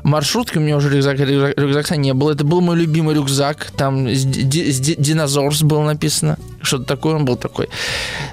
Маршрутки 0.04 0.58
у 0.58 0.62
меня 0.62 0.78
уже 0.78 0.90
рюкзак, 0.90 1.20
рюкзак, 1.20 1.58
рюкзака 1.58 1.98
не 1.98 2.14
было. 2.14 2.32
Это 2.32 2.46
был 2.46 2.62
мой 2.62 2.78
любимый 2.78 3.14
рюкзак. 3.14 3.72
Там 3.76 4.08
динозаврс 4.08 5.64
было 5.64 5.84
написано. 5.84 6.38
Что-то 6.62 6.86
такое 6.86 7.16
он 7.16 7.26
был 7.26 7.36
такой. 7.36 7.68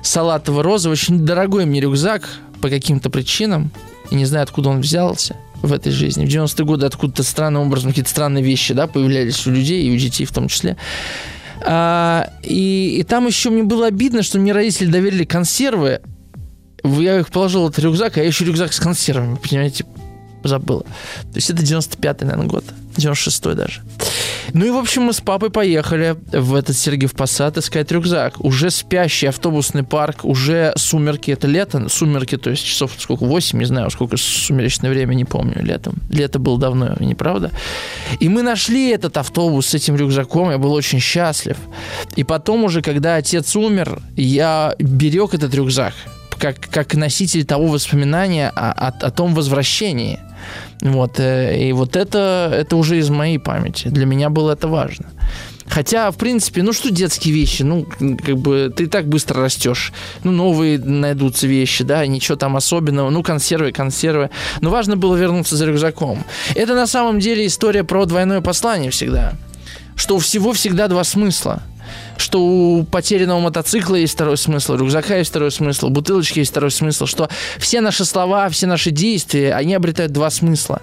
Салатово-розовый. 0.02 0.92
Очень 0.92 1.26
дорогой 1.26 1.64
мне 1.64 1.80
рюкзак 1.80 2.28
по 2.60 2.68
каким-то 2.68 3.10
причинам. 3.10 3.72
И 4.10 4.14
не 4.14 4.24
знаю, 4.24 4.44
откуда 4.44 4.68
он 4.68 4.82
взялся 4.82 5.36
в 5.62 5.72
этой 5.72 5.90
жизни. 5.90 6.26
В 6.26 6.28
90-е 6.28 6.64
годы 6.64 6.86
откуда-то 6.86 7.24
странным 7.24 7.62
образом 7.62 7.90
какие-то 7.90 8.10
странные 8.10 8.44
вещи 8.44 8.72
да, 8.74 8.86
появлялись 8.86 9.44
у 9.46 9.50
людей 9.50 9.82
и 9.82 9.92
у 9.92 9.98
детей 9.98 10.26
в 10.26 10.32
том 10.32 10.46
числе. 10.46 10.76
А, 11.66 12.30
и, 12.42 12.98
и 13.00 13.02
там 13.04 13.26
еще 13.26 13.50
мне 13.50 13.62
было 13.62 13.86
обидно, 13.86 14.22
что 14.22 14.38
мне 14.38 14.52
родители 14.52 14.90
доверили 14.90 15.24
консервы. 15.24 16.00
Я 16.82 17.20
их 17.20 17.30
положил 17.30 17.68
этот 17.68 17.82
рюкзак, 17.82 18.18
а 18.18 18.20
я 18.20 18.26
еще 18.26 18.44
рюкзак 18.44 18.72
с 18.72 18.80
консервами, 18.80 19.36
понимаете, 19.36 19.86
забыла. 20.42 20.82
То 20.82 21.36
есть 21.36 21.48
это 21.48 21.62
95-й, 21.62 22.24
наверное, 22.26 22.46
год. 22.46 22.64
96-й 22.96 23.54
даже. 23.54 23.82
Ну 24.52 24.64
и, 24.66 24.70
в 24.70 24.76
общем, 24.76 25.02
мы 25.02 25.12
с 25.12 25.20
папой 25.20 25.50
поехали 25.50 26.16
в 26.32 26.54
этот 26.54 26.76
Сергиев 26.76 27.12
Посад 27.12 27.58
искать 27.58 27.90
рюкзак. 27.90 28.44
Уже 28.44 28.70
спящий 28.70 29.26
автобусный 29.26 29.82
парк, 29.82 30.24
уже 30.24 30.72
сумерки, 30.76 31.30
это 31.30 31.46
лето, 31.46 31.88
сумерки, 31.88 32.36
то 32.36 32.50
есть 32.50 32.64
часов 32.64 32.92
сколько, 32.98 33.24
8, 33.24 33.58
не 33.58 33.64
знаю, 33.64 33.90
сколько 33.90 34.16
сумеречное 34.16 34.90
время, 34.90 35.14
не 35.14 35.24
помню, 35.24 35.62
летом. 35.62 35.94
Лето 36.10 36.38
было 36.38 36.58
давно, 36.58 36.94
не 37.00 37.14
правда? 37.14 37.50
И 38.20 38.28
мы 38.28 38.42
нашли 38.42 38.90
этот 38.90 39.16
автобус 39.16 39.66
с 39.66 39.74
этим 39.74 39.96
рюкзаком, 39.96 40.50
я 40.50 40.58
был 40.58 40.72
очень 40.72 41.00
счастлив. 41.00 41.56
И 42.16 42.24
потом 42.24 42.64
уже, 42.64 42.82
когда 42.82 43.16
отец 43.16 43.56
умер, 43.56 44.00
я 44.16 44.74
берег 44.78 45.34
этот 45.34 45.54
рюкзак 45.54 45.94
как, 46.38 46.56
как 46.70 46.94
носитель 46.94 47.44
того 47.44 47.66
воспоминания 47.66 48.50
о, 48.50 48.72
о, 48.72 48.88
о 48.88 49.10
том 49.10 49.34
возвращении– 49.34 50.18
вот, 50.80 51.18
э, 51.18 51.68
и 51.68 51.72
вот 51.72 51.96
это, 51.96 52.50
это 52.52 52.76
уже 52.76 52.98
из 52.98 53.10
моей 53.10 53.38
памяти. 53.38 53.88
Для 53.88 54.06
меня 54.06 54.28
было 54.30 54.52
это 54.52 54.68
важно. 54.68 55.06
Хотя, 55.66 56.10
в 56.10 56.16
принципе, 56.16 56.62
ну 56.62 56.74
что 56.74 56.90
детские 56.90 57.34
вещи, 57.34 57.62
ну, 57.62 57.86
как 57.86 58.36
бы 58.36 58.72
ты 58.76 58.86
так 58.86 59.06
быстро 59.06 59.40
растешь. 59.40 59.92
Ну, 60.22 60.30
новые 60.30 60.78
найдутся 60.78 61.46
вещи, 61.46 61.84
да, 61.84 62.06
ничего 62.06 62.36
там 62.36 62.56
особенного. 62.56 63.08
Ну, 63.08 63.22
консервы, 63.22 63.72
консервы. 63.72 64.28
Но 64.60 64.70
важно 64.70 64.96
было 64.96 65.16
вернуться 65.16 65.56
за 65.56 65.64
рюкзаком. 65.64 66.22
Это 66.54 66.74
на 66.74 66.86
самом 66.86 67.18
деле 67.18 67.46
история 67.46 67.82
про 67.82 68.04
двойное 68.04 68.42
послание 68.42 68.90
всегда. 68.90 69.34
Что 69.96 70.16
у 70.16 70.18
всего 70.18 70.52
всегда 70.52 70.88
два 70.88 71.02
смысла 71.04 71.62
что 72.16 72.40
у 72.40 72.84
потерянного 72.84 73.40
мотоцикла 73.40 73.96
есть 73.96 74.14
второй 74.14 74.36
смысл, 74.36 74.74
рюкзака 74.74 75.16
есть 75.16 75.30
второй 75.30 75.50
смысл, 75.50 75.88
бутылочки 75.88 76.38
есть 76.40 76.50
второй 76.50 76.70
смысл, 76.70 77.06
что 77.06 77.28
все 77.58 77.80
наши 77.80 78.04
слова, 78.04 78.48
все 78.48 78.66
наши 78.66 78.90
действия, 78.90 79.54
они 79.54 79.74
обретают 79.74 80.12
два 80.12 80.30
смысла. 80.30 80.80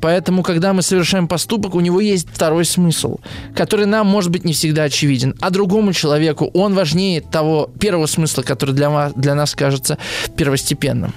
Поэтому, 0.00 0.42
когда 0.42 0.72
мы 0.72 0.82
совершаем 0.82 1.28
поступок, 1.28 1.74
у 1.74 1.80
него 1.80 2.00
есть 2.00 2.28
второй 2.32 2.64
смысл, 2.64 3.18
который 3.54 3.86
нам, 3.86 4.06
может 4.06 4.30
быть, 4.30 4.44
не 4.44 4.52
всегда 4.52 4.84
очевиден, 4.84 5.34
а 5.40 5.50
другому 5.50 5.92
человеку 5.92 6.50
он 6.54 6.74
важнее 6.74 7.20
того 7.20 7.70
первого 7.78 8.06
смысла, 8.06 8.42
который 8.42 8.74
для, 8.74 8.90
вас, 8.90 9.12
для 9.14 9.34
нас 9.34 9.54
кажется 9.54 9.98
первостепенным. 10.36 11.14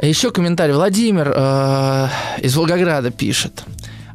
Еще 0.00 0.30
комментарий. 0.30 0.74
Владимир 0.74 1.32
э, 1.34 2.08
из 2.40 2.54
Волгограда 2.54 3.10
пишет. 3.10 3.64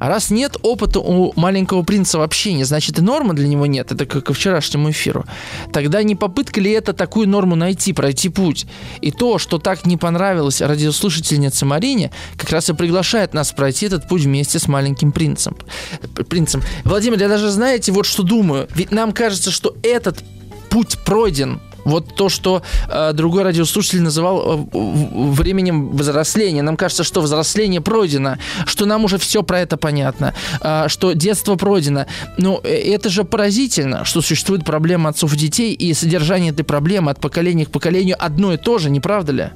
А 0.04 0.10
раз 0.10 0.32
нет 0.32 0.58
опыта 0.64 0.99
у 0.99 1.32
маленького 1.38 1.82
принца 1.84 2.18
вообще 2.18 2.51
не, 2.51 2.66
значит 2.66 2.99
и 2.99 3.01
нормы 3.01 3.34
для 3.34 3.47
него 3.47 3.66
нет. 3.68 3.93
Это 3.93 4.06
как 4.06 4.26
ко 4.26 4.34
вчерашнему 4.34 4.91
эфиру. 4.91 5.24
Тогда 5.72 6.04
не 6.04 6.14
попытка 6.14 6.60
ли 6.60 6.72
это 6.72 6.91
такую 6.91 7.30
норму 7.30 7.56
найти, 7.56 7.93
пройти 7.93 8.28
путь? 8.28 8.66
И 8.99 9.12
то, 9.12 9.38
что 9.38 9.60
так 9.60 9.86
не 9.86 9.95
понравилось 9.95 10.60
радиослушательнице 10.60 11.66
Марине, 11.66 12.12
как 12.36 12.49
раз 12.49 12.70
и 12.70 12.74
приглашает 12.74 13.34
нас 13.34 13.54
пройти 13.54 13.86
этот 13.86 14.10
путь 14.10 14.24
вместе 14.24 14.60
с 14.60 14.68
маленьким 14.68 15.14
принцем. 15.14 15.56
Принцем. 16.28 16.62
Владимир, 16.84 17.18
я 17.22 17.30
даже 17.30 17.49
знаете, 17.49 17.93
вот 17.93 18.06
что 18.06 18.24
думаю. 18.24 18.68
Ведь 18.76 18.91
нам 18.91 19.14
кажется, 19.14 19.51
что 19.51 19.74
этот 19.84 20.22
путь 20.70 20.97
пройден 21.06 21.62
вот 21.86 22.15
то, 22.15 22.29
что 22.29 22.61
э, 22.89 23.13
другой 23.13 23.43
радиослушатель 23.43 24.01
называл 24.01 24.67
э, 24.73 24.77
временем 24.77 25.89
взросления. 25.95 26.61
Нам 26.61 26.77
кажется, 26.77 27.03
что 27.03 27.21
взросление 27.21 27.81
пройдено, 27.81 28.38
что 28.65 28.86
нам 28.86 29.05
уже 29.05 29.17
все 29.17 29.43
про 29.43 29.59
это 29.59 29.77
понятно, 29.77 30.34
э, 30.61 30.86
что 30.88 31.13
детство 31.13 31.55
пройдено. 31.55 32.05
Но 32.38 32.59
э, 32.63 32.69
это 32.69 33.09
же 33.09 33.23
поразительно, 33.23 34.05
что 34.05 34.21
существует 34.21 34.65
проблема 34.65 35.09
отцов 35.09 35.34
и 35.34 35.38
детей, 35.38 35.73
и 35.73 35.93
содержание 35.93 36.51
этой 36.51 36.63
проблемы 36.63 37.11
от 37.11 37.19
поколения 37.19 37.65
к 37.65 37.71
поколению 37.71 38.15
одно 38.19 38.53
и 38.53 38.57
то 38.57 38.77
же, 38.77 38.89
не 38.89 38.99
правда 38.99 39.31
ли? 39.31 39.49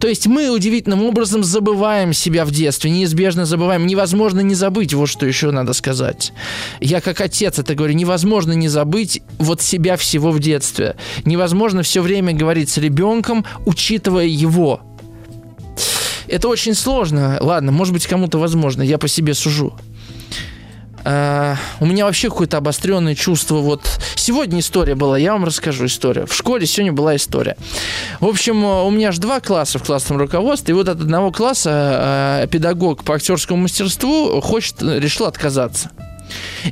То 0.00 0.08
есть 0.08 0.26
мы 0.26 0.50
удивительным 0.50 1.04
образом 1.04 1.42
забываем 1.42 2.12
себя 2.12 2.44
в 2.44 2.50
детстве, 2.50 2.90
неизбежно 2.90 3.44
забываем. 3.44 3.86
Невозможно 3.86 4.40
не 4.40 4.54
забыть, 4.54 4.94
вот 4.94 5.08
что 5.08 5.26
еще 5.26 5.50
надо 5.50 5.72
сказать. 5.72 6.32
Я 6.80 7.00
как 7.00 7.20
отец 7.20 7.58
это 7.58 7.74
говорю, 7.74 7.94
невозможно 7.94 8.52
не 8.52 8.68
забыть 8.68 9.22
вот 9.38 9.60
себя 9.60 9.96
всего 9.96 10.30
в 10.30 10.40
детстве. 10.40 10.96
Невозможно 11.24 11.82
все 11.82 12.02
время 12.02 12.32
говорить 12.32 12.70
с 12.70 12.78
ребенком, 12.78 13.44
учитывая 13.66 14.26
его. 14.26 14.80
Это 16.28 16.48
очень 16.48 16.74
сложно. 16.74 17.38
Ладно, 17.40 17.72
может 17.72 17.94
быть, 17.94 18.06
кому-то 18.06 18.38
возможно, 18.38 18.82
я 18.82 18.98
по 18.98 19.08
себе 19.08 19.34
сужу. 19.34 19.74
Uh, 21.08 21.56
у 21.80 21.86
меня 21.86 22.04
вообще 22.04 22.28
какое-то 22.28 22.58
обостренное 22.58 23.14
чувство. 23.14 23.56
Вот 23.56 23.88
сегодня 24.14 24.60
история 24.60 24.94
была, 24.94 25.16
я 25.16 25.32
вам 25.32 25.44
расскажу 25.44 25.86
историю. 25.86 26.26
В 26.26 26.34
школе 26.34 26.66
сегодня 26.66 26.92
была 26.92 27.16
история. 27.16 27.56
В 28.20 28.26
общем, 28.26 28.62
у 28.62 28.90
меня 28.90 29.10
же 29.10 29.18
два 29.18 29.40
класса 29.40 29.78
в 29.78 29.84
классном 29.84 30.18
руководстве, 30.18 30.72
и 30.72 30.74
вот 30.74 30.86
от 30.86 31.00
одного 31.00 31.32
класса 31.32 31.70
uh, 31.70 32.46
педагог 32.48 33.04
по 33.04 33.14
актерскому 33.14 33.62
мастерству 33.62 34.38
хочет, 34.42 34.82
решил 34.82 35.24
отказаться. 35.24 35.90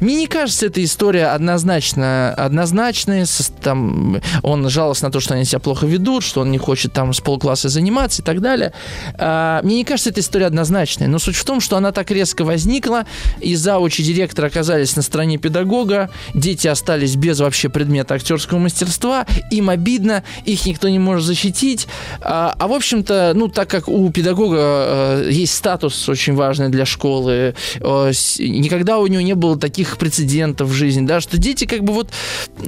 Мне 0.00 0.16
не 0.16 0.26
кажется 0.26 0.66
эта 0.66 0.82
история 0.82 1.26
однозначно, 1.26 2.34
однозначной. 2.34 3.24
Там, 3.62 4.20
он 4.42 4.68
жаловался 4.68 5.04
на 5.04 5.10
то, 5.10 5.20
что 5.20 5.34
они 5.34 5.44
себя 5.44 5.58
плохо 5.58 5.86
ведут, 5.86 6.22
что 6.22 6.40
он 6.40 6.50
не 6.50 6.58
хочет 6.58 6.92
там 6.92 7.12
с 7.12 7.20
полкласса 7.20 7.68
заниматься 7.68 8.22
и 8.22 8.24
так 8.24 8.40
далее. 8.40 8.72
А, 9.18 9.60
мне 9.62 9.76
не 9.76 9.84
кажется 9.84 10.10
эта 10.10 10.20
история 10.20 10.46
однозначной. 10.46 11.06
Но 11.06 11.18
суть 11.18 11.36
в 11.36 11.44
том, 11.44 11.60
что 11.60 11.76
она 11.76 11.92
так 11.92 12.10
резко 12.10 12.44
возникла, 12.44 13.04
и 13.40 13.54
заучи 13.54 14.02
директора 14.02 14.46
оказались 14.46 14.96
на 14.96 15.02
стороне 15.02 15.38
педагога, 15.38 16.10
дети 16.34 16.68
остались 16.68 17.16
без 17.16 17.40
вообще 17.40 17.68
предмета 17.68 18.14
актерского 18.14 18.58
мастерства, 18.58 19.26
им 19.50 19.70
обидно, 19.70 20.24
их 20.44 20.66
никто 20.66 20.88
не 20.88 20.98
может 20.98 21.26
защитить. 21.26 21.86
А, 22.20 22.54
а 22.58 22.68
в 22.68 22.72
общем-то, 22.72 23.32
ну, 23.34 23.48
так 23.48 23.68
как 23.68 23.88
у 23.88 24.10
педагога 24.10 24.56
э, 24.58 25.28
есть 25.30 25.54
статус 25.54 26.08
очень 26.08 26.34
важный 26.34 26.68
для 26.68 26.84
школы, 26.84 27.54
э, 27.80 28.12
никогда 28.38 28.98
у 28.98 29.06
него 29.06 29.22
не 29.22 29.34
было 29.34 29.45
было 29.46 29.58
таких 29.58 29.96
прецедентов 29.96 30.68
в 30.68 30.72
жизни, 30.72 31.06
да, 31.06 31.20
что 31.20 31.38
дети 31.38 31.66
как 31.66 31.84
бы 31.84 31.92
вот, 31.92 32.10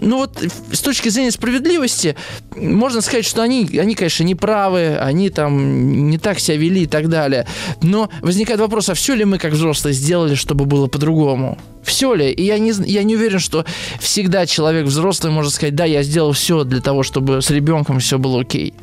ну 0.00 0.18
вот 0.18 0.40
с 0.72 0.80
точки 0.80 1.08
зрения 1.08 1.32
справедливости, 1.32 2.14
можно 2.56 3.00
сказать, 3.00 3.24
что 3.24 3.42
они, 3.42 3.68
они, 3.78 3.96
конечно, 3.96 4.22
не 4.22 4.36
правы, 4.36 4.96
они 4.96 5.30
там 5.30 6.08
не 6.08 6.18
так 6.18 6.38
себя 6.38 6.56
вели 6.56 6.82
и 6.82 6.86
так 6.86 7.08
далее. 7.08 7.46
Но 7.82 8.10
возникает 8.22 8.60
вопрос, 8.60 8.88
а 8.88 8.94
все 8.94 9.14
ли 9.14 9.24
мы 9.24 9.38
как 9.38 9.52
взрослые 9.52 9.92
сделали, 9.92 10.34
чтобы 10.36 10.66
было 10.66 10.86
по-другому? 10.86 11.58
Все 11.82 12.14
ли? 12.14 12.30
И 12.30 12.44
я 12.44 12.58
не, 12.58 12.72
я 12.86 13.02
не 13.02 13.16
уверен, 13.16 13.40
что 13.40 13.64
всегда 13.98 14.46
человек 14.46 14.86
взрослый 14.86 15.32
может 15.32 15.54
сказать, 15.54 15.74
да, 15.74 15.84
я 15.84 16.02
сделал 16.02 16.32
все 16.32 16.62
для 16.62 16.80
того, 16.80 17.02
чтобы 17.02 17.42
с 17.42 17.50
ребенком 17.50 17.98
все 17.98 18.18
было 18.18 18.42
окей. 18.42 18.74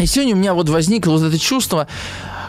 И 0.00 0.06
сегодня 0.06 0.34
у 0.34 0.38
меня 0.38 0.54
вот 0.54 0.68
возникло 0.68 1.12
вот 1.12 1.22
это 1.22 1.38
чувство, 1.38 1.86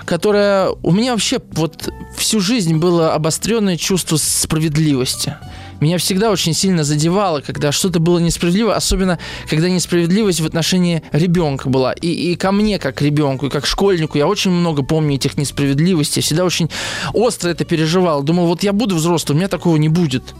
которое 0.05 0.69
у 0.83 0.91
меня 0.91 1.11
вообще 1.13 1.39
вот 1.53 1.89
всю 2.17 2.39
жизнь 2.39 2.77
было 2.77 3.13
обостренное 3.13 3.77
чувство 3.77 4.17
справедливости. 4.17 5.35
Меня 5.79 5.97
всегда 5.97 6.29
очень 6.29 6.53
сильно 6.53 6.83
задевало, 6.83 7.41
когда 7.41 7.71
что-то 7.71 7.99
было 7.99 8.19
несправедливо, 8.19 8.75
особенно 8.75 9.17
когда 9.49 9.67
несправедливость 9.67 10.39
в 10.39 10.45
отношении 10.45 11.01
ребенка 11.11 11.69
была. 11.69 11.93
И, 11.93 12.07
и 12.07 12.35
ко 12.35 12.51
мне, 12.51 12.77
как 12.77 13.01
ребенку, 13.01 13.47
и 13.47 13.49
как 13.49 13.65
школьнику, 13.65 14.19
я 14.19 14.27
очень 14.27 14.51
много 14.51 14.83
помню 14.83 15.15
этих 15.15 15.37
несправедливостей, 15.37 16.21
всегда 16.21 16.45
очень 16.45 16.69
остро 17.13 17.49
это 17.49 17.65
переживал. 17.65 18.21
Думал, 18.21 18.45
вот 18.45 18.61
я 18.61 18.73
буду 18.73 18.95
взрослым, 18.95 19.37
у 19.37 19.39
меня 19.39 19.47
такого 19.47 19.77
не 19.77 19.89
будет. 19.89 20.35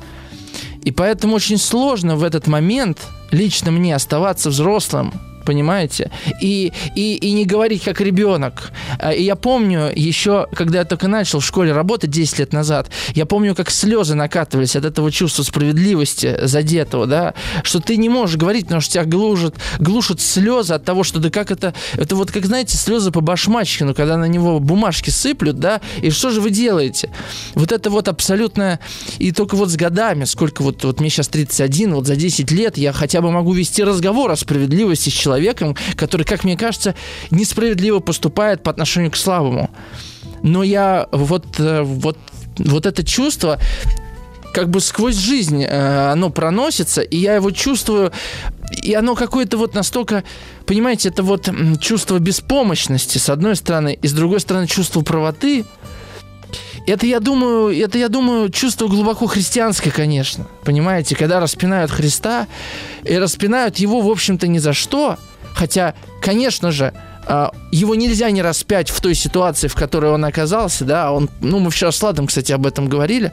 И 0.84 0.92
поэтому 0.92 1.36
очень 1.36 1.58
сложно 1.58 2.16
в 2.16 2.24
этот 2.24 2.46
момент 2.46 3.00
лично 3.32 3.72
мне 3.72 3.96
оставаться 3.96 4.50
взрослым, 4.52 5.12
понимаете? 5.42 6.12
И, 6.42 6.72
и, 6.96 7.16
и 7.16 7.32
не 7.32 7.46
говорить 7.46 7.84
как 7.84 8.02
ребенок. 8.02 8.72
А, 9.00 9.12
и 9.12 9.24
я 9.24 9.36
помню 9.36 9.92
еще, 9.94 10.48
когда 10.54 10.80
я 10.80 10.86
только 10.86 11.08
начал 11.08 11.40
в 11.40 11.46
школе 11.46 11.72
работать 11.74 12.10
10 12.10 12.40
лет 12.40 12.54
назад, 12.54 12.90
я 13.14 13.26
помню, 13.26 13.56
как 13.56 13.70
слезы 13.70 14.16
накатывались 14.16 14.76
от 14.76 14.86
этого 14.86 15.12
чувства 15.12 15.44
справедливости 15.44 16.38
задетого, 16.44 17.08
да, 17.08 17.34
что 17.64 17.80
ты 17.80 17.98
не 17.98 18.10
можешь 18.10 18.38
говорить, 18.38 18.66
потому 18.66 18.82
что 18.82 18.94
тебя 18.94 19.06
глушат, 19.06 19.56
глушат 19.80 20.22
слезы 20.22 20.74
от 20.74 20.86
того, 20.86 21.04
что 21.04 21.20
да 21.20 21.30
как 21.30 21.52
это, 21.52 21.74
это 21.94 22.16
вот 22.16 22.32
как, 22.32 22.46
знаете, 22.46 22.78
слезы 22.78 23.12
по 23.12 23.22
башмачкину, 23.22 23.94
когда 23.94 24.18
на 24.18 24.26
него 24.26 24.60
бумажки 24.60 25.10
сыплют, 25.10 25.60
да, 25.60 25.82
и 26.02 26.10
что 26.10 26.30
же 26.30 26.42
вы 26.42 26.50
делаете? 26.50 27.10
Вот 27.56 27.72
это 27.72 27.90
вот 27.90 28.08
абсолютно, 28.08 28.80
и 29.18 29.32
только 29.32 29.56
вот 29.56 29.70
с 29.70 29.76
годами, 29.76 30.26
сколько 30.26 30.62
вот, 30.62 30.84
вот 30.84 31.00
мне 31.00 31.10
сейчас 31.10 31.28
31, 31.28 31.96
вот 31.96 32.08
за 32.08 32.16
10 32.16 32.52
лет 32.52 32.78
я 32.78 32.94
хотя 32.94 33.22
бы 33.22 33.32
могу 33.32 33.54
вести 33.54 33.84
разговор 33.84 34.32
о 34.32 34.36
справедливости 34.36 35.10
с 35.10 35.14
человеком, 35.14 35.31
человеком, 35.32 35.76
который, 35.96 36.24
как 36.24 36.44
мне 36.44 36.58
кажется, 36.58 36.94
несправедливо 37.32 38.00
поступает 38.00 38.64
по 38.64 38.72
отношению 38.72 39.12
к 39.12 39.16
слабому. 39.16 39.70
Но 40.44 40.64
я 40.64 41.08
вот, 41.12 41.60
э, 41.60 41.82
вот, 41.84 42.18
вот 42.58 42.86
это 42.86 43.04
чувство, 43.06 43.60
как 44.54 44.70
бы 44.70 44.82
сквозь 44.82 45.16
жизнь 45.16 45.64
э, 45.64 46.12
оно 46.12 46.30
проносится, 46.30 47.02
и 47.02 47.18
я 47.18 47.36
его 47.36 47.52
чувствую, 47.52 48.12
и 48.82 48.94
оно 48.94 49.16
какое-то 49.16 49.58
вот 49.58 49.74
настолько, 49.74 50.24
понимаете, 50.66 51.10
это 51.10 51.24
вот 51.24 51.50
чувство 51.80 52.20
беспомощности, 52.20 53.18
с 53.18 53.30
одной 53.30 53.56
стороны, 53.56 53.98
и 54.02 54.08
с 54.08 54.14
другой 54.14 54.42
стороны 54.42 54.68
чувство 54.68 55.02
правоты– 55.02 55.66
это, 56.88 57.06
я 57.06 57.20
думаю, 57.20 57.78
это, 57.78 57.98
я 57.98 58.10
думаю, 58.10 58.50
чувство 58.50 58.88
глубоко 58.88 59.28
христианское, 59.28 59.92
конечно. 59.92 60.48
Понимаете, 60.64 61.16
когда 61.16 61.40
распинают 61.40 61.92
Христа, 61.92 62.48
и 63.04 63.18
распинают 63.18 63.78
его, 63.78 64.02
в 64.02 64.10
общем-то, 64.10 64.48
ни 64.48 64.58
за 64.58 64.74
что. 64.74 65.18
Хотя, 65.54 65.94
конечно 66.22 66.72
же, 66.72 66.94
а, 67.28 67.52
его 67.72 67.96
нельзя 67.96 68.32
не 68.32 68.42
распять 68.42 68.90
в 68.90 69.00
той 69.00 69.16
ситуации, 69.16 69.68
в 69.68 69.76
которой 69.76 70.12
он 70.12 70.26
оказался, 70.26 70.86
да, 70.86 71.12
он, 71.12 71.30
ну, 71.40 71.60
мы 71.60 71.70
вчера 71.70 71.92
с 71.92 72.02
Ладом, 72.02 72.28
кстати, 72.28 72.52
об 72.52 72.66
этом 72.66 72.88
говорили, 72.88 73.32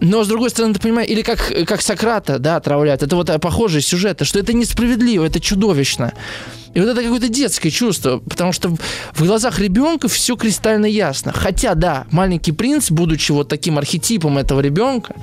но, 0.00 0.24
с 0.24 0.28
другой 0.28 0.50
стороны, 0.50 0.74
ты 0.74 0.80
понимаешь, 0.80 1.08
или 1.08 1.22
как, 1.22 1.52
как 1.66 1.82
Сократа, 1.82 2.38
да, 2.38 2.56
отравляют, 2.56 3.02
это 3.02 3.16
вот 3.16 3.30
похожие 3.40 3.82
сюжеты, 3.82 4.24
что 4.24 4.38
это 4.38 4.52
несправедливо, 4.52 5.24
это 5.24 5.40
чудовищно. 5.40 6.12
И 6.74 6.80
вот 6.80 6.90
это 6.90 7.02
какое-то 7.02 7.28
детское 7.28 7.70
чувство, 7.70 8.18
потому 8.18 8.52
что 8.52 8.76
в 9.14 9.24
глазах 9.24 9.58
ребенка 9.58 10.08
все 10.08 10.36
кристально 10.36 10.84
ясно. 10.84 11.32
Хотя, 11.32 11.74
да, 11.74 12.06
маленький 12.10 12.52
принц, 12.52 12.90
будучи 12.90 13.32
вот 13.32 13.48
таким 13.48 13.78
архетипом 13.78 14.36
этого 14.36 14.60
ребенка, 14.60 15.14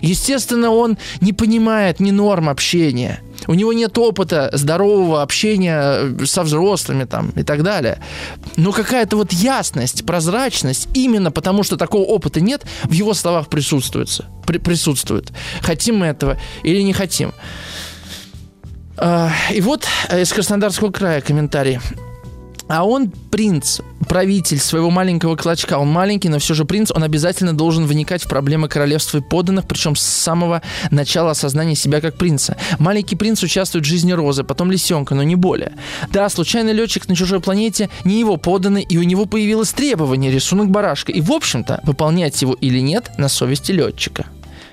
естественно, 0.00 0.70
он 0.70 0.96
не 1.20 1.34
понимает 1.34 2.00
ни 2.00 2.10
норм 2.10 2.48
общения. 2.48 3.20
У 3.46 3.54
него 3.54 3.72
нет 3.72 3.96
опыта 3.98 4.50
здорового 4.52 5.22
общения 5.22 6.14
э, 6.20 6.24
со 6.26 6.42
взрослыми 6.42 7.04
там 7.04 7.30
и 7.30 7.42
так 7.42 7.62
далее. 7.62 8.00
Но 8.56 8.72
какая-то 8.72 9.16
вот 9.16 9.32
ясность, 9.32 10.06
прозрачность, 10.06 10.88
именно 10.94 11.30
потому 11.30 11.62
что 11.62 11.76
такого 11.76 12.02
опыта 12.02 12.40
нет, 12.40 12.62
в 12.84 12.92
его 12.92 13.14
словах 13.14 13.48
присутствует. 13.48 14.20
При, 14.46 14.58
присутствует. 14.58 15.32
Хотим 15.62 15.98
мы 15.98 16.06
этого 16.06 16.38
или 16.62 16.82
не 16.82 16.92
хотим. 16.92 17.32
А, 18.96 19.30
и 19.52 19.60
вот 19.60 19.86
э, 20.08 20.22
из 20.22 20.32
Краснодарского 20.32 20.90
края 20.90 21.20
комментарий. 21.20 21.80
А 22.68 22.84
он 22.84 23.10
принц, 23.30 23.80
правитель 24.08 24.58
своего 24.58 24.90
маленького 24.90 25.36
клочка. 25.36 25.78
Он 25.78 25.88
маленький, 25.88 26.28
но 26.28 26.38
все 26.38 26.54
же 26.54 26.64
принц. 26.64 26.90
Он 26.90 27.02
обязательно 27.02 27.56
должен 27.56 27.86
вникать 27.86 28.22
в 28.22 28.28
проблемы 28.28 28.68
королевства 28.68 29.18
и 29.18 29.20
подданных, 29.20 29.66
причем 29.66 29.96
с 29.96 30.02
самого 30.02 30.62
начала 30.90 31.32
осознания 31.32 31.74
себя 31.74 32.00
как 32.00 32.16
принца. 32.16 32.56
Маленький 32.78 33.16
принц 33.16 33.42
участвует 33.42 33.84
в 33.84 33.88
жизни 33.88 34.12
Розы, 34.12 34.44
потом 34.44 34.70
Лисенка, 34.70 35.14
но 35.14 35.22
не 35.22 35.36
более. 35.36 35.72
Да, 36.12 36.28
случайный 36.28 36.72
летчик 36.72 37.08
на 37.08 37.16
чужой 37.16 37.40
планете 37.40 37.90
не 38.04 38.18
его 38.18 38.36
подданный, 38.36 38.82
и 38.82 38.98
у 38.98 39.02
него 39.02 39.26
появилось 39.26 39.72
требование 39.72 40.30
рисунок 40.30 40.70
барашка. 40.70 41.12
И, 41.12 41.20
в 41.20 41.32
общем-то, 41.32 41.80
выполнять 41.84 42.40
его 42.42 42.54
или 42.54 42.78
нет 42.78 43.10
на 43.18 43.28
совести 43.28 43.72
летчика 43.72 44.26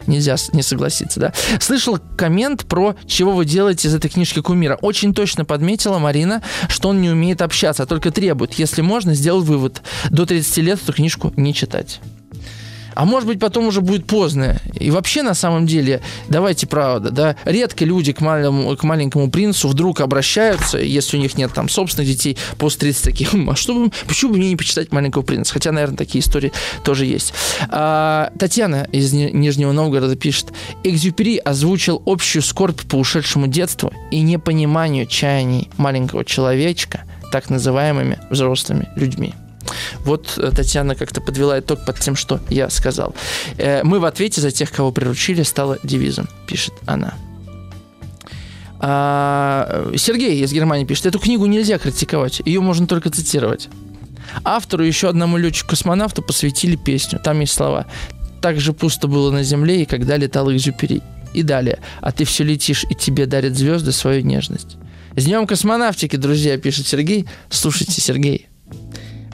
нельзя 0.07 0.35
не 0.53 0.63
согласиться, 0.63 1.19
да. 1.19 1.33
Слышал 1.59 1.99
коммент 2.17 2.65
про 2.65 2.95
«Чего 3.05 3.33
вы 3.33 3.45
делаете 3.45 3.87
из 3.87 3.95
этой 3.95 4.09
книжки 4.09 4.41
кумира». 4.41 4.75
Очень 4.81 5.13
точно 5.13 5.45
подметила 5.45 5.99
Марина, 5.99 6.41
что 6.69 6.89
он 6.89 7.01
не 7.01 7.09
умеет 7.09 7.41
общаться, 7.41 7.83
а 7.83 7.85
только 7.85 8.11
требует. 8.11 8.53
Если 8.53 8.81
можно, 8.81 9.13
сделал 9.13 9.41
вывод. 9.41 9.81
До 10.09 10.25
30 10.25 10.57
лет 10.57 10.79
эту 10.81 10.93
книжку 10.93 11.33
не 11.35 11.53
читать. 11.53 11.99
А 12.93 13.05
может 13.05 13.27
быть, 13.27 13.39
потом 13.39 13.67
уже 13.67 13.81
будет 13.81 14.05
поздно. 14.05 14.59
И 14.73 14.91
вообще, 14.91 15.21
на 15.21 15.33
самом 15.33 15.67
деле, 15.67 16.01
давайте 16.27 16.67
правда, 16.67 17.11
да, 17.11 17.35
редко 17.45 17.85
люди 17.85 18.13
к 18.13 18.21
маленькому, 18.21 18.75
к 18.75 18.83
маленькому 18.83 19.29
принцу 19.29 19.67
вдруг 19.67 20.01
обращаются, 20.01 20.77
если 20.77 21.17
у 21.17 21.19
них 21.19 21.37
нет 21.37 21.53
там 21.53 21.69
собственных 21.69 22.09
детей, 22.09 22.37
после 22.57 22.79
30 22.81 23.03
таких, 23.03 23.33
а 23.33 23.55
что, 23.55 23.89
почему 24.07 24.31
бы 24.31 24.37
мне 24.37 24.49
не 24.49 24.55
почитать 24.55 24.91
маленького 24.91 25.23
принца? 25.23 25.53
Хотя, 25.53 25.71
наверное, 25.71 25.97
такие 25.97 26.21
истории 26.21 26.51
тоже 26.83 27.05
есть. 27.05 27.33
А, 27.69 28.31
Татьяна 28.37 28.87
из 28.91 29.13
Нижнего 29.13 29.71
Новгорода 29.71 30.15
пишет, 30.15 30.47
Экзюпери 30.83 31.37
озвучил 31.37 32.01
общую 32.05 32.41
скорбь 32.41 32.81
по 32.83 32.95
ушедшему 32.95 33.47
детству 33.47 33.93
и 34.09 34.21
непониманию 34.21 35.05
чаяний 35.05 35.69
маленького 35.77 36.25
человечка 36.25 37.03
так 37.31 37.49
называемыми 37.49 38.19
взрослыми 38.29 38.89
людьми. 38.95 39.33
Вот 40.05 40.37
э, 40.37 40.51
Татьяна 40.51 40.95
как-то 40.95 41.21
подвела 41.21 41.59
итог 41.59 41.85
под 41.85 41.99
тем, 41.99 42.15
что 42.15 42.39
я 42.49 42.69
сказал. 42.69 43.15
Э, 43.57 43.83
мы 43.83 43.99
в 43.99 44.05
ответе 44.05 44.41
за 44.41 44.51
тех, 44.51 44.71
кого 44.71 44.91
приручили, 44.91 45.43
стало 45.43 45.77
девизом, 45.83 46.27
пишет 46.47 46.73
она. 46.85 47.13
А, 48.83 49.91
Сергей 49.95 50.43
из 50.43 50.51
Германии 50.53 50.85
пишет, 50.85 51.05
эту 51.05 51.19
книгу 51.19 51.45
нельзя 51.45 51.77
критиковать, 51.77 52.41
ее 52.45 52.61
можно 52.61 52.87
только 52.87 53.11
цитировать. 53.11 53.69
Автору 54.43 54.83
еще 54.83 55.09
одному 55.09 55.37
летчику-космонавту 55.37 56.21
посвятили 56.21 56.75
песню. 56.75 57.19
Там 57.23 57.39
есть 57.41 57.53
слова. 57.53 57.85
«Так 58.41 58.59
же 58.59 58.73
пусто 58.73 59.07
было 59.07 59.29
на 59.29 59.43
земле, 59.43 59.83
и 59.83 59.85
когда 59.85 60.17
летал 60.17 60.51
Экзюпери». 60.51 61.01
И 61.33 61.43
далее. 61.43 61.79
«А 62.01 62.11
ты 62.11 62.25
все 62.25 62.43
летишь, 62.43 62.85
и 62.89 62.95
тебе 62.95 63.25
дарят 63.25 63.55
звезды 63.55 63.91
свою 63.91 64.23
нежность». 64.23 64.77
С 65.15 65.25
днем 65.25 65.45
космонавтики, 65.45 66.15
друзья, 66.15 66.57
пишет 66.57 66.87
Сергей. 66.87 67.27
Слушайте, 67.49 68.01
Сергей, 68.01 68.47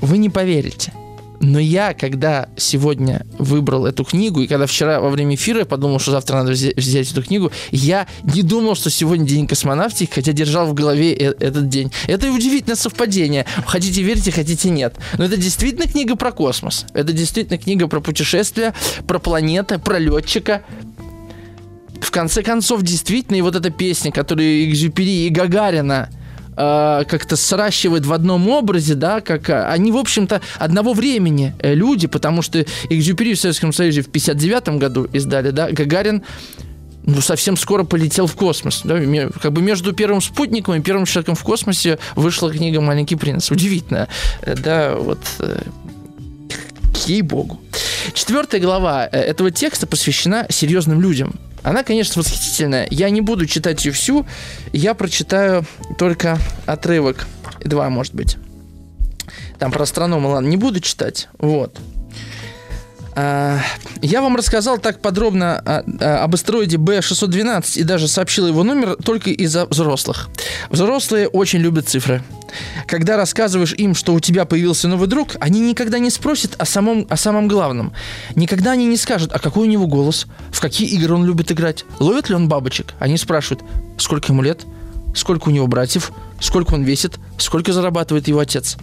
вы 0.02 0.18
не 0.18 0.30
поверите– 0.30 0.94
но 1.40 1.60
я, 1.60 1.94
когда 1.94 2.50
сегодня 2.58 3.26
выбрал 3.38 3.86
эту 3.86 4.04
книгу, 4.04 4.42
и 4.42 4.48
когда 4.48 4.66
вчера 4.66 5.00
во 5.00 5.10
время 5.10 5.36
эфира 5.36 5.60
я 5.60 5.66
подумал, 5.66 6.00
что 6.00 6.12
завтра 6.12 6.38
надо 6.38 6.52
взять 6.52 7.12
эту 7.12 7.24
книгу, 7.24 7.52
я 7.72 8.08
не 8.24 8.42
думал, 8.42 8.76
что 8.76 8.90
сегодня 8.90 9.26
день 9.26 9.48
космонавтики, 9.48 10.12
хотя 10.14 10.32
держал 10.32 10.68
в 10.68 10.74
голове 10.74 11.14
э, 11.14 11.34
этот 11.40 11.70
день. 11.70 11.92
Это 12.08 12.32
удивительное 12.32 12.76
совпадение. 12.76 13.46
Хотите 13.66 14.02
верьте, 14.02 14.32
хотите 14.32 14.70
нет. 14.70 14.96
Но 15.18 15.26
это 15.26 15.38
действительно 15.38 15.88
книга 15.88 16.16
про 16.16 16.32
космос. 16.32 16.86
Это 16.94 17.14
действительно 17.14 17.58
книга 17.58 17.88
про 17.88 18.00
путешествия, 18.00 18.74
про 19.08 19.20
планеты, 19.20 19.78
про 19.80 20.00
летчика, 20.00 20.64
в 22.02 22.12
конце 22.12 22.44
концов, 22.44 22.84
действительно, 22.84 23.38
и 23.38 23.42
вот 23.42 23.56
эта 23.56 23.70
песня, 23.70 24.12
которую 24.12 24.66
Экзюпери 24.66 25.26
и 25.26 25.30
Гагарина 25.30 26.10
э, 26.58 27.04
как-то 27.08 27.36
сращивает 27.36 28.06
в 28.06 28.14
одном 28.14 28.50
образе, 28.50 28.96
да, 28.96 29.22
как 29.22 29.50
э, 29.50 29.66
они, 29.66 29.92
в 29.92 29.98
общем-то, 29.98 30.42
одного 30.58 30.94
времени 30.94 31.56
э, 31.60 31.74
люди, 31.74 32.08
потому 32.08 32.42
что 32.42 32.66
Экзюпери 32.90 33.36
в 33.36 33.40
Советском 33.40 33.72
Союзе 33.72 34.02
в 34.02 34.10
59 34.10 34.70
году 34.80 35.08
издали, 35.14 35.52
да, 35.52 35.72
Гагарин 35.72 36.24
ну, 37.04 37.22
совсем 37.22 37.56
скоро 37.56 37.86
полетел 37.86 38.28
в 38.28 38.36
космос. 38.36 38.82
Да? 38.84 39.00
Как 39.42 39.54
бы 39.54 39.62
между 39.62 39.94
первым 39.94 40.22
спутником 40.22 40.76
и 40.76 40.82
первым 40.82 41.06
человеком 41.06 41.36
в 41.36 41.44
космосе 41.44 42.00
вышла 42.16 42.52
книга 42.52 42.82
«Маленький 42.82 43.16
принц». 43.16 43.50
Удивительно. 43.50 44.10
Да, 44.46 44.96
вот 44.96 45.20
ей-богу. 46.98 47.60
Четвертая 48.14 48.62
глава 48.62 49.06
этого 49.06 49.52
текста 49.52 49.88
посвящена 49.88 50.48
серьезным 50.50 51.02
людям. 51.02 51.36
Она, 51.64 51.84
конечно, 51.84 52.22
восхитительная. 52.22 52.88
Я 52.92 53.10
не 53.10 53.22
буду 53.22 53.46
читать 53.46 53.84
ее 53.86 53.92
всю. 53.92 54.26
Я 54.72 54.94
прочитаю 54.94 55.66
только 55.98 56.40
отрывок. 56.66 57.28
Два, 57.64 57.90
может 57.90 58.16
быть. 58.16 58.38
Там 59.60 59.72
про 59.72 59.84
астронома, 59.84 60.28
ладно, 60.28 60.48
не 60.48 60.58
буду 60.58 60.80
читать. 60.80 61.28
Вот. 61.40 61.78
А, 63.16 63.60
я 64.02 64.22
вам 64.22 64.36
рассказал 64.36 64.78
так 64.78 65.02
подробно 65.02 65.58
об 65.58 66.34
астероиде 66.34 66.78
B612 66.78 67.80
и 67.80 67.84
даже 67.84 68.08
сообщил 68.08 68.48
его 68.48 68.64
номер 68.64 68.96
только 68.96 69.32
из-за 69.32 69.66
взрослых. 69.66 70.30
Взрослые 70.70 71.28
очень 71.28 71.60
любят 71.60 71.90
цифры. 71.90 72.22
Когда 72.86 73.18
рассказываешь 73.18 73.74
им, 73.74 73.96
что 73.96 74.14
у 74.14 74.20
тебя 74.20 74.46
появился 74.46 74.88
новый 74.88 75.08
друг, 75.08 75.36
они 75.40 75.60
никогда 75.60 76.00
не 76.00 76.10
спросят 76.10 76.56
о 76.58 76.66
самом, 76.66 77.06
о 77.10 77.18
самом 77.18 77.48
главном. 77.48 77.94
Никогда 78.36 78.72
они 78.72 78.86
не 78.86 78.98
скажут, 78.98 79.32
а 79.34 79.40
какой 79.40 79.68
у 79.68 79.72
него 79.72 79.88
голос, 79.88 80.28
в 80.52 80.60
какие 80.60 80.88
игры 80.90 81.14
он 81.14 81.26
любит 81.26 81.52
играть, 81.52 81.86
ловит 82.00 82.30
ли 82.30 82.36
он 82.36 82.48
бабочек. 82.48 82.94
Они 83.00 83.18
спрашивают, 83.18 83.64
сколько 83.98 84.32
ему 84.32 84.42
лет, 84.42 84.66
сколько 85.16 85.50
у 85.50 85.52
него 85.52 85.68
братьев, 85.68 86.12
сколько 86.40 86.74
он 86.74 86.84
весит, 86.84 87.20
сколько 87.38 87.74
зарабатывает 87.74 88.28
его 88.28 88.40
отец. 88.40 88.78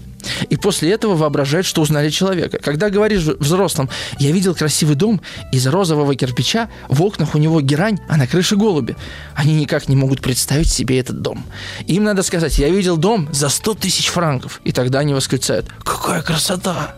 И 0.50 0.56
после 0.56 0.92
этого 0.92 1.14
воображают, 1.14 1.66
что 1.66 1.82
узнали 1.82 2.10
человека. 2.10 2.58
Когда 2.58 2.90
говоришь 2.90 3.22
взрослым, 3.22 3.88
я 4.18 4.30
видел 4.32 4.54
красивый 4.54 4.96
дом 4.96 5.20
из 5.52 5.66
розового 5.66 6.14
кирпича, 6.14 6.68
в 6.88 7.02
окнах 7.02 7.34
у 7.34 7.38
него 7.38 7.60
герань, 7.60 7.98
а 8.08 8.16
на 8.16 8.26
крыше 8.26 8.56
голуби. 8.56 8.96
Они 9.34 9.54
никак 9.54 9.88
не 9.88 9.96
могут 9.96 10.20
представить 10.20 10.70
себе 10.70 10.98
этот 10.98 11.22
дом. 11.22 11.44
Им 11.86 12.04
надо 12.04 12.22
сказать, 12.22 12.58
я 12.58 12.68
видел 12.68 12.96
дом 12.96 13.28
за 13.32 13.48
100 13.48 13.74
тысяч 13.74 14.08
франков. 14.08 14.60
И 14.64 14.72
тогда 14.72 15.00
они 15.00 15.14
восклицают, 15.14 15.66
какая 15.84 16.22
красота! 16.22 16.94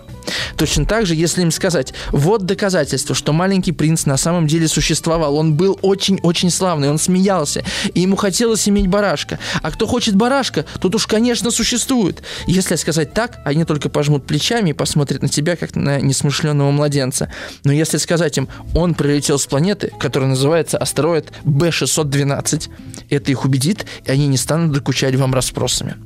Точно 0.57 0.85
так 0.87 1.07
же, 1.07 1.15
если 1.15 1.43
им 1.43 1.51
сказать, 1.51 1.93
вот 2.11 2.45
доказательство, 2.45 3.15
что 3.15 3.33
маленький 3.33 3.73
принц 3.73 4.07
на 4.07 4.17
самом 4.17 4.47
деле 4.47 4.69
существовал, 4.69 5.37
он 5.37 5.55
был 5.55 5.79
очень-очень 5.83 6.51
славный, 6.51 6.91
он 6.91 6.99
смеялся, 6.99 7.65
и 7.95 8.01
ему 8.01 8.17
хотелось 8.17 8.69
иметь 8.69 8.87
барашка. 8.87 9.39
А 9.63 9.71
кто 9.71 9.87
хочет 9.87 10.15
барашка, 10.15 10.65
тот 10.81 10.95
уж, 10.95 11.07
конечно, 11.07 11.51
существует. 11.51 12.23
Если 12.47 12.77
сказать 12.77 13.13
так, 13.13 13.39
они 13.45 13.65
только 13.65 13.89
пожмут 13.89 14.27
плечами 14.27 14.71
и 14.71 14.73
посмотрят 14.73 15.23
на 15.23 15.29
тебя, 15.29 15.57
как 15.57 15.75
на 15.75 16.01
несмышленного 16.01 16.71
младенца. 16.71 17.31
Но 17.65 17.73
если 17.73 17.99
сказать 17.99 18.37
им, 18.39 18.49
он 18.75 18.95
прилетел 18.95 19.39
с 19.39 19.47
планеты, 19.47 19.93
которая 19.99 20.31
называется 20.31 20.79
астероид 20.79 21.33
B612, 21.45 22.71
это 23.11 23.31
их 23.31 23.45
убедит, 23.45 23.87
и 24.05 24.11
они 24.11 24.27
не 24.27 24.37
станут 24.37 24.73
докучать 24.73 25.15
вам 25.15 25.35
расспросами. 25.35 25.97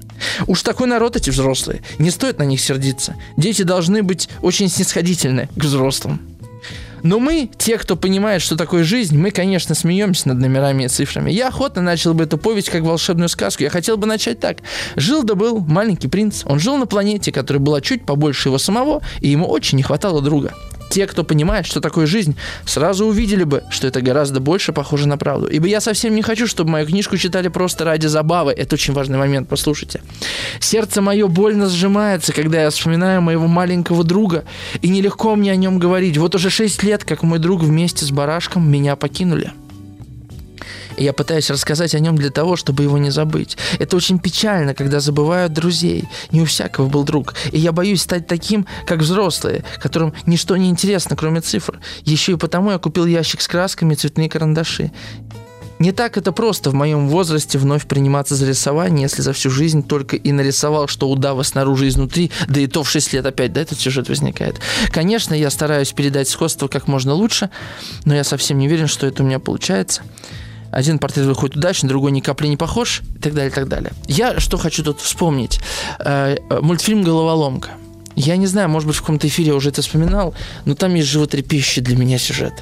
Уж 0.47 0.63
такой 0.63 0.87
народ 0.87 1.17
эти 1.17 1.31
взрослые. 1.31 1.83
Не 1.99 2.11
стоит 2.11 2.39
на 2.39 2.45
них 2.45 2.61
сердиться. 2.61 3.15
Дети 3.37 3.63
должны 3.63 4.03
быть 4.03 4.29
очень 4.43 4.69
снисходительны 4.69 5.49
к 5.57 5.65
взрослым. 5.65 6.21
Но 7.03 7.19
мы, 7.19 7.51
те, 7.57 7.79
кто 7.79 7.97
понимает, 7.97 8.43
что 8.43 8.57
такое 8.57 8.85
жизнь, 8.85 9.17
мы, 9.17 9.31
конечно, 9.31 9.75
смеемся 9.75 10.29
над 10.29 10.39
номерами 10.39 10.85
и 10.85 10.89
цифрами. 10.89 11.31
Я 11.31 11.49
охотно 11.49 11.83
начал 11.83 12.15
бы 12.15 12.25
эту 12.25 12.37
повесть 12.39 12.71
как 12.71 12.83
волшебную 12.83 13.29
сказку. 13.29 13.63
Я 13.63 13.71
хотел 13.71 13.97
бы 13.97 14.07
начать 14.07 14.41
так. 14.41 14.59
Жил 14.97 15.23
да 15.23 15.35
был 15.35 15.61
маленький 15.61 16.09
принц. 16.09 16.43
Он 16.45 16.59
жил 16.59 16.77
на 16.77 16.87
планете, 16.87 17.33
которая 17.33 17.63
была 17.63 17.81
чуть 17.81 18.05
побольше 18.05 18.49
его 18.49 18.59
самого, 18.59 19.03
и 19.21 19.29
ему 19.29 19.47
очень 19.47 19.77
не 19.77 19.83
хватало 19.83 20.21
друга 20.21 20.53
те, 20.91 21.07
кто 21.07 21.25
понимает, 21.25 21.65
что 21.67 21.81
такое 21.81 22.07
жизнь, 22.07 22.37
сразу 22.67 23.07
увидели 23.07 23.45
бы, 23.45 23.63
что 23.71 23.87
это 23.87 24.03
гораздо 24.03 24.41
больше 24.41 24.73
похоже 24.73 25.09
на 25.09 25.17
правду. 25.17 25.47
Ибо 25.47 25.67
я 25.69 25.81
совсем 25.81 26.15
не 26.15 26.23
хочу, 26.23 26.47
чтобы 26.47 26.71
мою 26.71 26.87
книжку 26.87 27.17
читали 27.17 27.49
просто 27.49 27.85
ради 27.85 28.07
забавы. 28.07 28.53
Это 28.53 28.75
очень 28.75 28.93
важный 28.93 29.17
момент, 29.17 29.49
послушайте. 29.49 30.03
Сердце 30.59 31.01
мое 31.01 31.29
больно 31.29 31.69
сжимается, 31.69 32.33
когда 32.33 32.63
я 32.63 32.71
вспоминаю 32.71 33.23
моего 33.23 33.47
маленького 33.47 34.05
друга, 34.05 34.45
и 34.83 34.89
нелегко 34.89 35.35
мне 35.37 35.53
о 35.53 35.57
нем 35.57 35.79
говорить. 35.79 36.19
Вот 36.19 36.35
уже 36.35 36.51
шесть 36.51 36.83
лет, 36.83 37.05
как 37.05 37.23
мой 37.23 37.39
друг 37.39 37.63
вместе 37.63 38.05
с 38.05 38.11
барашком 38.11 38.69
меня 38.71 38.97
покинули. 38.97 39.53
Я 41.01 41.15
пытаюсь 41.15 41.49
рассказать 41.49 41.95
о 41.95 41.99
нем 41.99 42.17
для 42.17 42.29
того, 42.29 42.57
чтобы 42.57 42.83
его 42.83 42.99
не 42.99 43.09
забыть. 43.09 43.57
Это 43.79 43.97
очень 43.97 44.19
печально, 44.19 44.75
когда 44.75 45.01
забывают 45.01 45.55
друзей. 45.55 46.05
Не 46.31 46.43
у 46.43 46.45
всякого 46.45 46.89
был 46.89 47.05
друг. 47.05 47.35
И 47.53 47.59
я 47.59 47.73
боюсь 47.73 48.03
стать 48.03 48.27
таким, 48.27 48.67
как 48.87 48.99
взрослые, 49.01 49.65
которым 49.83 50.13
ничто 50.27 50.59
не 50.59 50.69
интересно, 50.69 51.17
кроме 51.17 51.41
цифр. 51.41 51.81
Еще 52.05 52.33
и 52.33 52.37
потому 52.37 52.71
я 52.71 52.79
купил 52.79 53.07
ящик 53.07 53.41
с 53.41 53.49
красками 53.49 53.95
и 53.95 53.97
цветные 53.97 54.29
карандаши. 54.29 54.93
Не 55.79 55.93
так 55.93 56.19
это 56.19 56.33
просто 56.33 56.69
в 56.69 56.75
моем 56.75 57.09
возрасте 57.09 57.57
вновь 57.57 57.87
приниматься 57.87 58.35
за 58.35 58.47
рисование, 58.47 59.05
если 59.05 59.23
за 59.23 59.33
всю 59.33 59.49
жизнь 59.49 59.83
только 59.83 60.17
и 60.17 60.33
нарисовал, 60.33 60.87
что 60.87 61.09
удава 61.09 61.43
снаружи 61.45 61.87
и 61.87 61.89
изнутри, 61.89 62.31
да 62.47 62.61
и 62.61 62.67
то 62.67 62.83
в 62.83 62.91
6 62.91 63.15
лет 63.15 63.25
опять, 63.25 63.55
да, 63.55 63.63
этот 63.63 63.81
сюжет 63.81 64.11
возникает. 64.11 64.61
Конечно, 64.93 65.33
я 65.33 65.49
стараюсь 65.49 65.93
передать 65.93 66.29
сходство 66.29 66.69
как 66.69 66.87
можно 66.87 67.15
лучше, 67.15 67.49
но 68.05 68.15
я 68.15 68.25
совсем 68.25 68.59
не 68.59 68.67
уверен, 68.67 68.89
что 68.89 69.07
это 69.07 69.23
у 69.23 69.27
меня 69.27 69.39
получается 69.39 70.03
один 70.71 70.99
портрет 70.99 71.27
выходит 71.27 71.57
удачно, 71.57 71.89
другой 71.89 72.13
ни 72.13 72.21
капли 72.21 72.47
не 72.47 72.57
похож, 72.57 73.03
и 73.17 73.19
так 73.19 73.35
далее, 73.35 73.51
и 73.51 73.55
так 73.55 73.69
далее. 73.69 73.93
Я 74.07 74.39
что 74.41 74.57
хочу 74.57 74.85
тут 74.85 75.01
вспомнить? 75.01 75.61
Э, 75.99 76.37
мультфильм 76.61 77.03
«Головоломка». 77.03 77.71
Я 78.17 78.37
не 78.37 78.47
знаю, 78.47 78.69
может 78.69 78.87
быть, 78.89 78.97
в 78.97 79.01
каком-то 79.01 79.29
эфире 79.29 79.49
я 79.49 79.55
уже 79.55 79.71
это 79.71 79.83
вспоминал, 79.83 80.35
но 80.65 80.75
там 80.75 80.95
есть 80.95 81.09
животрепещущий 81.09 81.81
для 81.81 81.97
меня 81.97 82.19
сюжет. 82.19 82.53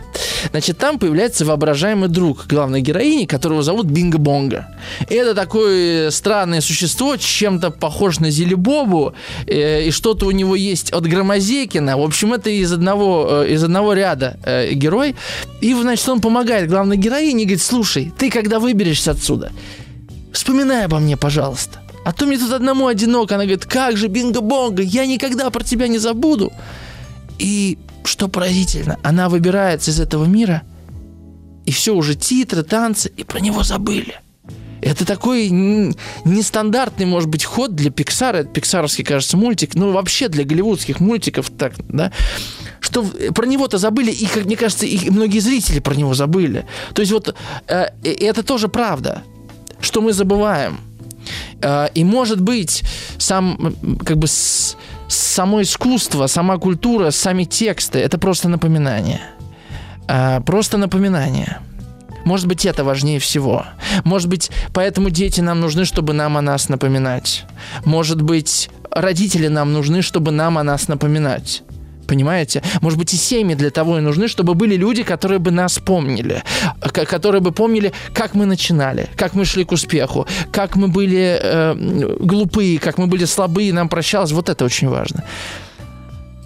Значит, 0.50 0.78
там 0.78 0.98
появляется 0.98 1.44
воображаемый 1.44 2.08
друг 2.08 2.46
главной 2.46 2.80
героини, 2.80 3.24
которого 3.24 3.62
зовут 3.62 3.86
Бинго 3.86 4.18
Бонго. 4.18 4.66
Это 5.08 5.34
такое 5.34 6.10
странное 6.10 6.60
существо, 6.60 7.16
чем-то 7.16 7.70
похож 7.70 8.20
на 8.20 8.30
Зелебобу, 8.30 9.14
э, 9.46 9.86
и 9.86 9.90
что-то 9.90 10.26
у 10.26 10.30
него 10.30 10.54
есть 10.54 10.92
от 10.92 11.06
Громозекина. 11.06 11.96
В 11.96 12.02
общем, 12.02 12.34
это 12.34 12.50
из 12.50 12.72
одного, 12.72 13.44
э, 13.44 13.52
из 13.54 13.64
одного 13.64 13.94
ряда 13.94 14.38
э, 14.44 14.72
герой. 14.74 15.16
И, 15.60 15.74
значит, 15.74 16.08
он 16.08 16.20
помогает 16.20 16.68
главной 16.68 16.96
героине 16.96 17.42
и 17.42 17.46
говорит, 17.46 17.62
слушай, 17.62 18.12
ты 18.18 18.30
когда 18.30 18.60
выберешься 18.60 19.12
отсюда, 19.12 19.50
вспоминай 20.32 20.84
обо 20.84 20.98
мне, 20.98 21.16
пожалуйста. 21.16 21.80
А 22.08 22.12
то 22.14 22.24
мне 22.24 22.38
тут 22.38 22.52
одному 22.52 22.86
одиноко. 22.86 23.34
Она 23.34 23.44
говорит, 23.44 23.66
как 23.66 23.98
же, 23.98 24.08
бинго-бонго, 24.08 24.80
я 24.82 25.04
никогда 25.04 25.50
про 25.50 25.62
тебя 25.62 25.88
не 25.88 25.98
забуду. 25.98 26.50
И 27.38 27.76
что 28.02 28.28
поразительно, 28.28 28.98
она 29.02 29.28
выбирается 29.28 29.90
из 29.90 30.00
этого 30.00 30.24
мира, 30.24 30.62
и 31.66 31.70
все, 31.70 31.94
уже 31.94 32.14
титры, 32.14 32.62
танцы, 32.62 33.12
и 33.14 33.24
про 33.24 33.40
него 33.40 33.62
забыли. 33.62 34.22
Это 34.80 35.04
такой 35.04 35.50
нестандартный, 35.50 37.04
может 37.04 37.28
быть, 37.28 37.44
ход 37.44 37.74
для 37.74 37.90
Pixar. 37.90 38.36
Это 38.36 38.48
пиксаровский, 38.48 39.04
кажется, 39.04 39.36
мультик. 39.36 39.74
Ну, 39.74 39.92
вообще 39.92 40.28
для 40.28 40.44
голливудских 40.44 41.00
мультиков 41.00 41.50
так, 41.50 41.74
да. 41.90 42.10
Что 42.80 43.04
про 43.34 43.44
него-то 43.44 43.76
забыли, 43.76 44.12
и, 44.12 44.24
как 44.24 44.46
мне 44.46 44.56
кажется, 44.56 44.86
и 44.86 45.10
многие 45.10 45.40
зрители 45.40 45.80
про 45.80 45.94
него 45.94 46.14
забыли. 46.14 46.64
То 46.94 47.02
есть 47.02 47.12
вот 47.12 47.34
э, 47.66 47.88
это 48.02 48.42
тоже 48.42 48.68
правда, 48.68 49.24
что 49.82 50.00
мы 50.00 50.14
забываем. 50.14 50.87
Э, 51.62 51.88
и 51.94 52.04
может 52.04 52.40
быть, 52.40 52.84
сам, 53.18 53.74
как 54.04 54.18
бы, 54.18 54.26
само 54.28 55.62
искусство, 55.62 56.26
сама 56.26 56.58
культура, 56.58 57.10
сами 57.10 57.44
тексты– 57.44 57.98
это 58.00 58.18
просто 58.18 58.48
напоминание. 58.48 59.20
Э, 60.08 60.40
просто 60.40 60.78
напоминание. 60.78 61.58
Может 62.24 62.46
быть, 62.46 62.66
это 62.66 62.84
важнее 62.84 63.18
всего. 63.20 63.64
Может 64.04 64.28
быть, 64.28 64.50
поэтому 64.74 65.10
дети 65.10 65.40
нам 65.40 65.60
нужны, 65.60 65.84
чтобы 65.84 66.12
нам 66.12 66.36
о 66.36 66.42
нас 66.42 66.68
напоминать. 66.68 67.46
Может 67.84 68.20
быть, 68.20 68.70
родители 68.90 69.48
нам 69.48 69.72
нужны, 69.72 70.02
чтобы 70.02 70.30
нам 70.30 70.58
о 70.58 70.62
нас 70.62 70.88
напоминать. 70.88 71.62
Понимаете? 72.08 72.62
Может 72.80 72.98
быть, 72.98 73.14
и 73.14 73.16
семьи 73.16 73.54
для 73.54 73.70
того 73.70 73.98
и 73.98 74.00
нужны, 74.00 74.26
чтобы 74.28 74.54
были 74.54 74.76
люди, 74.76 75.02
которые 75.02 75.38
бы 75.38 75.50
нас 75.50 75.78
помнили, 75.78 76.42
которые 76.80 77.42
бы 77.42 77.52
помнили, 77.52 77.92
как 78.14 78.34
мы 78.34 78.46
начинали, 78.46 79.08
как 79.14 79.34
мы 79.34 79.44
шли 79.44 79.64
к 79.64 79.72
успеху, 79.72 80.26
как 80.50 80.76
мы 80.76 80.88
были 80.88 81.38
э, 81.40 81.74
глупые, 82.20 82.78
как 82.78 82.96
мы 82.98 83.06
были 83.06 83.26
слабые, 83.26 83.74
нам 83.74 83.90
прощалось. 83.90 84.32
Вот 84.32 84.48
это 84.48 84.64
очень 84.64 84.88
важно. 84.88 85.22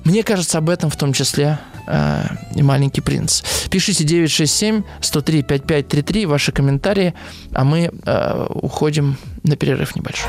Мне 0.05 0.25
кажется, 0.25 0.59
об 0.59 0.69
этом 0.69 0.91
в 0.91 0.97
том 0.97 1.13
числе 1.13 1.61
э, 1.87 2.25
и 2.57 2.63
«Маленький 2.63 3.01
принц». 3.01 3.45
Пишите 3.71 4.03
967-103-5533, 4.05 6.27
ваши 6.27 6.51
комментарии, 6.51 7.15
а 7.55 7.63
мы 7.63 7.93
э, 8.05 8.47
уходим 8.51 9.17
на 9.45 9.55
перерыв 9.57 9.95
небольшой. 9.95 10.29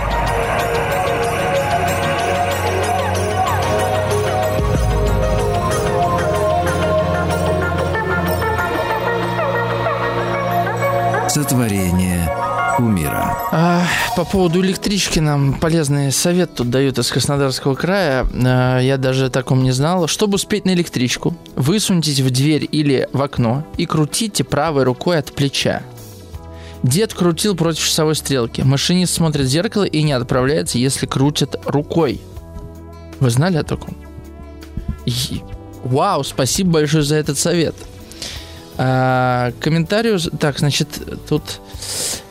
Сотворение 11.33 12.31
кумира. 12.77 13.35
А, 13.51 13.81
по 14.15 14.23
поводу 14.23 14.61
электрички 14.61 15.17
нам 15.17 15.55
полезный 15.55 16.11
совет 16.11 16.53
тут 16.53 16.69
дают 16.69 16.99
из 16.99 17.11
Краснодарского 17.11 17.73
края. 17.73 18.27
А, 18.45 18.79
я 18.79 18.97
даже 18.97 19.25
о 19.25 19.29
таком 19.31 19.63
не 19.63 19.71
знал. 19.71 20.05
Чтобы 20.05 20.35
успеть 20.35 20.65
на 20.65 20.75
электричку, 20.75 21.35
высуньтесь 21.55 22.19
в 22.19 22.29
дверь 22.29 22.69
или 22.71 23.09
в 23.13 23.21
окно 23.23 23.65
и 23.77 23.87
крутите 23.87 24.43
правой 24.43 24.83
рукой 24.83 25.17
от 25.17 25.33
плеча. 25.33 25.81
Дед 26.83 27.15
крутил 27.15 27.55
против 27.55 27.83
часовой 27.83 28.13
стрелки. 28.13 28.61
Машинист 28.61 29.15
смотрит 29.15 29.47
в 29.47 29.49
зеркало 29.49 29.85
и 29.85 30.03
не 30.03 30.11
отправляется, 30.11 30.77
если 30.77 31.07
крутит 31.07 31.55
рукой. 31.65 32.21
Вы 33.19 33.31
знали 33.31 33.57
о 33.57 33.63
таком? 33.63 33.97
И... 35.07 35.41
Вау, 35.83 36.23
спасибо 36.23 36.73
большое 36.73 37.03
за 37.03 37.15
этот 37.15 37.39
совет. 37.39 37.73
А, 38.77 39.51
комментарию, 39.59 40.19
так, 40.19 40.59
значит, 40.59 40.87
тут 41.29 41.59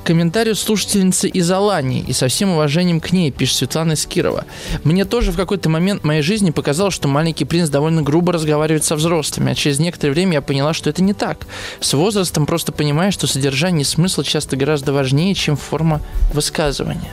комментарию 0.05 0.57
слушательницы 0.57 1.29
из 1.29 1.49
Алании 1.51 2.05
и 2.07 2.13
со 2.13 2.29
всем 2.29 2.51
уважением 2.51 3.01
к 3.01 3.13
ней, 3.13 3.31
пишет 3.31 3.59
Светлана 3.59 3.95
Скирова. 3.95 4.45
Мне 4.83 5.05
тоже 5.05 5.31
в 5.31 5.37
какой-то 5.37 5.69
момент 5.69 6.03
моей 6.03 6.23
жизни 6.23 6.51
показалось, 6.51 6.95
что 6.95 7.07
маленький 7.07 7.45
принц 7.45 7.69
довольно 7.69 8.03
грубо 8.03 8.33
разговаривает 8.33 8.85
со 8.85 8.97
взрослыми, 8.97 9.53
а 9.53 9.55
через 9.55 9.79
некоторое 9.79 10.13
время 10.13 10.35
я 10.35 10.43
поняла, 10.43 10.75
что 10.75 10.91
это 10.91 11.03
не 11.03 11.15
так. 11.15 11.47
С 11.81 11.93
возрастом 11.95 12.47
просто 12.47 12.73
понимаешь, 12.73 13.15
что 13.15 13.27
содержание 13.27 13.83
и 13.83 13.85
смысл 13.85 14.23
часто 14.23 14.57
гораздо 14.57 14.93
важнее, 14.93 15.35
чем 15.35 15.57
форма 15.57 16.01
высказывания 16.33 17.13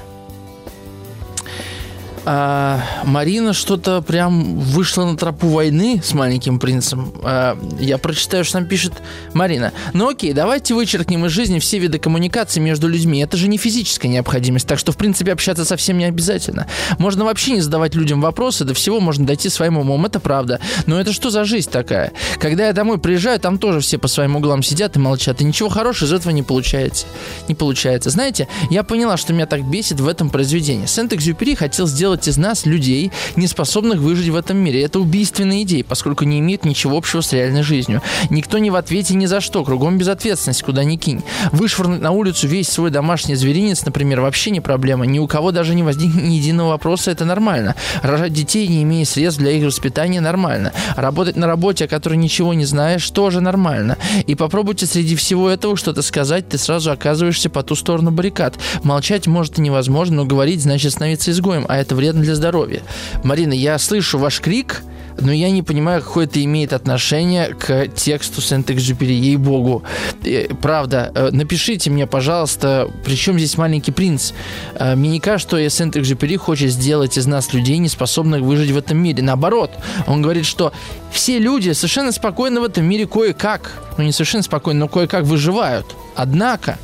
а, 2.25 2.81
Марина 3.03 3.53
что-то 3.53 4.01
прям 4.01 4.59
вышла 4.59 5.05
на 5.05 5.17
тропу 5.17 5.47
войны 5.47 6.01
с 6.03 6.13
маленьким 6.13 6.59
принцем. 6.59 7.13
А, 7.23 7.57
я 7.79 7.97
прочитаю, 7.97 8.43
что 8.43 8.53
там 8.53 8.65
пишет 8.65 8.93
Марина. 9.33 9.71
Ну 9.93 10.09
окей, 10.09 10.33
давайте 10.33 10.73
вычеркнем 10.73 11.25
из 11.25 11.31
жизни 11.31 11.59
все 11.59 11.79
виды 11.79 11.99
коммуникации 11.99 12.59
между 12.59 12.87
людьми. 12.87 13.19
Это 13.19 13.37
же 13.37 13.47
не 13.47 13.57
физическая 13.57 14.11
необходимость, 14.11 14.67
так 14.67 14.79
что 14.79 14.91
в 14.91 14.97
принципе 14.97 15.33
общаться 15.33 15.65
совсем 15.65 15.97
не 15.97 16.05
обязательно. 16.05 16.67
Можно 16.97 17.25
вообще 17.25 17.51
не 17.51 17.61
задавать 17.61 17.95
людям 17.95 18.21
вопросы, 18.21 18.65
до 18.65 18.73
всего 18.73 18.99
можно 18.99 19.25
дойти 19.25 19.49
своим 19.49 19.77
умом, 19.77 20.05
это 20.05 20.19
правда. 20.19 20.59
Но 20.85 20.99
это 20.99 21.13
что 21.13 21.29
за 21.29 21.45
жизнь 21.45 21.69
такая? 21.69 22.13
Когда 22.39 22.67
я 22.67 22.73
домой 22.73 22.99
приезжаю, 22.99 23.39
там 23.39 23.57
тоже 23.57 23.79
все 23.79 23.97
по 23.97 24.07
своим 24.07 24.35
углам 24.35 24.63
сидят 24.63 24.95
и 24.95 24.99
молчат, 24.99 25.41
и 25.41 25.43
ничего 25.43 25.69
хорошего 25.69 26.07
из 26.07 26.13
этого 26.13 26.31
не 26.31 26.43
получается. 26.43 27.05
Не 27.47 27.55
получается. 27.55 28.09
Знаете, 28.09 28.47
я 28.69 28.83
поняла, 28.83 29.17
что 29.17 29.33
меня 29.33 29.45
так 29.45 29.63
бесит 29.63 29.99
в 29.99 30.07
этом 30.07 30.29
произведении. 30.29 30.85
Сент-Экзюпери 30.85 31.55
хотел 31.55 31.87
сделать 31.87 32.08
делать 32.09 32.27
из 32.27 32.37
нас 32.37 32.65
людей, 32.65 33.11
не 33.35 33.45
способных 33.45 33.99
выжить 33.99 34.29
в 34.29 34.35
этом 34.35 34.57
мире. 34.57 34.81
Это 34.81 34.99
убийственная 34.99 35.61
идея, 35.61 35.83
поскольку 35.83 36.25
не 36.25 36.39
имеет 36.39 36.65
ничего 36.65 36.97
общего 36.97 37.21
с 37.21 37.31
реальной 37.33 37.61
жизнью. 37.61 38.01
Никто 38.31 38.57
не 38.57 38.71
в 38.71 38.75
ответе 38.75 39.13
ни 39.13 39.27
за 39.27 39.41
что, 39.41 39.63
кругом 39.63 39.99
безответственность, 39.99 40.63
куда 40.63 40.83
ни 40.83 40.95
кинь. 40.95 41.21
Вышвырнуть 41.51 42.01
на 42.01 42.09
улицу 42.09 42.47
весь 42.47 42.67
свой 42.67 42.89
домашний 42.89 43.35
зверинец, 43.35 43.85
например, 43.85 44.21
вообще 44.21 44.49
не 44.49 44.59
проблема. 44.59 45.05
Ни 45.05 45.19
у 45.19 45.27
кого 45.27 45.51
даже 45.51 45.75
не 45.75 45.83
возникнет 45.83 46.23
ни 46.23 46.33
единого 46.37 46.69
вопроса, 46.69 47.11
это 47.11 47.25
нормально. 47.25 47.75
Рожать 48.01 48.33
детей, 48.33 48.67
не 48.67 48.81
имея 48.81 49.05
средств 49.05 49.39
для 49.39 49.51
их 49.51 49.63
воспитания, 49.63 50.19
нормально. 50.19 50.73
Работать 50.95 51.35
на 51.35 51.45
работе, 51.45 51.85
о 51.85 51.87
которой 51.87 52.15
ничего 52.15 52.55
не 52.55 52.65
знаешь, 52.65 53.07
тоже 53.11 53.39
нормально. 53.39 53.97
И 54.25 54.33
попробуйте 54.33 54.87
среди 54.87 55.15
всего 55.15 55.47
этого 55.47 55.77
что-то 55.77 56.01
сказать, 56.01 56.49
ты 56.49 56.57
сразу 56.57 56.89
оказываешься 56.89 57.51
по 57.51 57.61
ту 57.61 57.75
сторону 57.75 58.09
баррикад. 58.09 58.55
Молчать 58.81 59.27
может 59.27 59.59
и 59.59 59.61
невозможно, 59.61 60.15
но 60.15 60.25
говорить 60.25 60.63
значит 60.63 60.93
становиться 60.93 61.29
изгоем, 61.29 61.65
а 61.69 61.77
это 61.77 61.98
вредно 61.99 62.21
для 62.21 62.35
здоровья. 62.35 62.81
Марина, 63.23 63.53
я 63.53 63.77
слышу 63.77 64.17
ваш 64.17 64.41
крик, 64.41 64.81
но 65.21 65.31
я 65.31 65.51
не 65.51 65.63
понимаю, 65.63 66.01
какое 66.01 66.25
это 66.25 66.43
имеет 66.43 66.73
отношение 66.73 67.53
к 67.53 67.87
тексту 67.87 68.41
Сент-Экзюпери, 68.41 69.13
ей-богу. 69.13 69.83
Э, 70.23 70.47
правда, 70.61 71.11
э, 71.13 71.29
напишите 71.31 71.89
мне, 71.89 72.07
пожалуйста, 72.07 72.89
при 73.03 73.15
чем 73.15 73.37
здесь 73.37 73.57
маленький 73.57 73.91
принц? 73.91 74.31
Э, 74.75 74.95
мне 74.95 75.09
не 75.09 75.19
кажется, 75.19 75.49
что 75.49 75.69
Сент-Экзюпери 75.69 76.37
хочет 76.37 76.71
сделать 76.71 77.17
из 77.17 77.25
нас 77.25 77.53
людей, 77.53 77.77
не 77.77 77.89
способных 77.89 78.41
выжить 78.41 78.71
в 78.71 78.77
этом 78.77 78.97
мире. 78.97 79.23
Наоборот, 79.23 79.71
он 80.07 80.21
говорит, 80.21 80.45
что 80.45 80.71
все 81.11 81.39
люди 81.39 81.71
совершенно 81.71 82.11
спокойно 82.11 82.61
в 82.61 82.63
этом 82.63 82.85
мире 82.85 83.05
кое-как, 83.05 83.71
ну 83.97 84.03
не 84.03 84.11
совершенно 84.11 84.43
спокойно, 84.43 84.81
но 84.81 84.87
кое-как 84.87 85.23
выживают. 85.23 85.85
Однако, 86.15 86.77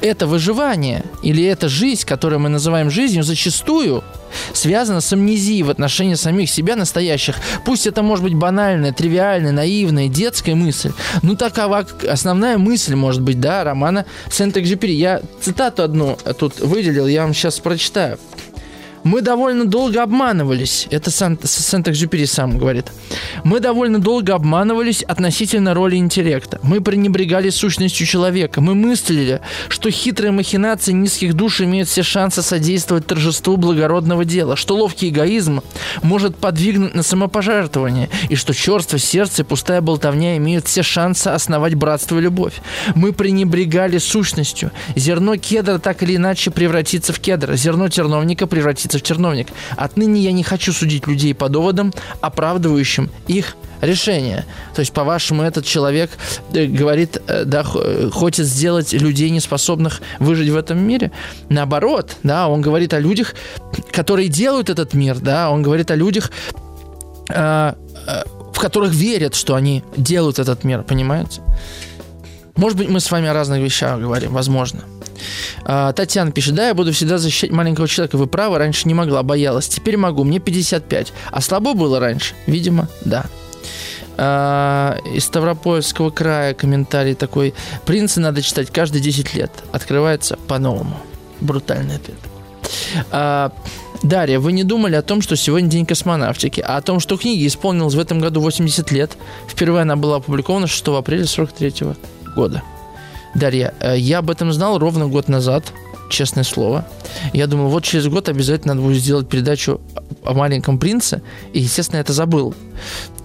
это 0.00 0.26
выживание 0.26 1.04
или 1.22 1.44
эта 1.44 1.68
жизнь, 1.68 2.06
которую 2.06 2.40
мы 2.40 2.48
называем 2.48 2.90
жизнью, 2.90 3.22
зачастую 3.22 4.04
связана 4.52 5.00
с 5.00 5.12
амнезией 5.12 5.62
в 5.62 5.70
отношении 5.70 6.14
самих 6.14 6.50
себя 6.50 6.76
настоящих. 6.76 7.36
Пусть 7.64 7.86
это 7.86 8.02
может 8.02 8.24
быть 8.24 8.34
банальная, 8.34 8.92
тривиальная, 8.92 9.52
наивная, 9.52 10.08
детская 10.08 10.54
мысль, 10.54 10.92
но 11.22 11.36
такова 11.36 11.86
основная 12.08 12.58
мысль, 12.58 12.94
может 12.94 13.22
быть, 13.22 13.40
да, 13.40 13.64
романа 13.64 14.06
Сент-Экзюпери. 14.30 14.92
Я 14.92 15.22
цитату 15.40 15.82
одну 15.82 16.18
тут 16.38 16.60
выделил, 16.60 17.06
я 17.06 17.22
вам 17.22 17.34
сейчас 17.34 17.58
прочитаю. 17.60 18.18
Мы 19.04 19.20
довольно 19.20 19.66
долго 19.66 20.02
обманывались, 20.02 20.88
это 20.90 21.10
Сент-Экзюпери 21.10 22.24
сам 22.24 22.58
говорит. 22.58 22.86
Мы 23.44 23.60
довольно 23.60 23.98
долго 23.98 24.34
обманывались 24.34 25.02
относительно 25.02 25.74
роли 25.74 25.96
интеллекта. 25.96 26.58
Мы 26.62 26.80
пренебрегали 26.80 27.50
сущностью 27.50 28.06
человека. 28.06 28.62
Мы 28.62 28.74
мыслили, 28.74 29.42
что 29.68 29.90
хитрые 29.90 30.32
махинации 30.32 30.92
низких 30.92 31.34
душ 31.34 31.60
имеют 31.60 31.90
все 31.90 32.02
шансы 32.02 32.40
содействовать 32.40 33.06
торжеству 33.06 33.58
благородного 33.58 34.24
дела, 34.24 34.56
что 34.56 34.74
ловкий 34.74 35.10
эгоизм 35.10 35.60
может 36.02 36.36
подвигнуть 36.36 36.94
на 36.94 37.02
самопожертвование, 37.02 38.08
и 38.30 38.36
что 38.36 38.54
черство 38.54 38.98
сердце 38.98 39.42
и 39.42 39.44
пустая 39.44 39.82
болтовня 39.82 40.38
имеют 40.38 40.66
все 40.66 40.82
шансы 40.82 41.28
основать 41.28 41.74
братство 41.74 42.18
и 42.18 42.22
любовь. 42.22 42.54
Мы 42.94 43.12
пренебрегали 43.12 43.98
сущностью. 43.98 44.70
Зерно 44.96 45.36
кедра 45.36 45.78
так 45.78 46.02
или 46.02 46.16
иначе 46.16 46.50
превратится 46.50 47.12
в 47.12 47.20
кедр, 47.20 47.54
зерно 47.54 47.90
терновника 47.90 48.46
превратится 48.46 48.93
превратиться 48.94 48.98
в 48.98 49.02
терновник. 49.02 49.48
Отныне 49.76 50.20
я 50.20 50.32
не 50.32 50.42
хочу 50.42 50.72
судить 50.72 51.06
людей 51.06 51.34
по 51.34 51.48
доводам, 51.48 51.92
оправдывающим 52.20 53.10
их 53.28 53.56
решение. 53.82 54.44
То 54.74 54.80
есть, 54.80 54.92
по-вашему, 54.92 55.42
этот 55.42 55.64
человек 55.64 56.10
э, 56.54 56.66
говорит, 56.66 57.20
э, 57.26 57.44
да, 57.44 57.64
э, 57.74 58.10
хочет 58.12 58.46
сделать 58.46 58.92
людей, 58.92 59.30
неспособных 59.30 60.00
выжить 60.20 60.50
в 60.50 60.56
этом 60.56 60.78
мире. 60.78 61.10
Наоборот, 61.50 62.16
да, 62.22 62.48
он 62.48 62.62
говорит 62.62 62.94
о 62.94 63.00
людях, 63.00 63.34
которые 63.92 64.28
делают 64.28 64.70
этот 64.70 64.94
мир, 64.94 65.18
да, 65.20 65.50
он 65.50 65.62
говорит 65.62 65.90
о 65.90 65.96
людях, 65.96 66.30
в 67.26 68.60
которых 68.60 68.92
верят, 68.92 69.34
что 69.34 69.54
они 69.54 69.82
делают 69.96 70.38
этот 70.38 70.64
мир, 70.64 70.82
понимаете? 70.82 71.40
Может 72.56 72.78
быть, 72.78 72.88
мы 72.88 73.00
с 73.00 73.10
вами 73.10 73.28
о 73.28 73.32
разных 73.32 73.60
вещах 73.60 73.98
говорим, 73.98 74.32
возможно. 74.32 74.80
А, 75.64 75.92
Татьяна 75.92 76.32
пишет, 76.32 76.54
да, 76.54 76.68
я 76.68 76.74
буду 76.74 76.92
всегда 76.92 77.18
защищать 77.18 77.50
маленького 77.50 77.88
человека. 77.88 78.16
Вы 78.16 78.26
правы, 78.26 78.58
раньше 78.58 78.88
не 78.88 78.94
могла, 78.94 79.22
боялась. 79.22 79.68
Теперь 79.68 79.96
могу, 79.96 80.24
мне 80.24 80.38
55. 80.38 81.12
А 81.30 81.40
слабо 81.40 81.74
было 81.74 82.00
раньше? 82.00 82.34
Видимо, 82.46 82.88
да. 83.04 83.26
А, 84.16 84.98
из 85.12 85.24
Ставропольского 85.24 86.10
края 86.10 86.54
комментарий 86.54 87.14
такой. 87.14 87.54
Принцы 87.84 88.20
надо 88.20 88.42
читать 88.42 88.70
каждые 88.70 89.02
10 89.02 89.34
лет. 89.34 89.50
Открывается 89.72 90.36
по-новому. 90.48 90.96
Брутальный 91.40 91.96
ответ. 91.96 92.18
А, 93.10 93.52
Дарья, 94.02 94.38
вы 94.38 94.52
не 94.52 94.64
думали 94.64 94.94
о 94.96 95.02
том, 95.02 95.22
что 95.22 95.36
сегодня 95.36 95.68
день 95.68 95.86
космонавтики, 95.86 96.60
а 96.60 96.76
о 96.76 96.82
том, 96.82 97.00
что 97.00 97.16
книге 97.16 97.46
исполнилось 97.46 97.94
в 97.94 97.98
этом 97.98 98.20
году 98.20 98.40
80 98.40 98.90
лет. 98.92 99.16
Впервые 99.48 99.82
она 99.82 99.96
была 99.96 100.16
опубликована 100.16 100.66
6 100.66 100.88
апреля 100.88 101.26
43 101.26 101.94
года. 102.36 102.62
Дарья, 103.34 103.74
э, 103.80 103.98
я 103.98 104.18
об 104.18 104.30
этом 104.30 104.52
знал 104.52 104.78
ровно 104.78 105.08
год 105.08 105.28
назад, 105.28 105.72
честное 106.08 106.44
слово. 106.44 106.86
Я 107.32 107.46
думал, 107.46 107.68
вот 107.68 107.84
через 107.84 108.06
год 108.08 108.28
обязательно 108.28 108.74
надо 108.74 108.86
будет 108.86 109.02
сделать 109.02 109.28
передачу 109.28 109.80
о 110.24 110.34
маленьком 110.34 110.78
принце, 110.78 111.22
и, 111.52 111.60
естественно, 111.60 112.00
это 112.00 112.12
забыл. 112.12 112.54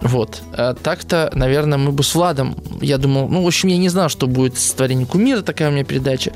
Вот. 0.02 0.42
А 0.54 0.74
так-то, 0.74 1.30
наверное, 1.34 1.78
мы 1.78 1.92
бы 1.92 2.04
с 2.04 2.16
Владом, 2.16 2.58
я 2.82 2.98
думал, 2.98 3.28
ну, 3.30 3.44
в 3.44 3.48
общем, 3.48 3.70
я 3.70 3.78
не 3.78 3.90
знал, 3.90 4.10
что 4.10 4.28
будет 4.28 4.56
творение 4.76 5.06
кумира, 5.06 5.42
такая 5.42 5.70
у 5.70 5.72
меня 5.72 5.84
передача. 5.84 6.34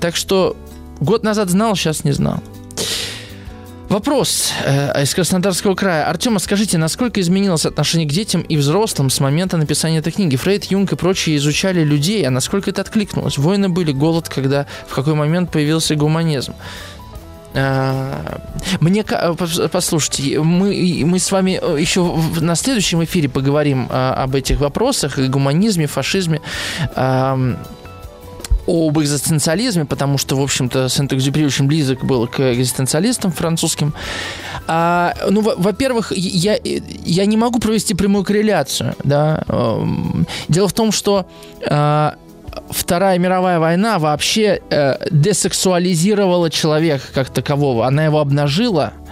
Так 0.00 0.16
что 0.16 0.56
год 1.00 1.22
назад 1.22 1.48
знал, 1.48 1.74
сейчас 1.76 2.04
не 2.04 2.12
знал. 2.12 2.40
Вопрос 3.94 4.52
э, 4.64 5.02
из 5.04 5.14
Краснодарского 5.14 5.76
края. 5.76 6.08
Артема, 6.08 6.40
скажите, 6.40 6.78
насколько 6.78 7.20
изменилось 7.20 7.64
отношение 7.64 8.08
к 8.08 8.10
детям 8.10 8.40
и 8.40 8.56
взрослым 8.56 9.08
с 9.08 9.20
момента 9.20 9.56
написания 9.56 9.98
этой 9.98 10.10
книги? 10.10 10.34
Фрейд, 10.34 10.64
Юнг 10.64 10.90
и 10.90 10.96
прочие 10.96 11.36
изучали 11.36 11.84
людей, 11.84 12.26
а 12.26 12.30
насколько 12.32 12.70
это 12.70 12.80
откликнулось? 12.80 13.38
Войны 13.38 13.68
были, 13.68 13.92
голод, 13.92 14.28
когда 14.28 14.66
в 14.88 14.96
какой 14.96 15.14
момент 15.14 15.52
появился 15.52 15.94
гуманизм? 15.94 16.54
А, 17.54 18.40
мне, 18.80 19.04
послушайте, 19.04 20.40
мы, 20.40 21.02
мы 21.04 21.20
с 21.20 21.30
вами 21.30 21.52
еще 21.80 22.16
на 22.40 22.56
следующем 22.56 23.04
эфире 23.04 23.28
поговорим 23.28 23.86
об 23.92 24.34
этих 24.34 24.58
вопросах, 24.58 25.20
гуманизме, 25.20 25.86
фашизме 25.86 26.40
об 28.66 28.98
экзистенциализме, 29.00 29.84
потому 29.84 30.18
что, 30.18 30.36
в 30.36 30.42
общем-то, 30.42 30.88
Сент-Экзюпери 30.88 31.46
очень 31.46 31.66
близок 31.66 32.04
был 32.04 32.26
к 32.26 32.40
экзистенциалистам 32.52 33.32
французским. 33.32 33.94
А, 34.66 35.14
ну, 35.30 35.40
во-первых, 35.40 36.12
я, 36.12 36.58
я 36.62 37.26
не 37.26 37.36
могу 37.36 37.58
провести 37.58 37.94
прямую 37.94 38.24
корреляцию. 38.24 38.94
Да? 39.04 39.42
Дело 40.48 40.68
в 40.68 40.72
том, 40.72 40.92
что 40.92 41.26
а, 41.66 42.16
Вторая 42.70 43.18
мировая 43.18 43.58
война 43.58 43.98
вообще 43.98 44.60
э, 44.70 44.96
десексуализировала 45.10 46.50
человека 46.50 47.04
как 47.12 47.30
такового. 47.30 47.86
Она 47.86 48.04
его 48.04 48.20
обнажила– 48.20 48.92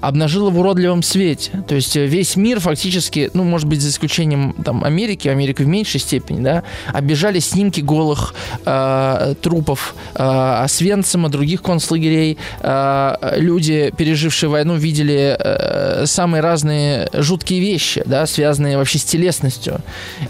обнажила 0.00 0.50
в 0.50 0.58
уродливом 0.58 1.02
свете. 1.02 1.64
То 1.68 1.74
есть 1.74 1.96
э, 1.96 2.06
весь 2.06 2.36
мир 2.36 2.60
фактически, 2.60 3.30
ну, 3.34 3.44
может 3.44 3.68
быть, 3.68 3.80
за 3.80 3.88
исключением 3.90 4.54
там, 4.64 4.84
Америки, 4.84 5.28
Америка 5.28 5.62
в 5.62 5.66
меньшей 5.66 6.00
степени, 6.00 6.42
да, 6.42 6.62
обижали 6.92 7.38
снимки 7.38 7.80
голых 7.80 8.34
э, 8.64 9.34
трупов 9.40 9.94
э, 10.14 10.22
Освенцима, 10.22 11.28
других 11.28 11.62
концлагерей. 11.62 12.38
Э, 12.60 13.14
люди, 13.36 13.92
пережившие 13.96 14.50
войну, 14.50 14.76
видели 14.76 15.36
э, 15.38 16.06
самые 16.06 16.40
разные 16.40 17.08
жуткие 17.12 17.60
вещи, 17.60 18.02
да, 18.06 18.26
связанные 18.26 18.76
вообще 18.76 18.98
с 18.98 19.04
телесностью. 19.04 19.80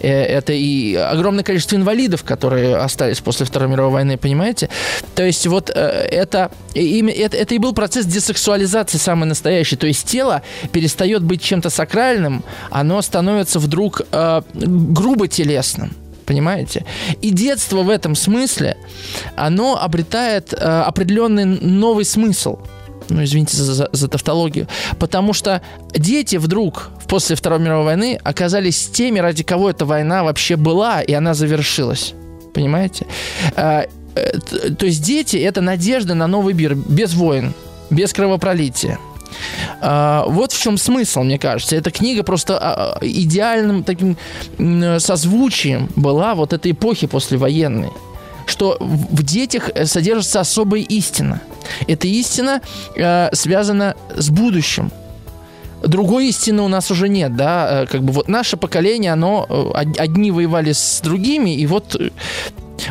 Э, 0.01 0.09
это 0.09 0.53
и 0.53 0.95
огромное 0.95 1.45
количество 1.45 1.77
инвалидов, 1.77 2.23
которые 2.25 2.77
остались 2.77 3.21
после 3.21 3.47
Второй 3.47 3.69
мировой 3.69 3.93
войны, 3.93 4.17
понимаете? 4.17 4.69
То 5.15 5.25
есть 5.25 5.47
вот 5.47 5.71
э, 5.71 5.75
это, 5.75 6.51
это, 6.75 7.37
это 7.37 7.55
и 7.55 7.59
был 7.59 7.73
процесс 7.73 8.07
десексуализации 8.07 8.99
самый 8.99 9.27
настоящий 9.27 9.64
составляющей. 9.65 9.77
То 9.77 9.87
есть 9.87 10.07
тело 10.07 10.43
перестает 10.73 11.23
быть 11.23 11.43
чем-то 11.43 11.71
сакральным, 11.71 12.43
оно 12.71 13.03
становится 13.03 13.59
вдруг 13.59 14.03
э, 14.13 14.43
грубо 14.55 15.29
телесным. 15.29 15.91
Понимаете? 16.27 16.85
И 17.23 17.31
детство 17.31 17.83
в 17.83 17.91
этом 17.91 18.15
смысле, 18.15 18.77
оно 19.37 19.77
обретает 19.77 20.55
э, 20.55 20.57
определенный 20.57 21.45
новый 21.45 22.05
смысл 22.05 22.59
ну, 23.11 23.23
извините 23.23 23.55
за, 23.57 23.75
за, 23.75 23.89
за 23.93 24.09
тавтологию, 24.09 24.67
потому 24.99 25.35
что 25.35 25.61
дети 25.95 26.37
вдруг 26.39 26.91
после 27.07 27.37
Второй 27.37 27.59
мировой 27.59 27.85
войны 27.85 28.19
оказались 28.25 28.89
теми, 28.89 29.21
ради 29.21 29.43
кого 29.43 29.69
эта 29.69 29.85
война 29.85 30.23
вообще 30.23 30.57
была, 30.57 31.03
и 31.03 31.13
она 31.13 31.35
завершилась. 31.35 32.15
Понимаете? 32.55 33.07
А, 33.57 33.85
э, 34.15 34.39
то 34.79 34.87
есть 34.87 35.03
дети– 35.03 35.37
это 35.49 35.61
надежда 35.61 36.15
на 36.15 36.27
новый 36.27 36.55
мир, 36.55 36.75
без 36.75 37.13
войн, 37.13 37.53
без 37.91 38.15
кровопролития. 38.15 38.99
А, 39.81 40.25
вот 40.27 40.53
в 40.53 40.61
чем 40.61 40.79
смысл, 40.79 41.23
мне 41.23 41.39
кажется. 41.39 41.77
Эта 41.77 41.91
книга 41.91 42.23
просто 42.23 42.59
а, 42.59 42.99
а, 42.99 42.99
идеальным 43.03 43.83
таким 43.85 44.17
созвучием 44.99 45.89
была 45.97 46.35
вот 46.35 46.53
этой 46.53 46.73
эпохи 46.73 47.07
послевоенной 47.07 47.91
что 48.47 48.77
в 48.79 49.23
детях 49.23 49.71
содержится 49.85 50.41
особая 50.41 50.83
истина. 50.83 51.41
Эта 51.87 52.07
истина 52.07 52.61
э, 52.95 53.31
связана 53.33 53.97
с 54.15 54.29
будущим. 54.29 54.93
Другой 55.83 56.29
истины 56.29 56.63
у 56.63 56.69
нас 56.69 56.91
уже 56.91 57.09
нет, 57.09 57.37
да, 57.37 57.83
э, 57.83 57.87
как 57.87 58.03
бы 58.03 58.13
вот 58.13 58.29
наше 58.29 58.57
поколение, 58.57 59.13
оно 59.13 59.47
э, 59.49 59.93
одни 59.99 60.31
воевали 60.31 60.73
с 60.73 61.01
другими, 61.03 61.55
и 61.55 61.67
вот 61.67 61.97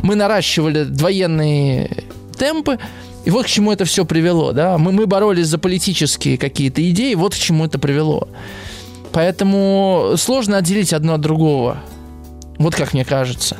мы 0.02 0.16
наращивали 0.16 0.86
военные 0.90 1.90
темпы, 2.38 2.80
и 3.26 3.30
вот 3.30 3.46
к 3.46 3.50
чему 3.50 3.72
это 3.72 3.86
все 3.86 4.06
привело, 4.06 4.52
да. 4.52 4.78
Мы, 4.78 4.92
мы 4.92 5.08
боролись 5.08 5.48
за 5.48 5.58
политические 5.58 6.38
какие-то 6.38 6.88
идеи, 6.90 7.14
вот 7.14 7.34
к 7.34 7.38
чему 7.38 7.66
это 7.66 7.80
привело. 7.80 8.28
Поэтому 9.14 10.14
сложно 10.18 10.58
отделить 10.58 10.92
одно 10.92 11.14
от 11.14 11.22
другого. 11.22 11.78
Вот 12.58 12.76
как 12.76 12.94
мне 12.94 13.06
кажется. 13.06 13.58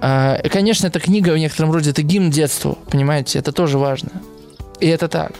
А, 0.00 0.38
конечно, 0.50 0.86
эта 0.86 1.00
книга 1.00 1.30
в 1.30 1.38
некотором 1.38 1.72
роде 1.72 1.90
это 1.90 2.02
гимн 2.02 2.30
детству, 2.30 2.78
понимаете, 2.90 3.38
это 3.38 3.50
тоже 3.50 3.78
важно. 3.78 4.10
И 4.78 4.86
это 4.86 5.08
так. 5.08 5.32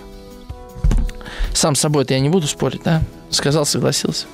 Сам 1.53 1.75
собой-то 1.75 2.15
я 2.15 2.21
не 2.21 2.29
буду 2.29 2.47
спорить, 2.47 2.83
да? 2.85 3.03
Сказал, 3.31 3.67
согласился. 3.67 4.27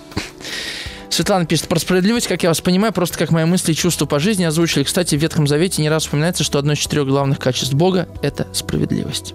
Светлана 1.12 1.44
пишет, 1.44 1.68
про 1.68 1.78
справедливость, 1.78 2.26
как 2.26 2.42
я 2.42 2.48
вас 2.48 2.62
понимаю, 2.62 2.92
просто 2.92 3.18
как 3.18 3.30
мои 3.30 3.44
мысли 3.44 3.72
и 3.72 3.74
чувства 3.74 4.06
по 4.06 4.18
жизни 4.18 4.44
озвучили. 4.44 4.82
Кстати, 4.82 5.14
в 5.14 5.18
Ветхом 5.20 5.46
Завете 5.46 5.82
не 5.82 5.90
раз 5.90 6.06
упоминается, 6.06 6.42
что 6.42 6.58
одно 6.58 6.72
из 6.72 6.78
четырех 6.78 7.06
главных 7.06 7.38
качеств 7.38 7.74
Бога– 7.74 8.08
это 8.22 8.46
справедливость. 8.54 9.34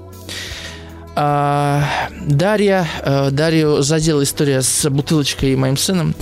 А, 1.15 1.83
Дарья, 2.25 2.87
а, 3.01 3.29
Дарью 3.29 3.83
задела 3.83 4.23
история 4.23 4.63
с 4.63 4.89
бутылочкой 4.89 5.53
и 5.53 5.55
моим 5.55 5.77
сыном. 5.77 6.15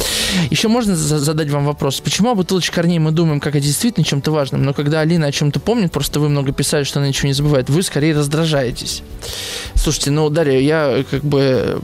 Еще 0.50 0.68
можно 0.68 0.96
задать 0.96 1.50
вам 1.50 1.66
вопрос, 1.66 2.02
почему 2.02 2.32
о 2.32 2.36
бутылочке 2.36 2.74
корней 2.74 3.00
мы 3.00 3.12
думаем 3.12 3.40
как 3.40 3.56
о 3.56 3.60
действительно 3.62 4.06
чем-то 4.06 4.32
важном, 4.32 4.64
но 4.64 4.74
когда 4.74 5.00
Алина 5.00 5.28
о 5.28 5.32
чем-то 5.32 5.62
помнит, 5.62 5.92
просто 5.92 6.20
вы 6.20 6.28
много 6.28 6.52
писали, 6.52 6.84
что 6.84 7.00
она 7.00 7.08
ничего 7.08 7.28
не 7.28 7.34
забывает, 7.34 7.70
вы 7.70 7.82
скорее 7.82 8.14
раздражаетесь. 8.16 9.04
Слушайте, 9.76 10.12
ну, 10.12 10.30
Дарья, 10.30 10.60
я 10.60 11.06
как 11.10 11.24
бы 11.24 11.82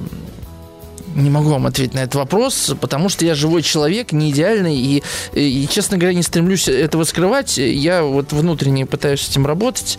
не 1.16 1.30
могу 1.30 1.50
вам 1.50 1.66
ответить 1.66 1.94
на 1.94 2.00
этот 2.00 2.16
вопрос, 2.16 2.74
потому 2.80 3.10
что 3.10 3.26
я 3.26 3.36
живой 3.36 3.62
человек, 3.62 4.12
не 4.12 4.32
идеальный, 4.32 4.76
и, 4.76 5.04
и, 5.34 5.68
честно 5.70 5.98
говоря, 5.98 6.16
не 6.16 6.24
стремлюсь 6.24 6.68
этого 6.68 7.04
скрывать. 7.04 7.58
Я 7.58 8.04
вот 8.04 8.32
внутренне 8.32 8.86
пытаюсь 8.86 9.22
с 9.22 9.30
этим 9.30 9.46
работать. 9.46 9.98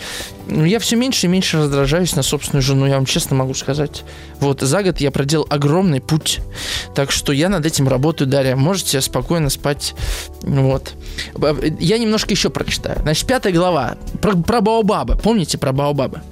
Я 0.49 0.78
все 0.80 0.97
меньше 0.97 1.26
и 1.26 1.28
меньше 1.28 1.59
раздражаюсь 1.59 2.16
на 2.16 2.22
собственную 2.22 2.62
жену, 2.62 2.86
я 2.86 2.97
вам 2.97 3.07
честно 3.07 3.36
могу 3.36 3.55
сказать. 3.55 4.03
Вот, 4.40 4.61
за 4.61 4.82
год 4.82 5.01
я 5.01 5.11
проделал 5.11 5.47
огромный 5.49 6.01
путь. 6.01 6.40
Так 6.95 7.11
что 7.11 7.32
я 7.32 7.49
над 7.49 7.64
этим 7.64 7.88
работаю, 7.88 8.28
Дарья. 8.28 8.57
Можете 8.57 9.01
спокойно 9.01 9.51
спать. 9.51 9.95
Вот. 10.43 10.95
Я 11.78 11.99
немножко 11.99 12.30
еще 12.32 12.51
прочитаю. 12.51 12.99
Значит, 13.03 13.26
пятая 13.26 13.53
глава. 13.53 13.97
Про, 14.20 14.36
про 14.36 14.61
Баобаба. 14.61 15.16
Помните 15.16 15.59
про 15.59 15.72
Баобаба? 15.72 16.22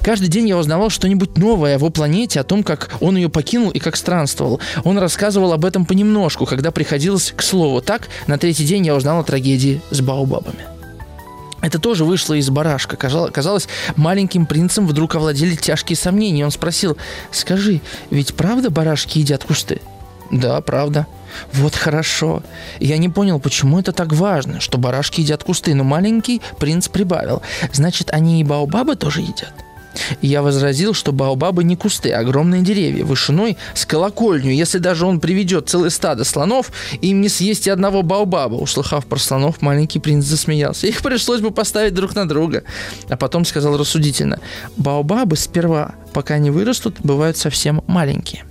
Каждый 0.00 0.28
день 0.28 0.48
я 0.48 0.56
узнавал 0.56 0.90
что-нибудь 0.90 1.36
новое 1.36 1.72
о 1.72 1.78
его 1.78 1.90
планете, 1.90 2.38
о 2.38 2.44
том, 2.44 2.62
как 2.62 2.94
он 3.00 3.16
ее 3.16 3.28
покинул 3.28 3.70
и 3.70 3.80
как 3.80 3.96
странствовал. 3.96 4.60
Он 4.84 4.98
рассказывал 4.98 5.52
об 5.52 5.64
этом 5.64 5.84
понемножку, 5.84 6.46
когда 6.46 6.70
приходилось 6.70 7.32
к 7.36 7.42
слову. 7.42 7.80
Так, 7.80 8.08
на 8.28 8.38
третий 8.38 8.64
день 8.64 8.86
я 8.86 8.94
узнал 8.94 9.20
о 9.20 9.24
трагедии 9.24 9.80
с 9.90 10.00
Баобабами. 10.00 10.75
Это 11.66 11.80
тоже 11.80 12.04
вышло 12.04 12.34
из 12.34 12.48
барашка. 12.48 12.96
Казалось, 12.96 13.66
маленьким 13.96 14.46
принцем 14.46 14.86
вдруг 14.86 15.16
овладели 15.16 15.56
тяжкие 15.56 15.96
сомнения. 15.96 16.44
Он 16.44 16.52
спросил, 16.52 16.96
скажи, 17.32 17.80
ведь 18.08 18.34
правда 18.36 18.70
барашки 18.70 19.18
едят 19.18 19.42
кусты? 19.42 19.80
Да, 20.30 20.60
правда. 20.60 21.08
Вот 21.52 21.74
хорошо. 21.74 22.44
Я 22.78 22.98
не 22.98 23.08
понял, 23.08 23.40
почему 23.40 23.80
это 23.80 23.90
так 23.90 24.12
важно, 24.12 24.60
что 24.60 24.78
барашки 24.78 25.22
едят 25.22 25.42
кусты, 25.42 25.74
но 25.74 25.82
маленький 25.82 26.40
принц 26.60 26.86
прибавил. 26.86 27.42
Значит, 27.72 28.10
они 28.12 28.40
и 28.40 28.44
баобабы 28.44 28.94
тоже 28.94 29.22
едят? 29.22 29.52
Я 30.22 30.42
возразил, 30.42 30.94
что 30.94 31.12
баобабы 31.12 31.64
не 31.64 31.76
кусты, 31.76 32.10
а 32.10 32.20
огромные 32.20 32.62
деревья, 32.62 33.04
вышиной 33.04 33.56
с 33.74 33.86
колокольню. 33.86 34.52
Если 34.52 34.78
даже 34.78 35.06
он 35.06 35.20
приведет 35.20 35.68
целое 35.68 35.90
стадо 35.90 36.24
слонов, 36.24 36.72
им 37.00 37.20
не 37.20 37.28
съесть 37.28 37.66
и 37.66 37.70
одного 37.70 38.02
баобаба. 38.02 38.54
Услыхав 38.54 39.06
про 39.06 39.18
слонов, 39.18 39.62
маленький 39.62 39.98
принц 39.98 40.24
засмеялся. 40.24 40.86
Их 40.86 41.02
пришлось 41.02 41.40
бы 41.40 41.50
поставить 41.50 41.94
друг 41.94 42.14
на 42.14 42.28
друга. 42.28 42.64
А 43.08 43.16
потом 43.16 43.44
сказал 43.44 43.76
рассудительно, 43.76 44.40
баобабы 44.76 45.36
сперва, 45.36 45.94
пока 46.12 46.38
не 46.38 46.50
вырастут, 46.50 46.96
бывают 47.02 47.36
совсем 47.36 47.82
маленькие. 47.86 48.44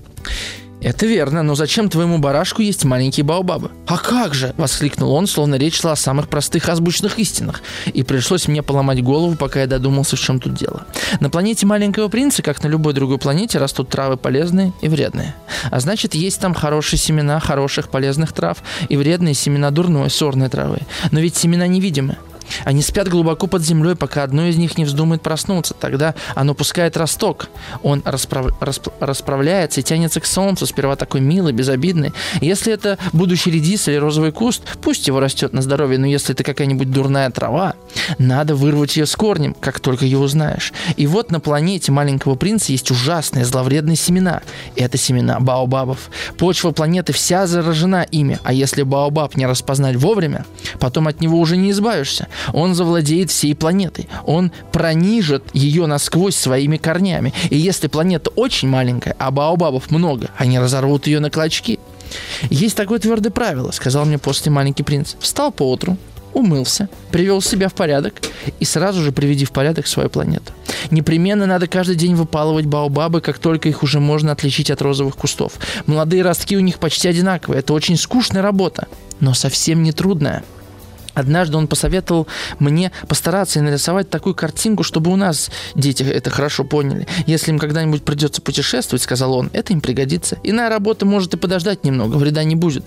«Это 0.85 1.07
верно, 1.07 1.41
но 1.41 1.55
зачем 1.55 1.89
твоему 1.89 2.19
барашку 2.19 2.61
есть 2.61 2.85
маленькие 2.85 3.23
баобабы?» 3.23 3.71
«А 3.87 3.97
как 3.97 4.35
же!»– 4.35 4.53
воскликнул 4.57 5.13
он, 5.13 5.25
словно 5.25 5.55
речь 5.55 5.79
шла 5.79 5.93
о 5.93 5.95
самых 5.95 6.29
простых 6.29 6.69
азбучных 6.69 7.17
истинах. 7.17 7.63
И 7.87 8.03
пришлось 8.03 8.47
мне 8.47 8.61
поломать 8.61 9.01
голову, 9.01 9.35
пока 9.35 9.61
я 9.61 9.65
додумался, 9.65 10.15
в 10.15 10.19
чем 10.19 10.39
тут 10.39 10.53
дело. 10.53 10.85
На 11.19 11.31
планете 11.31 11.65
Маленького 11.65 12.07
Принца, 12.07 12.43
как 12.43 12.63
на 12.63 12.67
любой 12.67 12.93
другой 12.93 13.17
планете, 13.17 13.57
растут 13.57 13.89
травы 13.89 14.15
полезные 14.15 14.73
и 14.81 14.87
вредные. 14.87 15.33
А 15.71 15.79
значит, 15.79 16.13
есть 16.13 16.39
там 16.39 16.53
хорошие 16.53 16.99
семена 16.99 17.39
хороших 17.39 17.89
полезных 17.89 18.31
трав 18.31 18.59
и 18.87 18.95
вредные 18.95 19.33
семена 19.33 19.71
дурной 19.71 20.11
сорной 20.11 20.49
травы. 20.49 20.81
Но 21.09 21.19
ведь 21.19 21.35
семена 21.35 21.65
невидимы. 21.65 22.17
Они 22.63 22.81
спят 22.81 23.07
глубоко 23.07 23.47
под 23.47 23.63
землей, 23.63 23.95
пока 23.95 24.23
одно 24.23 24.45
из 24.45 24.57
них 24.57 24.77
не 24.77 24.85
вздумает 24.85 25.21
проснуться. 25.21 25.73
Тогда 25.73 26.15
оно 26.35 26.53
пускает 26.53 26.97
росток. 26.97 27.49
Он 27.83 28.01
расправ... 28.05 28.47
расп... 28.59 28.89
расправляется 28.99 29.81
и 29.81 29.83
тянется 29.83 30.19
к 30.19 30.25
солнцу, 30.25 30.65
сперва 30.65 30.95
такой 30.95 31.21
милый, 31.21 31.53
безобидный. 31.53 32.13
Если 32.41 32.73
это 32.73 32.97
будущий 33.13 33.51
редис 33.51 33.87
или 33.87 33.95
розовый 33.95 34.31
куст, 34.31 34.63
пусть 34.81 35.07
его 35.07 35.19
растет 35.19 35.53
на 35.53 35.61
здоровье, 35.61 35.97
но 35.97 36.07
если 36.07 36.33
это 36.33 36.43
какая-нибудь 36.43 36.91
дурная 36.91 37.29
трава, 37.29 37.75
надо 38.17 38.55
вырвать 38.55 38.97
ее 38.97 39.05
с 39.05 39.15
корнем, 39.15 39.55
как 39.59 39.79
только 39.79 40.05
ее 40.05 40.17
узнаешь. 40.17 40.73
И 40.97 41.07
вот 41.07 41.31
на 41.31 41.39
планете 41.39 41.91
маленького 41.91 42.35
принца 42.35 42.71
есть 42.71 42.91
ужасные 42.91 43.45
зловредные 43.45 43.95
семена. 43.95 44.41
Это 44.75 44.97
семена 44.97 45.39
баобабов. 45.39 46.09
Почва 46.37 46.71
планеты 46.71 47.13
вся 47.13 47.47
заражена 47.47 48.03
ими, 48.03 48.39
а 48.43 48.53
если 48.53 48.83
баобаб 48.83 49.35
не 49.35 49.45
распознать 49.45 49.95
вовремя, 49.95 50.45
потом 50.79 51.07
от 51.07 51.21
него 51.21 51.39
уже 51.39 51.57
не 51.57 51.71
избавишься. 51.71 52.27
Он 52.53 52.75
завладеет 52.75 53.31
всей 53.31 53.55
планетой. 53.55 54.07
Он 54.25 54.51
пронижит 54.71 55.43
ее 55.53 55.85
насквозь 55.85 56.35
своими 56.35 56.77
корнями. 56.77 57.33
И 57.49 57.57
если 57.57 57.87
планета 57.87 58.29
очень 58.31 58.69
маленькая, 58.69 59.15
а 59.19 59.31
баобабов 59.31 59.91
много, 59.91 60.29
они 60.37 60.59
разорвут 60.59 61.07
ее 61.07 61.19
на 61.19 61.29
клочки. 61.29 61.79
Есть 62.49 62.75
такое 62.75 62.99
твердое 62.99 63.31
правило, 63.31 63.71
сказал 63.71 64.05
мне 64.05 64.17
после 64.17 64.51
маленький 64.51 64.83
принц. 64.83 65.15
Встал 65.19 65.51
поутру, 65.51 65.97
умылся, 66.33 66.89
привел 67.11 67.41
себя 67.41 67.69
в 67.69 67.73
порядок 67.73 68.21
и 68.59 68.65
сразу 68.65 69.01
же 69.01 69.11
приведи 69.11 69.45
в 69.45 69.51
порядок 69.51 69.87
свою 69.87 70.09
планету. 70.09 70.51
Непременно 70.91 71.45
надо 71.45 71.67
каждый 71.67 71.95
день 71.95 72.13
выпалывать 72.15 72.65
баобабы, 72.65 73.21
как 73.21 73.39
только 73.39 73.69
их 73.69 73.81
уже 73.81 73.99
можно 73.99 74.31
отличить 74.31 74.69
от 74.69 74.81
розовых 74.81 75.15
кустов. 75.15 75.53
Молодые 75.87 76.21
ростки 76.21 76.55
у 76.55 76.59
них 76.59 76.77
почти 76.77 77.07
одинаковые. 77.07 77.59
Это 77.59 77.73
очень 77.73 77.97
скучная 77.97 78.41
работа, 78.41 78.87
но 79.19 79.33
совсем 79.33 79.81
не 79.81 79.93
трудная. 79.93 80.43
Однажды 81.15 81.57
он 81.57 81.67
посоветовал 81.67 82.27
мне 82.59 82.91
постараться 83.07 83.59
и 83.59 83.61
нарисовать 83.61 84.09
такую 84.09 84.35
картинку, 84.35 84.83
чтобы 84.83 85.11
у 85.11 85.15
нас 85.15 85.49
дети 85.73 86.03
это 86.03 86.29
хорошо 86.29 86.63
поняли. 86.63 87.07
Если 87.25 87.51
им 87.51 87.57
когда-нибудь 87.57 88.03
придется 88.03 88.41
путешествовать, 88.41 89.01
сказал 89.01 89.33
он, 89.33 89.49
это 89.53 89.73
им 89.73 89.81
пригодится. 89.81 90.37
Иная 90.43 90.69
работа 90.69 91.05
может 91.05 91.33
и 91.33 91.37
подождать 91.37 91.83
немного, 91.83 92.17
вреда 92.17 92.43
не 92.43 92.55
будет. 92.55 92.85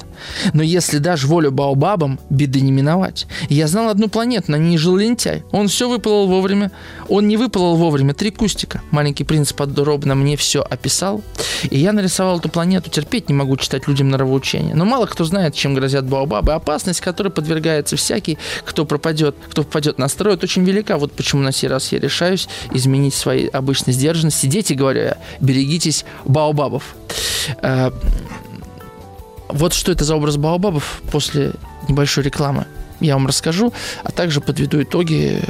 Но 0.53 0.63
если 0.63 0.99
дашь 0.99 1.25
волю 1.25 1.51
Баобабам, 1.51 2.21
беды 2.31 2.61
не 2.61 2.71
миновать. 2.71 3.27
Я 3.49 3.67
знал 3.67 3.89
одну 3.89 4.09
планету, 4.09 4.53
на 4.53 4.57
ней 4.57 4.77
жил 4.77 4.97
лентяй. 4.97 5.43
Он 5.51 5.69
все 5.69 5.89
выпалывал 5.89 6.29
вовремя. 6.29 6.71
Он 7.09 7.27
не 7.27 7.37
выпалывал 7.37 7.77
вовремя 7.77 8.15
три 8.15 8.31
кустика. 8.31 8.83
Маленький 8.91 9.25
принц 9.25 9.53
подробно 9.53 10.15
мне 10.15 10.37
все 10.37 10.61
описал. 10.61 11.23
И 11.71 11.79
я 11.79 11.93
нарисовал 11.93 12.39
эту 12.39 12.49
планету. 12.49 12.91
Терпеть 12.91 13.29
не 13.29 13.35
могу 13.35 13.57
читать 13.57 13.89
людям 13.89 14.11
нравоучения. 14.11 14.75
Но 14.75 14.85
мало 14.85 15.07
кто 15.07 15.25
знает, 15.25 15.55
чем 15.55 15.75
грозят 15.75 16.07
Баобабы. 16.07 16.53
Опасность, 16.53 17.01
которой 17.01 17.31
подвергается 17.31 17.97
вся 17.97 18.18
всякий, 18.19 18.39
кто 18.65 18.85
пропадет, 18.85 19.37
кто 19.49 19.63
попадет 19.63 19.99
на 19.99 20.09
строй, 20.09 20.35
это 20.35 20.45
очень 20.45 20.65
велика. 20.65 20.99
Вот 20.99 21.13
почему 21.13 21.43
на 21.43 21.53
сей 21.53 21.69
раз 21.69 21.93
я 21.93 22.01
решаюсь 22.01 22.49
изменить 22.73 23.15
свои 23.15 23.47
обычные 23.47 23.95
сдержанности. 23.95 24.47
Дети, 24.47 24.73
говорю 24.73 25.13
берегитесь 25.41 26.05
баобабов. 26.25 26.97
Э, 27.63 27.91
вот 29.49 29.73
что 29.73 29.93
это 29.93 30.05
за 30.05 30.17
образ 30.17 30.37
баобабов 30.37 31.01
после 31.11 31.53
небольшой 31.89 32.25
рекламы. 32.25 32.67
Я 33.01 33.15
вам 33.15 33.27
расскажу, 33.27 33.73
а 34.03 34.11
также 34.11 34.41
подведу 34.41 34.83
итоги 34.83 35.41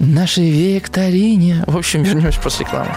нашей 0.00 0.50
викторине. 0.50 1.62
В 1.66 1.76
общем, 1.76 2.02
вернемся 2.02 2.40
после 2.40 2.66
рекламы. 2.66 2.90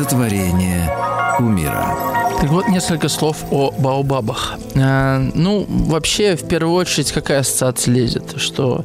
Сотворение 0.00 0.90
кумира. 1.36 1.94
Так 2.40 2.48
вот, 2.48 2.68
несколько 2.68 3.10
слов 3.10 3.44
о 3.50 3.70
баобабах. 3.70 4.54
А, 4.74 5.18
ну, 5.34 5.66
вообще, 5.68 6.36
в 6.36 6.48
первую 6.48 6.74
очередь, 6.74 7.12
какая 7.12 7.40
ассоциация 7.40 7.92
лезет? 7.92 8.32
Что, 8.38 8.82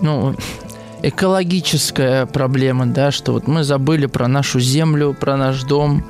ну, 0.00 0.36
экологическая 1.02 2.26
проблема, 2.26 2.86
да, 2.86 3.10
что 3.10 3.32
вот 3.32 3.48
мы 3.48 3.64
забыли 3.64 4.06
про 4.06 4.28
нашу 4.28 4.60
землю, 4.60 5.12
про 5.12 5.36
наш 5.36 5.64
дом. 5.64 6.04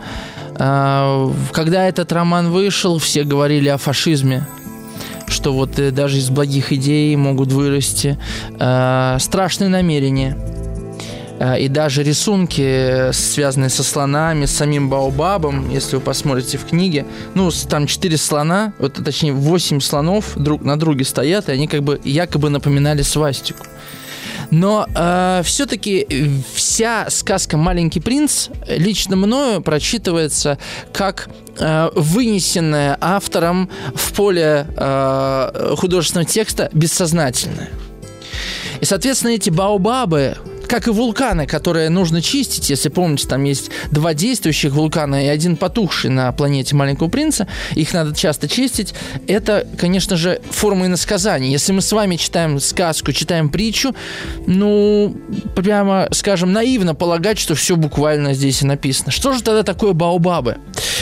А, 0.59 1.33
когда 1.53 1.89
этот 1.89 2.13
роман 2.13 2.51
вышел, 2.51 2.99
все 2.99 3.25
говорили 3.25 3.71
о 3.71 3.79
фашизме, 3.79 4.47
что 5.27 5.55
вот 5.55 5.79
э, 5.79 5.91
даже 5.91 6.19
из 6.19 6.29
благих 6.29 6.71
идей 6.71 7.17
могут 7.17 7.51
вырасти 7.51 8.19
э, 8.61 9.17
страшные 9.19 9.71
намерения– 9.71 10.37
и 11.59 11.69
даже 11.69 12.03
рисунки, 12.03 13.11
связанные 13.13 13.71
со 13.71 13.83
слонами, 13.83 14.47
с 14.47 14.53
самим 14.53 14.89
Баобабом, 14.89 15.69
если 15.71 15.97
вы 15.97 16.03
посмотрите 16.03 16.59
в 16.59 16.65
книге, 16.65 17.07
ну, 17.35 17.51
там 17.69 17.87
четыре 17.87 18.17
слона, 18.17 18.73
вот, 18.79 18.95
точнее, 19.05 19.33
восемь 19.33 19.81
слонов 19.81 20.33
друг 20.37 20.63
на 20.63 20.79
друге 20.79 21.05
стоят, 21.05 21.49
и 21.49 21.53
они 21.53 21.67
как 21.67 21.83
бы 21.83 22.01
якобы 22.05 22.51
напоминали 22.51 23.03
свастику. 23.03 23.67
Но 24.51 24.87
э, 24.95 25.43
все-таки 25.45 26.07
вся 26.55 27.07
сказка 27.11 27.57
«Маленький 27.57 28.01
принц» 28.01 28.49
лично 28.69 29.17
мною 29.17 29.61
прочитывается 29.63 30.59
как 30.93 31.29
э, 31.59 31.91
вынесенная 31.95 32.97
автором 33.01 33.69
в 33.95 34.13
поле 34.13 34.67
э, 34.77 35.75
художественного 35.77 36.29
текста 36.29 36.71
бессознательное. 36.73 37.71
И, 38.81 38.85
соответственно, 38.85 39.33
эти 39.33 39.51
баобабы, 39.51 40.37
как 40.67 40.89
и 40.89 40.91
вулканы, 40.91 41.47
которые 41.47 41.89
нужно 41.91 42.23
чистить. 42.23 42.71
Если 42.71 42.89
помните, 42.89 43.29
там 43.29 43.45
есть 43.45 43.71
два 43.91 44.15
действующих 44.15 44.73
вулкана 44.73 45.25
и 45.25 45.29
один 45.29 45.57
потухший 45.57 46.11
на 46.11 46.31
планете 46.33 46.75
Маленького 46.75 47.09
Принца. 47.09 47.47
Их 47.75 47.93
надо 47.93 48.15
часто 48.15 48.49
чистить. 48.49 48.95
Это, 49.27 49.67
конечно 49.79 50.17
же, 50.17 50.41
форма 50.51 50.87
иносказания. 50.87 51.51
Если 51.51 51.73
мы 51.73 51.81
с 51.81 51.93
вами 51.93 52.17
читаем 52.17 52.61
сказку, 52.61 53.13
читаем 53.13 53.49
притчу, 53.49 53.95
ну, 54.47 55.17
прямо, 55.55 56.09
скажем, 56.13 56.53
наивно 56.53 56.95
полагать, 56.95 57.39
что 57.39 57.55
все 57.55 57.77
буквально 57.77 58.35
здесь 58.35 58.63
и 58.63 58.67
написано. 58.67 59.11
Что 59.11 59.33
же 59.33 59.43
тогда 59.43 59.63
такое 59.63 59.93
баобабы? 59.93 60.57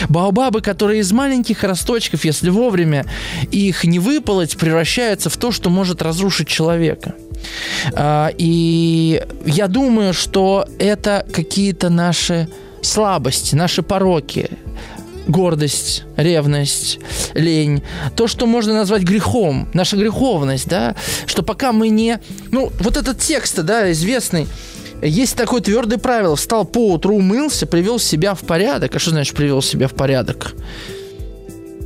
Баобабы, 0.08 0.60
которые 0.60 1.00
из 1.00 1.12
маленьких 1.12 1.62
росточков, 1.64 2.24
если 2.24 2.50
вовремя 2.50 3.06
их 3.50 3.84
не 3.84 3.98
выполоть, 3.98 4.56
превращаются 4.56 5.30
в 5.30 5.36
то, 5.36 5.52
что 5.52 5.70
может 5.70 6.02
разрушить 6.02 6.48
человека. 6.48 7.14
А, 7.94 8.30
и 8.36 9.22
я 9.44 9.68
думаю, 9.68 10.14
что 10.14 10.66
это 10.78 11.26
какие-то 11.32 11.90
наши 11.90 12.48
слабости, 12.82 13.54
наши 13.54 13.82
пороки, 13.82 14.50
гордость, 15.26 16.04
ревность, 16.16 16.98
лень, 17.34 17.82
то, 18.16 18.26
что 18.26 18.46
можно 18.46 18.74
назвать 18.74 19.02
грехом, 19.02 19.68
наша 19.72 19.96
греховность, 19.96 20.68
да, 20.68 20.96
что 21.26 21.42
пока 21.42 21.72
мы 21.72 21.88
не... 21.88 22.20
Ну, 22.50 22.70
вот 22.80 22.96
этот 22.96 23.18
текст, 23.18 23.60
да, 23.62 23.90
известный, 23.92 24.46
есть 25.00 25.36
такое 25.36 25.60
твердое 25.60 25.98
правило. 25.98 26.36
Встал 26.36 26.64
по 26.64 26.92
утру, 26.92 27.16
умылся, 27.16 27.66
привел 27.66 27.98
себя 27.98 28.34
в 28.34 28.40
порядок. 28.40 28.94
А 28.94 28.98
что 29.00 29.10
значит 29.10 29.34
привел 29.34 29.60
себя 29.60 29.88
в 29.88 29.94
порядок? 29.94 30.54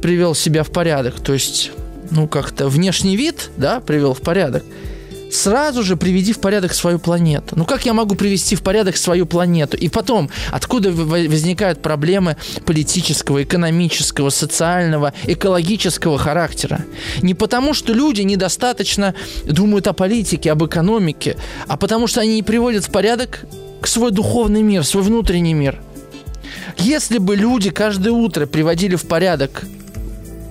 Привел 0.03 0.35
себя 0.35 0.63
в 0.63 0.71
порядок. 0.71 1.19
То 1.21 1.33
есть, 1.33 1.71
ну, 2.11 2.29
как-то 2.29 2.69
внешний 2.69 3.17
вид, 3.17 3.51
да, 3.57 3.81
привел 3.81 4.13
в 4.13 4.21
порядок 4.21 4.65
сразу 5.31 5.83
же 5.83 5.97
приведи 5.97 6.33
в 6.33 6.39
порядок 6.39 6.73
свою 6.73 6.99
планету. 6.99 7.57
Ну 7.57 7.65
как 7.65 7.87
я 7.87 7.93
могу 7.93 8.15
привести 8.15 8.57
в 8.57 8.63
порядок 8.63 8.97
свою 8.97 9.27
планету? 9.27 9.77
И 9.77 9.89
потом, 9.89 10.31
откуда 10.51 10.93
возникают 10.93 11.83
проблемы 11.83 12.37
политического, 12.65 13.43
экономического, 13.43 14.31
социального, 14.31 15.13
экологического 15.25 16.19
характера? 16.19 16.85
Не 17.23 17.35
потому, 17.35 17.75
что 17.75 17.93
люди 17.93 18.23
недостаточно 18.23 19.15
думают 19.45 19.87
о 19.87 19.93
политике, 19.93 20.53
об 20.53 20.65
экономике, 20.65 21.37
а 21.67 21.77
потому 21.77 22.07
что 22.07 22.21
они 22.21 22.37
не 22.37 22.43
приводят 22.43 22.85
в 22.85 22.91
порядок 22.91 23.45
свой 23.85 24.11
духовный 24.11 24.63
мир, 24.63 24.85
свой 24.85 25.03
внутренний 25.03 25.55
мир. 25.55 25.81
Если 26.79 27.19
бы 27.19 27.37
люди 27.37 27.71
каждое 27.71 28.13
утро 28.13 28.47
приводили 28.47 28.97
в 28.97 29.07
порядок 29.07 29.65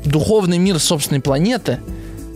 духовный 0.06 0.58
мир 0.58 0.80
собственной 0.80 1.22
планеты– 1.22 1.80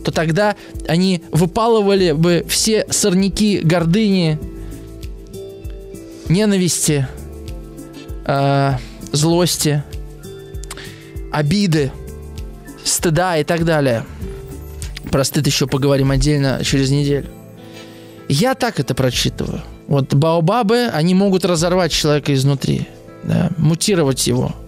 то 0.04 0.12
тогда 0.12 0.56
они 0.88 1.22
выпалывали 1.32 2.12
бы 2.12 2.46
все 2.48 2.86
сорняки 2.90 3.60
гордыни, 3.60 4.40
ненависти, 6.28 7.08
э, 8.26 8.74
злости, 9.12 9.84
обиды, 11.32 11.92
стыда 12.84 13.38
и 13.38 13.44
так 13.44 13.66
далее. 13.66 14.06
Про 15.12 15.24
стыд 15.24 15.46
еще 15.48 15.68
поговорим 15.68 16.12
отдельно 16.12 16.62
через 16.64 16.92
неделю. 16.92 17.28
Я 18.28 18.54
так 18.54 18.80
это 18.80 18.94
прочитываю. 18.94 19.64
Вот 19.88 20.14
баобабы, 20.14 20.88
они 20.94 21.16
могут 21.16 21.46
разорвать 21.46 21.92
человека 21.92 22.34
изнутри, 22.34 22.88
да, 23.24 23.50
мутировать 23.58 24.28
его– 24.28 24.56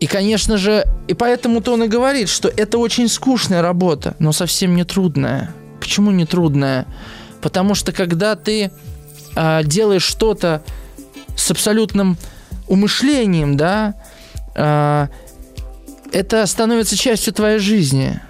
и, 0.00 0.06
конечно 0.06 0.56
же, 0.56 0.86
и 1.08 1.14
поэтому-то 1.14 1.74
он 1.74 1.84
и 1.84 1.88
говорит, 1.88 2.30
что 2.30 2.48
это 2.48 2.78
очень 2.78 3.06
скучная 3.06 3.60
работа, 3.60 4.16
но 4.18 4.32
совсем 4.32 4.74
не 4.74 4.84
трудная. 4.84 5.54
Почему 5.78 6.10
не 6.10 6.24
трудная? 6.24 6.86
Потому 7.42 7.74
что 7.74 7.92
когда 7.92 8.34
ты 8.34 8.70
э, 9.36 9.64
делаешь 9.64 10.02
что-то 10.02 10.62
с 11.36 11.50
абсолютным 11.50 12.16
умышлением, 12.66 13.58
да, 13.58 13.94
э, 14.54 15.08
это 16.12 16.46
становится 16.46 16.96
частью 16.96 17.34
твоей 17.34 17.58
жизни. 17.58 18.20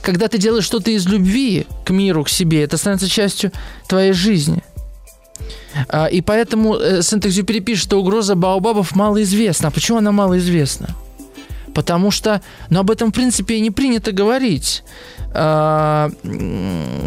Когда 0.00 0.28
ты 0.28 0.38
делаешь 0.38 0.64
что-то 0.64 0.92
из 0.92 1.06
любви 1.06 1.66
к 1.84 1.90
миру, 1.90 2.22
к 2.22 2.28
себе, 2.28 2.62
это 2.62 2.76
становится 2.76 3.08
частью 3.08 3.50
твоей 3.88 4.12
жизни. 4.12 4.62
А, 5.88 6.06
и 6.06 6.20
поэтому 6.20 6.76
э, 6.76 7.02
Сент-Экзюпери 7.02 7.60
пишет, 7.60 7.84
что 7.84 8.00
угроза 8.00 8.34
Баобабов 8.34 8.94
малоизвестна. 8.94 9.68
А 9.68 9.70
почему 9.70 9.98
она 9.98 10.12
малоизвестна? 10.12 10.90
Потому 11.74 12.10
что, 12.10 12.42
ну, 12.68 12.80
об 12.80 12.90
этом, 12.90 13.10
в 13.10 13.14
принципе, 13.14 13.56
и 13.56 13.60
не 13.60 13.70
принято 13.70 14.12
говорить. 14.12 14.84
А, 15.34 16.10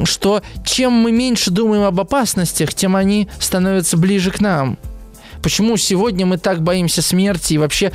что 0.06 0.42
чем 0.64 0.94
мы 0.94 1.12
меньше 1.12 1.52
думаем 1.52 1.84
об 1.84 2.00
опасностях, 2.00 2.74
тем 2.74 2.96
они 2.96 3.30
становятся 3.40 3.98
ближе 3.98 4.32
к 4.32 4.40
нам. 4.42 4.78
Почему 5.44 5.78
сегодня 5.78 6.26
мы 6.26 6.38
так 6.38 6.64
боимся 6.64 7.04
смерти 7.04 7.54
и 7.54 7.58
вообще 7.60 7.92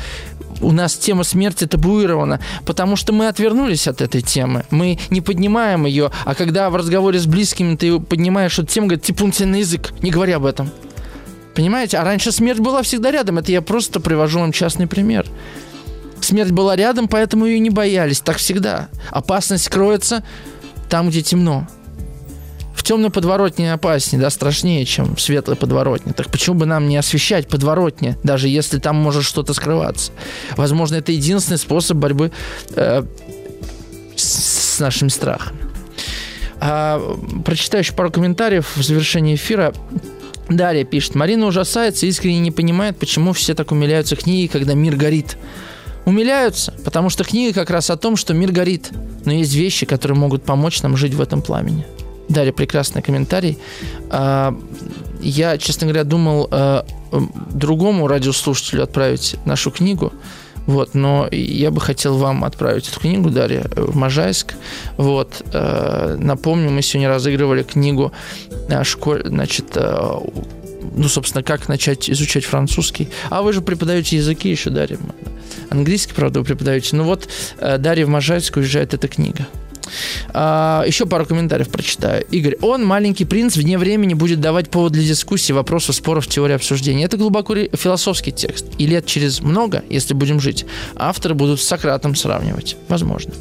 у 0.60 0.72
нас 0.72 0.96
тема 0.96 1.24
смерти 1.24 1.66
табуирована, 1.66 2.40
потому 2.64 2.96
что 2.96 3.12
мы 3.12 3.28
отвернулись 3.28 3.88
от 3.88 4.00
этой 4.00 4.22
темы. 4.22 4.64
Мы 4.70 4.98
не 5.10 5.20
поднимаем 5.20 5.86
ее, 5.86 6.10
а 6.24 6.34
когда 6.34 6.70
в 6.70 6.76
разговоре 6.76 7.18
с 7.18 7.26
близкими 7.26 7.76
ты 7.76 7.98
поднимаешь 7.98 8.58
эту 8.58 8.68
тему, 8.68 8.86
говорит, 8.88 9.04
типун 9.04 9.30
тебе 9.30 9.46
на 9.46 9.56
язык, 9.56 9.92
не 10.02 10.10
говори 10.10 10.32
об 10.32 10.44
этом. 10.44 10.70
Понимаете? 11.54 11.98
А 11.98 12.04
раньше 12.04 12.32
смерть 12.32 12.60
была 12.60 12.82
всегда 12.82 13.10
рядом. 13.10 13.38
Это 13.38 13.52
я 13.52 13.60
просто 13.60 14.00
привожу 14.00 14.38
вам 14.40 14.52
частный 14.52 14.86
пример. 14.86 15.26
Смерть 16.20 16.52
была 16.52 16.76
рядом, 16.76 17.08
поэтому 17.08 17.46
ее 17.46 17.58
не 17.58 17.70
боялись. 17.70 18.20
Так 18.20 18.36
всегда. 18.36 18.88
Опасность 19.10 19.68
кроется 19.68 20.22
там, 20.88 21.08
где 21.08 21.22
темно. 21.22 21.66
В 22.74 22.82
темной 22.82 23.10
подворотне 23.10 23.72
опаснее, 23.72 24.22
да, 24.22 24.30
страшнее, 24.30 24.84
чем 24.84 25.16
в 25.16 25.20
светлой 25.20 25.56
подворотне. 25.56 26.12
Так 26.12 26.30
почему 26.30 26.56
бы 26.56 26.66
нам 26.66 26.88
не 26.88 26.96
освещать 26.96 27.48
подворотне, 27.48 28.16
даже 28.22 28.48
если 28.48 28.78
там 28.78 28.96
может 28.96 29.24
что-то 29.24 29.54
скрываться? 29.54 30.12
Возможно, 30.56 30.96
это 30.96 31.12
единственный 31.12 31.58
способ 31.58 31.96
борьбы 31.98 32.32
э, 32.74 33.04
с, 34.16 34.76
с 34.76 34.80
нашими 34.80 35.08
страхами. 35.08 35.58
А, 36.60 37.00
прочитаю 37.44 37.82
еще 37.82 37.94
пару 37.94 38.10
комментариев 38.10 38.76
в 38.76 38.82
завершении 38.82 39.34
эфира. 39.34 39.72
Дарья 40.48 40.84
пишет. 40.84 41.14
Марина 41.14 41.46
ужасается 41.46 42.06
искренне 42.06 42.40
не 42.40 42.50
понимает, 42.50 42.98
почему 42.98 43.32
все 43.32 43.54
так 43.54 43.72
умиляются 43.72 44.16
книги, 44.16 44.46
когда 44.48 44.74
мир 44.74 44.96
горит. 44.96 45.38
Умиляются, 46.04 46.72
потому 46.84 47.08
что 47.08 47.24
книга 47.24 47.54
как 47.54 47.70
раз 47.70 47.88
о 47.90 47.96
том, 47.96 48.16
что 48.16 48.34
мир 48.34 48.52
горит. 48.52 48.90
Но 49.24 49.32
есть 49.32 49.54
вещи, 49.54 49.86
которые 49.86 50.18
могут 50.18 50.44
помочь 50.44 50.82
нам 50.82 50.96
жить 50.96 51.14
в 51.14 51.20
этом 51.20 51.40
пламени. 51.40 51.86
Дарья, 52.30 52.52
прекрасный 52.52 53.02
комментарий. 53.02 53.58
А, 54.08 54.56
я, 55.20 55.58
честно 55.58 55.86
говоря, 55.86 56.04
думал 56.04 56.48
а, 56.50 56.86
другому 57.52 58.06
радиослушателю 58.06 58.84
отправить 58.84 59.36
нашу 59.44 59.70
книгу. 59.70 60.12
Вот, 60.66 60.94
но 60.94 61.26
я 61.32 61.70
бы 61.70 61.80
хотел 61.80 62.16
вам 62.16 62.44
отправить 62.44 62.88
эту 62.88 63.00
книгу, 63.00 63.30
Дарья, 63.30 63.64
в 63.74 63.96
Можайск. 63.96 64.54
Вот, 64.98 65.42
э, 65.52 66.16
напомню, 66.18 66.70
мы 66.70 66.82
сегодня 66.82 67.08
разыгрывали 67.08 67.64
книгу 67.64 68.12
э, 68.68 68.84
школь, 68.84 69.22
значит, 69.24 69.72
э, 69.74 70.12
ну, 70.96 71.08
собственно, 71.08 71.42
как 71.42 71.68
начать 71.68 72.08
изучать 72.10 72.44
французский. 72.44 73.08
А 73.30 73.42
вы 73.42 73.52
же 73.52 73.62
преподаете 73.62 74.16
языки 74.16 74.48
еще, 74.50 74.70
Дарья. 74.70 74.98
Английский, 75.70 76.14
правда, 76.14 76.40
вы 76.40 76.46
преподаете. 76.46 76.94
Ну 76.94 77.04
вот, 77.04 77.28
э, 77.58 77.78
Дарья 77.78 78.06
в 78.06 78.08
Можайск 78.08 78.56
уезжает 78.56 78.94
эта 78.94 79.08
книга. 79.08 79.48
А, 80.32 80.84
еще 80.86 81.06
пару 81.06 81.26
комментариев 81.26 81.68
прочитаю. 81.68 82.24
Игорь, 82.30 82.56
он, 82.60 82.84
маленький 82.84 83.24
принц, 83.24 83.56
вне 83.56 83.78
времени 83.78 84.14
будет 84.14 84.40
давать 84.40 84.70
повод 84.70 84.92
для 84.92 85.02
дискуссии, 85.02 85.52
вопросов, 85.52 85.96
споров, 85.96 86.26
теории 86.26 86.54
обсуждения. 86.54 87.04
Это 87.04 87.16
глубоко 87.16 87.54
философский 87.54 88.32
текст. 88.32 88.66
И 88.78 88.86
лет 88.86 89.06
через 89.06 89.40
много, 89.40 89.82
если 89.88 90.14
будем 90.14 90.40
жить, 90.40 90.66
авторы 90.96 91.34
будут 91.34 91.60
с 91.60 91.64
Сократом 91.64 92.14
сравнивать. 92.14 92.76
Возможно. 92.88 93.32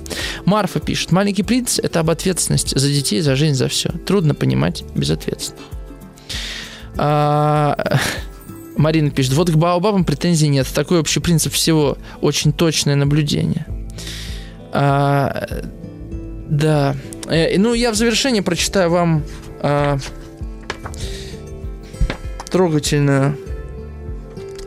Марфа 0.46 0.80
пишет, 0.80 1.12
маленький 1.12 1.44
принц– 1.44 1.80
это 1.84 2.00
об 2.00 2.10
ответственности 2.10 2.78
за 2.78 2.90
детей, 2.90 3.22
за 3.22 3.36
жизнь, 3.36 3.56
за 3.56 3.68
все. 3.68 3.90
Трудно 4.06 4.34
понимать 4.34 4.84
безответственно. 4.96 5.60
А, 6.98 8.00
Марина 8.78 9.10
пишет, 9.12 9.34
вот 9.34 9.50
к 9.50 9.56
Баобабам 9.56 10.06
претензий 10.06 10.48
нет. 10.48 10.68
Такой 10.74 11.00
общий 11.00 11.20
принцип 11.20 11.54
всего. 11.54 11.98
Очень 12.22 12.54
точное 12.54 12.96
наблюдение. 12.96 13.66
А, 14.72 15.48
да. 16.50 16.96
Э, 17.28 17.58
ну, 17.58 17.74
я 17.74 17.92
в 17.92 17.96
завершении 17.96 18.42
прочитаю 18.42 18.90
вам 18.90 19.24
э, 19.62 19.98
трогательную 22.50 23.38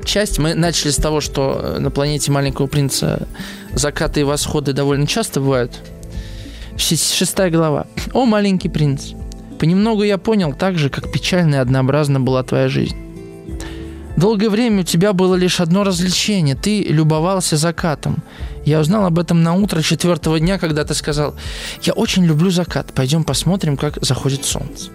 часть. 0.05 0.39
Мы 0.39 0.55
начали 0.55 0.91
с 0.91 0.97
того, 0.97 1.21
что 1.21 1.77
на 1.79 1.91
планете 1.91 2.31
Маленького 2.31 2.67
Принца 2.69 3.27
закаты 3.73 4.21
и 4.21 4.25
восходы 4.25 4.73
довольно 4.73 5.07
часто 5.07 5.41
бывают. 5.41 5.73
Шестая 6.77 7.51
глава. 7.51 7.87
«О, 8.13 8.25
маленький 8.25 8.69
принц, 8.69 9.13
понемногу 9.59 10.03
я 10.03 10.19
понял 10.19 10.53
так 10.53 10.79
же, 10.79 10.89
как 10.89 11.13
печально 11.13 11.57
и 11.57 11.59
однообразна 11.59 12.21
была 12.21 12.43
твоя 12.43 12.69
жизнь. 12.69 12.97
Долгое 14.17 14.51
время 14.51 14.81
у 14.81 14.85
тебя 14.85 15.13
было 15.13 15.35
лишь 15.35 15.61
одно 15.61 15.85
развлечение. 15.85 16.55
Ты 16.55 16.83
любовался 16.83 17.57
закатом. 17.57 18.23
Я 18.65 18.81
узнал 18.81 19.07
об 19.07 19.19
этом 19.19 19.43
на 19.43 19.55
утро 19.55 19.83
четвертого 19.83 20.39
дня, 20.39 20.59
когда 20.59 20.85
ты 20.85 20.95
сказал, 20.95 21.35
я 21.83 21.93
очень 21.95 22.25
люблю 22.25 22.51
закат, 22.51 22.93
пойдем 22.93 23.25
посмотрим, 23.25 23.77
как 23.77 23.99
заходит 24.05 24.45
солнце. 24.45 24.91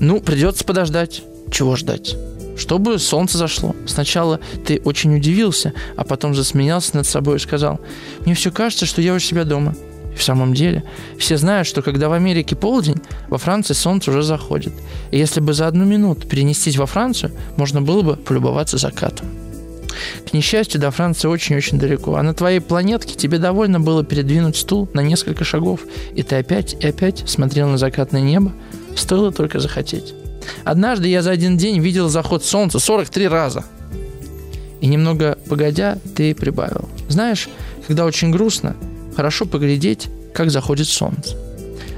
Ну, 0.00 0.20
придется 0.20 0.64
подождать. 0.64 1.22
Чего 1.50 1.76
ждать? 1.76 2.16
Чтобы 2.58 2.98
солнце 2.98 3.38
зашло. 3.38 3.74
Сначала 3.86 4.40
ты 4.66 4.80
очень 4.84 5.16
удивился, 5.16 5.72
а 5.96 6.04
потом 6.04 6.34
засмеялся 6.34 6.96
над 6.96 7.06
собой 7.06 7.36
и 7.36 7.40
сказал, 7.40 7.80
мне 8.24 8.34
все 8.34 8.50
кажется, 8.50 8.84
что 8.84 9.00
я 9.00 9.14
у 9.14 9.18
себя 9.18 9.44
дома. 9.44 9.74
В 10.16 10.22
самом 10.22 10.54
деле, 10.54 10.84
все 11.18 11.36
знают, 11.36 11.66
что 11.66 11.82
когда 11.82 12.08
в 12.08 12.12
Америке 12.12 12.54
полдень, 12.54 13.00
во 13.28 13.38
Франции 13.38 13.74
солнце 13.74 14.10
уже 14.10 14.22
заходит. 14.22 14.72
И 15.10 15.18
если 15.18 15.40
бы 15.40 15.52
за 15.52 15.66
одну 15.66 15.84
минуту 15.84 16.26
перенестись 16.26 16.76
во 16.76 16.86
Францию, 16.86 17.32
можно 17.56 17.82
было 17.82 18.02
бы 18.02 18.16
полюбоваться 18.16 18.78
закатом. 18.78 19.26
К 20.28 20.32
несчастью, 20.32 20.80
до 20.80 20.90
Франции 20.90 21.28
очень-очень 21.28 21.78
далеко, 21.78 22.16
а 22.16 22.22
на 22.22 22.34
твоей 22.34 22.60
планетке 22.60 23.14
тебе 23.14 23.38
довольно 23.38 23.80
было 23.80 24.04
передвинуть 24.04 24.56
стул 24.56 24.88
на 24.94 25.00
несколько 25.00 25.44
шагов, 25.44 25.80
и 26.14 26.22
ты 26.22 26.36
опять 26.36 26.74
и 26.80 26.86
опять 26.86 27.28
смотрел 27.28 27.68
на 27.68 27.78
закатное 27.78 28.22
небо, 28.22 28.52
стоило 28.96 29.32
только 29.32 29.60
захотеть. 29.60 30.14
Однажды 30.64 31.08
я 31.08 31.22
за 31.22 31.30
один 31.30 31.56
день 31.56 31.80
видел 31.80 32.08
заход 32.08 32.44
солнца 32.44 32.78
43 32.78 33.28
раза. 33.28 33.64
И 34.80 34.86
немного 34.86 35.38
погодя, 35.48 35.98
ты 36.16 36.34
прибавил. 36.34 36.88
Знаешь, 37.08 37.48
когда 37.86 38.04
очень 38.04 38.30
грустно, 38.30 38.74
хорошо 39.14 39.46
поглядеть, 39.46 40.08
как 40.34 40.50
заходит 40.50 40.88
солнце. 40.88 41.36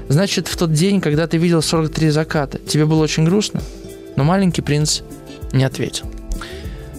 Значит, 0.07 0.47
в 0.47 0.57
тот 0.57 0.71
день, 0.71 1.01
когда 1.01 1.27
ты 1.27 1.37
видел 1.37 1.61
43 1.61 2.09
заката, 2.09 2.59
тебе 2.59 2.85
было 2.85 3.03
очень 3.03 3.25
грустно? 3.25 3.61
Но 4.15 4.23
маленький 4.23 4.61
принц 4.61 5.01
не 5.51 5.63
ответил. 5.63 6.05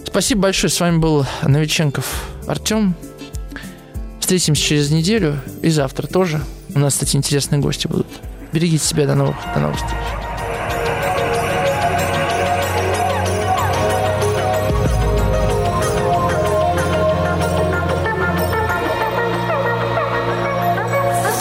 Спасибо 0.05 0.41
большое. 0.41 0.71
С 0.71 0.79
вами 0.79 0.97
был 0.97 1.25
Новиченков 1.43 2.29
Артем. 2.47 2.95
Встретимся 4.19 4.61
через 4.61 4.91
неделю 4.91 5.39
и 5.61 5.69
завтра 5.69 6.07
тоже. 6.07 6.41
У 6.75 6.79
нас, 6.79 6.93
кстати, 6.93 7.15
интересные 7.15 7.59
гости 7.59 7.87
будут. 7.87 8.07
Берегите 8.51 8.85
себя. 8.85 9.07
До 9.07 9.15
новых, 9.15 9.35
до 9.53 9.61
новых 9.61 9.77
встреч. 9.77 10.26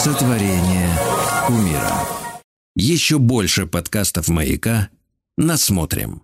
Сотворение 0.07 0.89
умира. 1.49 1.93
Еще 2.77 3.19
больше 3.19 3.66
подкастов 3.66 4.28
«Маяка» 4.28 4.89
насмотрим. 5.37 6.23